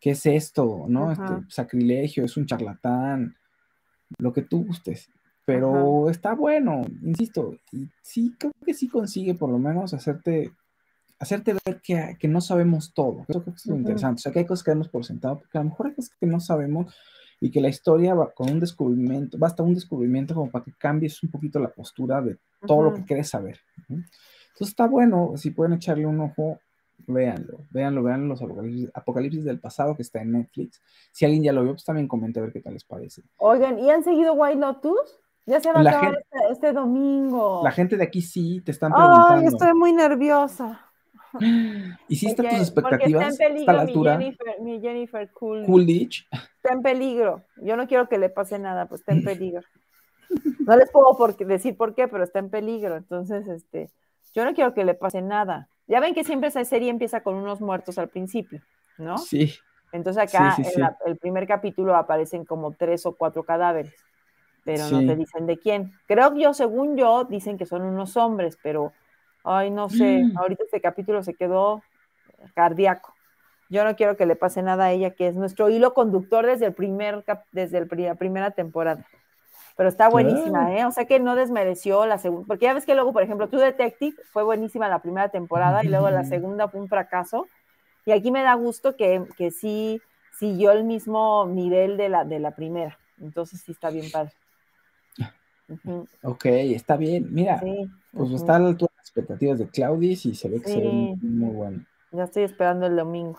[0.00, 0.86] ¿qué es esto?
[0.88, 1.12] ¿No?
[1.12, 3.34] Este sacrilegio, es un charlatán,
[4.18, 5.10] lo que tú gustes.
[5.44, 10.52] Pero está bueno, insisto, y sí, creo que sí consigue por lo menos hacerte,
[11.18, 13.24] hacerte ver que, que no sabemos todo.
[13.28, 14.20] Eso creo que es lo interesante.
[14.20, 16.14] O sea, que hay cosas que damos por sentado, porque a lo mejor hay cosas
[16.18, 16.94] que no sabemos
[17.40, 21.22] y que la historia va con un descubrimiento, basta un descubrimiento como para que cambies
[21.22, 22.98] un poquito la postura de todo lo Ujú.
[22.98, 23.60] que quieres saber.
[23.88, 26.58] Entonces está bueno, si pueden echarle un ojo,
[27.06, 30.80] véanlo, véanlo, vean los apocalipsis, apocalipsis del pasado que está en Netflix.
[31.12, 33.22] Si alguien ya lo vio, pues también comente a ver qué tal les parece.
[33.36, 35.20] Oigan, ¿y han seguido White Lotus?
[35.46, 37.60] Ya se va a La acabar gente- este, este domingo.
[37.62, 39.48] La gente de aquí sí te están Ay, preguntando.
[39.50, 40.80] estoy muy nerviosa.
[42.08, 43.28] ¿Hiciste Porque- tus expectativas?
[43.32, 44.12] Está en ¿Está a la peligro mi altura?
[44.18, 45.66] Jennifer, mi Jennifer Coolidge.
[45.66, 46.26] Coolidge.
[46.32, 47.42] Está en peligro.
[47.56, 49.62] Yo no quiero que le pase nada, pues está en peligro.
[50.60, 52.96] No les puedo por- decir por qué, pero está en peligro.
[52.96, 53.90] Entonces, este,
[54.34, 55.68] yo no quiero que le pase nada.
[55.86, 58.62] Ya ven que siempre esa serie empieza con unos muertos al principio,
[58.96, 59.18] ¿no?
[59.18, 59.52] Sí.
[59.92, 60.80] Entonces acá Sí, sí, en sí.
[60.80, 63.94] la- el primer capítulo aparecen como tres o cuatro cadáveres,
[64.64, 65.92] pero no te dicen de quién.
[66.06, 68.92] Creo que yo, según yo, dicen que son unos hombres, pero,
[69.44, 70.38] ay, no sé, Mm.
[70.38, 71.82] ahorita este capítulo se quedó
[72.54, 73.14] cardíaco.
[73.68, 76.66] Yo no quiero que le pase nada a ella, que es nuestro hilo conductor desde
[76.66, 79.04] el primer cap- desde el la primera temporada.
[79.76, 80.84] Pero está buenísima, ¿eh?
[80.86, 83.64] O sea que no desmereció la segunda, porque ya ves que luego, por ejemplo, True
[83.64, 87.48] Detective fue buenísima la primera temporada y luego la segunda fue un fracaso.
[88.06, 90.00] Y aquí me da gusto que, que sí
[90.38, 92.98] siguió el mismo nivel de la, de la primera.
[93.20, 94.32] Entonces sí está bien padre.
[96.22, 97.28] Ok, está bien.
[97.32, 98.36] Mira, Sí, pues ujú.
[98.36, 101.16] está a la altura de las expectativas de Claudis y se ve que se ve
[101.20, 101.84] muy, bueno.
[102.12, 103.38] Ya estoy esperando el domingo.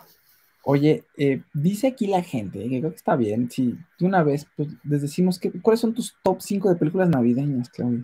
[0.64, 4.24] Oye, eh, dice aquí la gente, eh, que creo que está bien, si de una
[4.24, 8.04] vez pues, les decimos que, cuáles son tus top 5 de películas navideñas, Claudia.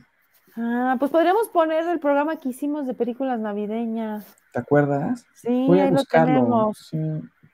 [0.55, 4.25] Ah, pues podríamos poner el programa que hicimos de películas navideñas.
[4.53, 5.25] ¿Te acuerdas?
[5.33, 6.33] Sí, Voy a ahí lo buscarlo.
[6.33, 6.77] tenemos.
[6.89, 6.97] sí.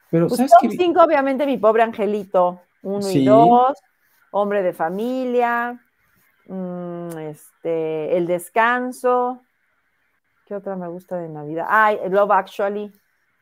[0.09, 0.77] Pero, Pues ¿sabes top qué?
[0.77, 2.61] 5, obviamente, mi pobre angelito.
[2.81, 3.19] Uno Sí.
[3.21, 3.77] y dos.
[4.31, 5.79] Hombre de familia.
[6.47, 9.41] Mm, este, El descanso.
[10.45, 11.65] ¿Qué otra me gusta de Navidad?
[11.69, 12.91] Ay, Love Actually.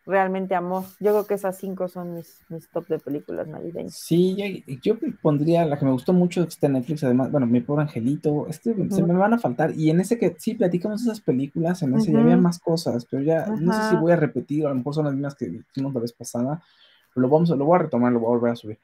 [0.07, 0.83] Realmente amor.
[0.99, 3.95] Yo creo que esas cinco son mis, mis top de películas navideñas.
[3.95, 7.47] Sí, yo, yo pondría la que me gustó mucho que está en Netflix, además, bueno,
[7.47, 10.53] mi pobre angelito, es que se me van a faltar, y en ese que sí
[10.53, 14.11] platicamos esas películas, en ese ya había más cosas, pero ya no sé si voy
[14.11, 16.61] a repetir, a lo mejor son las mismas que hicimos la vez pasada,
[17.15, 18.79] lo vamos lo voy a retomar, lo voy a volver a subir.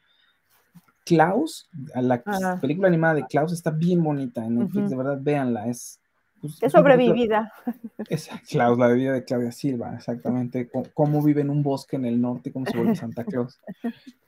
[1.06, 2.60] Klaus, a la Ajá.
[2.62, 5.99] película animada de Klaus está bien bonita en Netflix, de verdad, véanla, es...
[6.39, 7.52] pues, Es es sobrevivida.
[8.10, 10.70] Esa, Klaus, la vida de Claudia Silva, exactamente.
[10.70, 13.60] Cómo, cómo vive en un bosque en el norte cómo se vuelve Santa Claus.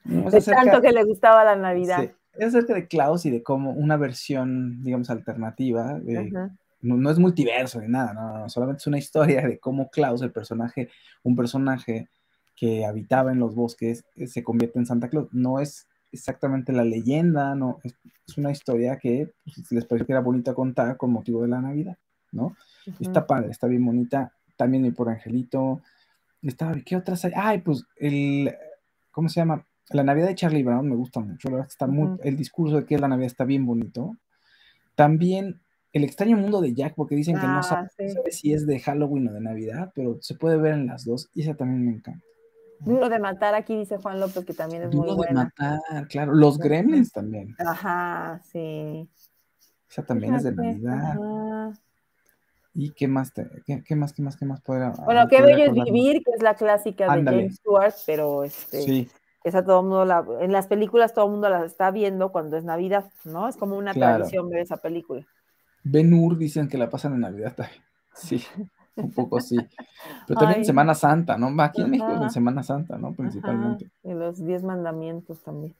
[0.03, 2.01] No, es De acerca- tanto que le gustaba la Navidad.
[2.01, 6.31] sí, es acerca de Klaus y de cómo una versión, digamos, alternativa, de-
[6.81, 10.21] no, no es multiverso ni nada, no, no, solamente es una historia de cómo Klaus,
[10.21, 10.89] el personaje,
[11.23, 12.09] un personaje
[12.55, 15.27] que habitaba en los bosques, eh, se convierte en Santa Claus.
[15.31, 17.95] No es exactamente la leyenda, no, es,
[18.27, 21.61] es una historia que pues, les pareció que era bonita contar con motivo de la
[21.61, 21.97] Navidad,
[22.31, 22.55] ¿no?
[22.99, 24.31] Y Está padre, está bien bonita.
[24.57, 25.81] También mi por Angelito.
[26.41, 27.31] Estaba, ¿qué otras hay?
[27.35, 28.53] Ay, pues el,
[29.11, 29.65] ¿cómo se llama?
[29.89, 31.49] La Navidad de Charlie Brown me gusta mucho.
[31.49, 34.15] La verdad está muy, el discurso de que es la Navidad está bien bonito.
[34.95, 35.61] También
[35.93, 38.09] el extraño mundo de Jack, porque dicen que no Ah, sabe, sí.
[38.09, 41.29] sabe si es de Halloween o de Navidad, pero se puede ver en las dos
[41.33, 42.25] y esa también me encanta.
[42.85, 45.43] Duro de matar, aquí dice Juan López, que también es muy Duro de buena.
[45.45, 46.33] matar, claro.
[46.33, 47.55] Los Gremlins también.
[47.59, 49.09] Ajá, sí.
[49.89, 51.11] Esa también es de Navidad.
[51.11, 51.79] ajá.
[52.75, 55.65] ¿Y qué más, te, qué, qué más, qué más, qué más podría Bueno, qué bello
[55.65, 57.23] es vivir, que es la clásica de.
[57.23, 59.09] James Stewart, pero este, Sí,
[59.43, 62.57] esa todo el mundo la, en las películas todo el mundo la está viendo cuando
[62.57, 63.47] es Navidad, ¿no?
[63.47, 64.17] Es como una Claro.
[64.17, 65.25] tradición ver esa película.
[65.83, 67.81] Ben Hur dicen que la pasan en Navidad también.
[68.15, 68.43] Sí,
[68.95, 69.57] un poco sí.
[70.27, 70.65] Pero también Ay.
[70.65, 71.61] Semana Santa, ¿no?
[71.61, 72.23] Aquí en México es Ajá.
[72.25, 73.13] en Semana Santa, ¿no?
[73.13, 73.89] Principalmente.
[74.03, 75.75] Y los diez mandamientos también.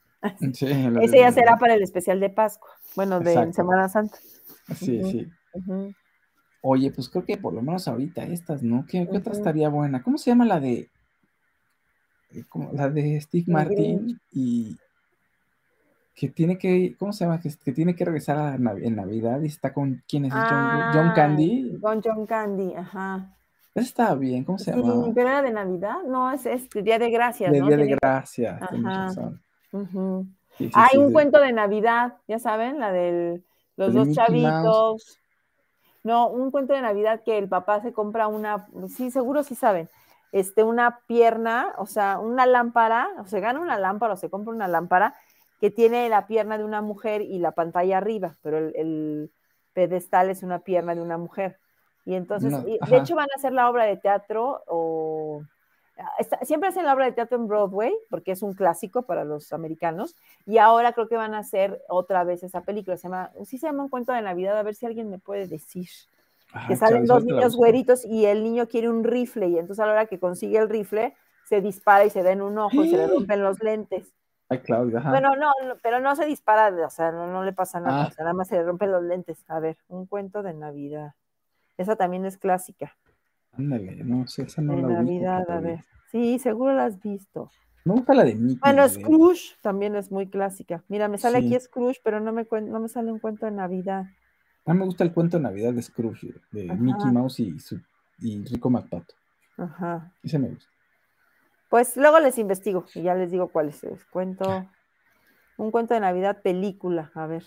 [0.54, 0.66] Sí,
[1.02, 3.54] Ese ya será para el especial de Pascua, bueno, de Exacto.
[3.54, 4.18] Semana Santa.
[4.76, 5.28] Sí, sí.
[6.62, 8.86] Oye, pues creo que por lo menos ahorita estas, ¿no?
[8.88, 10.02] ¿Qué, qué otra estaría buena?
[10.02, 10.90] ¿Cómo se llama la de
[12.32, 14.78] eh, cómo- la de Steve Martin y
[16.16, 17.40] que tiene que, ¿cómo se llama?
[17.40, 20.82] Que, que tiene que regresar a Nav- en Navidad y está con quién es John,
[20.94, 21.80] John Candy.
[21.82, 23.30] Con John Candy, ajá.
[23.74, 25.12] Estaba bien, ¿cómo se Sí, llama?
[25.16, 27.68] pero era de Navidad, no, es, es Día de Gracias, De ¿no?
[27.68, 29.16] Día de Tiene- Gracias, tienes.
[30.58, 33.44] Sí, sí, Hay un de- cuento de Navidad, ya saben, la del
[33.76, 34.54] los de dos Mickey Mouse.
[34.54, 35.20] chavitos.
[36.04, 39.90] No, un cuento de Navidad que el papá se compra una, sí, seguro sí saben,
[40.32, 44.54] este, una pierna, o sea, una lámpara, o se gana una lámpara o se compra
[44.54, 45.16] una lámpara
[45.64, 49.32] que tiene la pierna de una mujer y la pantalla arriba, pero el, el
[49.72, 51.58] pedestal es una pierna de una mujer.
[52.04, 55.42] Y entonces, No, y de hecho van a hacer la obra de teatro o
[56.20, 59.54] está- siempre hacen la obra de teatro en Broadway porque es un clásico para los
[59.54, 63.58] americanos y ahora creo que van a hacer otra vez esa película, se llama, sí
[63.58, 65.88] se llama un cuento de Navidad, a ver si alguien me puede decir.
[66.52, 69.86] Ajá, que salen dos niños güeritos y el niño quiere un rifle y entonces a
[69.86, 71.16] la hora que consigue el rifle
[71.46, 74.12] se dispara y se da en un ojo y se le rompen los lentes.
[74.54, 75.10] Ajá.
[75.10, 78.08] Bueno, no, no, pero no se dispara, o sea, no, no le pasa nada, Ah.
[78.08, 79.44] o sea, nada más se le rompen los lentes.
[79.48, 81.14] A ver, un cuento de Navidad.
[81.78, 82.96] Esa también es clásica.
[83.54, 85.84] Ándale, no sé, esa no de la Navidad, a ver.
[86.12, 87.50] Sí, seguro la has visto.
[87.86, 88.60] Me gusta la de Mickey.
[88.62, 90.84] Bueno, Scrooge también es muy clásica.
[90.88, 91.48] Mira, me sale Sí.
[91.54, 94.06] aquí Scrooge, pero no me, no me sale un cuento de Navidad.
[94.66, 96.76] A mí me gusta el cuento de Navidad de Scrooge, de Ajá.
[96.80, 97.82] Mickey Mouse y, su,
[98.20, 99.14] y Rico McPato.
[99.58, 100.12] Ajá.
[100.24, 100.72] Ese me gusta.
[101.74, 103.82] Pues luego les investigo y ya les digo cuál es.
[104.12, 104.70] Cuento,
[105.58, 107.10] un cuento de Navidad, película.
[107.16, 107.44] A ver,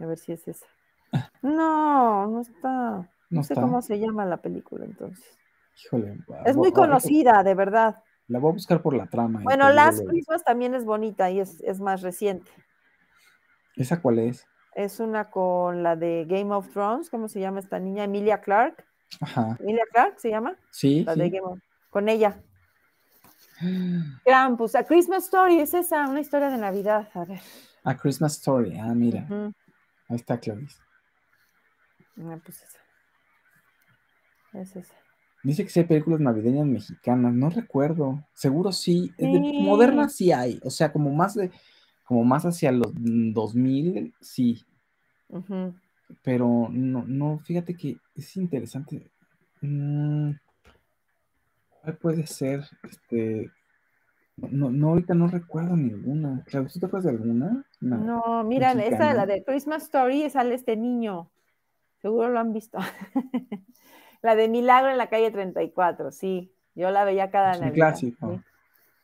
[0.00, 0.66] a ver si es esa.
[1.40, 2.68] No, no está.
[2.68, 3.62] No, No sé está.
[3.62, 5.24] cómo se llama la película entonces.
[5.82, 6.18] Híjole.
[6.44, 8.02] Es muy conocida, de verdad.
[8.28, 9.40] La voy a buscar por la trama.
[9.42, 10.04] Bueno, luego.
[10.10, 12.50] Christmas también es bonita y es, es más reciente.
[13.76, 14.46] ¿Esa cuál es?
[14.74, 18.04] Es una con la de Game of Thrones, ¿cómo se llama esta niña?
[18.04, 18.84] Emilia Clark.
[19.22, 19.56] Ajá.
[19.58, 20.54] Emilia Clark se llama.
[20.70, 21.30] Sí, La de.
[21.30, 22.42] Game of- con ella.
[24.24, 27.08] Krampus, A Christmas Story, es esa, una historia de Navidad.
[27.14, 27.40] A ver.
[27.84, 28.78] A Christmas Story.
[28.78, 29.26] Ah, mira.
[30.08, 30.76] Ahí está Clarice.
[32.18, 32.78] Ah, pues esa.
[34.60, 34.94] Es esa.
[35.42, 37.32] Dice que sí hay películas navideñas mexicanas.
[37.34, 38.24] No recuerdo.
[38.34, 39.12] Seguro sí.
[39.18, 39.58] De- Sí.
[39.62, 40.60] modernas sí hay.
[40.62, 41.50] O sea, como más de,
[42.04, 44.64] como más hacia los mm, 2000, sí.
[46.22, 49.10] Pero no, no, fíjate que es interesante.
[49.62, 50.32] Mm,
[51.82, 52.64] ¿Cuál puede ser?
[52.88, 53.50] Este.
[54.36, 56.42] No, no, ahorita no recuerdo ninguna.
[56.46, 57.64] Claro, ¿tú te acuerdas de alguna?
[57.82, 59.14] Una No, mira, esa, mexicana.
[59.14, 61.30] la de Christmas Story, sale este niño.
[62.00, 62.78] Seguro lo han visto.
[64.22, 66.52] la de Milagro en la calle 34, sí.
[66.74, 67.88] Yo la veía cada Es un Navidad.
[67.88, 68.32] clásico.
[68.32, 68.40] sí.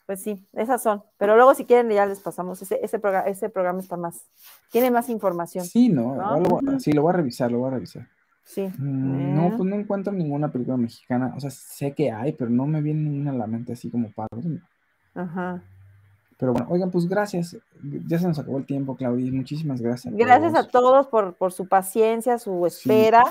[0.06, 1.02] Pues sí, esas son.
[1.18, 2.62] Pero luego si quieren ya les pasamos.
[2.62, 4.26] Ese, ese, proga- ese programa está más,
[4.72, 5.66] tiene más información.
[5.66, 6.40] Sí, no, ¿no?
[6.40, 8.08] lo sí, lo voy a revisar, lo voy a revisar.
[8.48, 8.62] Sí.
[8.78, 9.54] Mm, No, Eh.
[9.58, 11.34] pues no encuentro ninguna película mexicana.
[11.36, 14.10] O sea, sé que hay, pero no me viene ninguna a la mente así como
[14.12, 14.28] para.
[15.14, 15.62] Ajá.
[16.38, 17.58] Pero bueno, oigan, pues gracias.
[18.06, 19.30] Ya se nos acabó el tiempo, Claudia.
[19.32, 20.14] Muchísimas gracias.
[20.16, 20.66] Gracias todos.
[20.66, 23.22] a todos por, por su paciencia, su espera.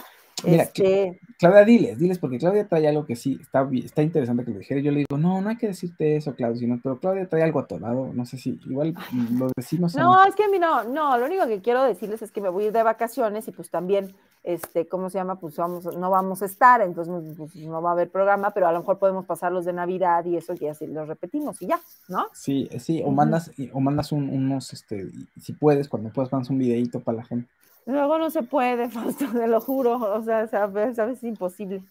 [0.43, 4.51] Mira, este, Claudia, diles, diles, porque Claudia trae algo que sí está, está interesante que
[4.51, 4.81] lo dijera.
[4.81, 7.59] Yo le digo, no, no hay que decirte eso, Claudia, sino, pero Claudia trae algo
[7.59, 8.11] atorado.
[8.14, 8.95] No sé si igual
[9.38, 9.95] lo decimos.
[9.95, 12.68] No, es que mira, no, lo único que quiero decirles es que me voy a
[12.68, 15.39] ir de vacaciones y pues también, este, ¿cómo se llama?
[15.39, 18.72] Pues vamos, no vamos a estar, entonces pues, no va a haber programa, pero a
[18.72, 21.80] lo mejor podemos pasar los de Navidad y eso ya sí los repetimos y ya,
[22.09, 22.27] ¿no?
[22.34, 23.15] Sí, sí, o Ujú.
[23.15, 25.03] mandas, o mandas un- unos, este,
[25.35, 27.49] y- si puedes, cuando puedas, mandas un videito para la gente.
[27.88, 31.81] Luego no se puede, Fausto, te lo juro, o sea, sabes, es imposible.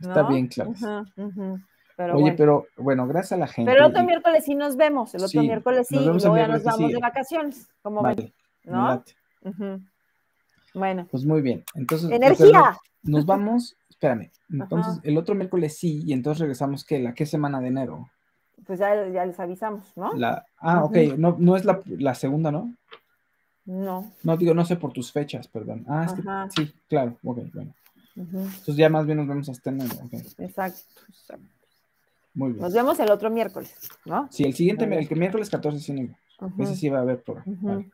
[0.00, 0.48] Está bien,
[1.96, 2.36] Pero Oye, bueno.
[2.36, 3.70] pero bueno, gracias a la gente.
[3.70, 6.26] Pero el otro y- miércoles sí nos vemos, el otro Sí, miércoles sí, nos y
[6.26, 8.32] luego ya nos vamos de vacaciones, como Vale, ven,
[8.64, 9.04] ¿no?
[9.42, 9.80] Ujú.
[10.74, 11.62] Bueno, Pues muy bien.
[11.74, 12.36] Entonces, ¡Energía!
[12.48, 12.64] pero
[13.02, 14.30] Nos vamos, espérame.
[14.50, 16.98] Entonces, el otro miércoles sí, y entonces regresamos, ¿qué?
[16.98, 18.08] ¿La qué semana de enero?
[18.66, 20.14] pues ya, ya les avisamos, ¿no?
[20.14, 22.72] La, ah, ok, no, no es la, la segunda, ¿no?
[23.66, 24.12] No.
[24.22, 25.84] No, digo, no sé por tus fechas, perdón.
[25.88, 26.48] Ah, Ajá.
[26.54, 27.74] sí, claro, ok, bueno.
[28.16, 30.12] Entonces ya más bien nos vemos hasta enero, ok.
[30.38, 31.00] Exacto.
[31.08, 31.44] exacto.
[32.34, 32.62] Muy bien.
[32.62, 33.74] Nos vemos el otro miércoles,
[34.04, 34.28] ¿no?
[34.30, 36.14] Sí, el siguiente, el que miércoles 14 sí, no.
[36.62, 37.56] Ese sí va a haber programa.
[37.60, 37.90] Vale.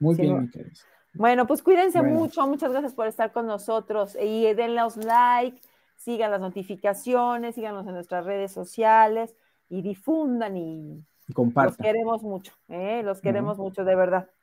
[0.00, 0.70] Muy Sí, bien, querido.
[1.14, 2.14] Bueno, pues cuídense Bueno.
[2.18, 5.60] mucho, muchas gracias por estar con nosotros y denle like,
[5.96, 9.34] sigan las notificaciones, síganos en nuestras redes sociales
[9.70, 11.76] y difundan y Y los compartan.
[11.84, 13.02] queremos mucho, ¿eh?
[13.02, 14.28] los queremos mucho, de verdad.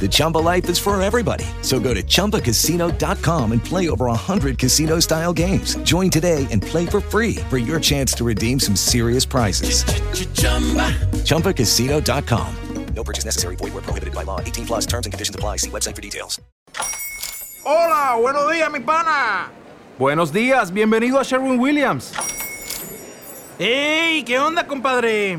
[0.00, 1.44] The Chumba life is for everybody.
[1.62, 5.76] So go to ChumbaCasino.com and play over 100 casino style games.
[5.84, 9.84] Join today and play for free for your chance to redeem some serious prizes.
[11.22, 12.56] ChumbaCasino.com.
[12.94, 13.56] No purchase necessary.
[13.56, 14.40] Void where prohibited by law.
[14.40, 15.56] 18 plus terms and conditions apply.
[15.56, 16.40] See website for details.
[17.64, 19.50] Hola, buenos días, mi pana.
[19.98, 22.12] Buenos días, bienvenido a Sherwin Williams.
[23.58, 24.24] ¡Ey!
[24.24, 25.38] ¿Qué onda, compadre?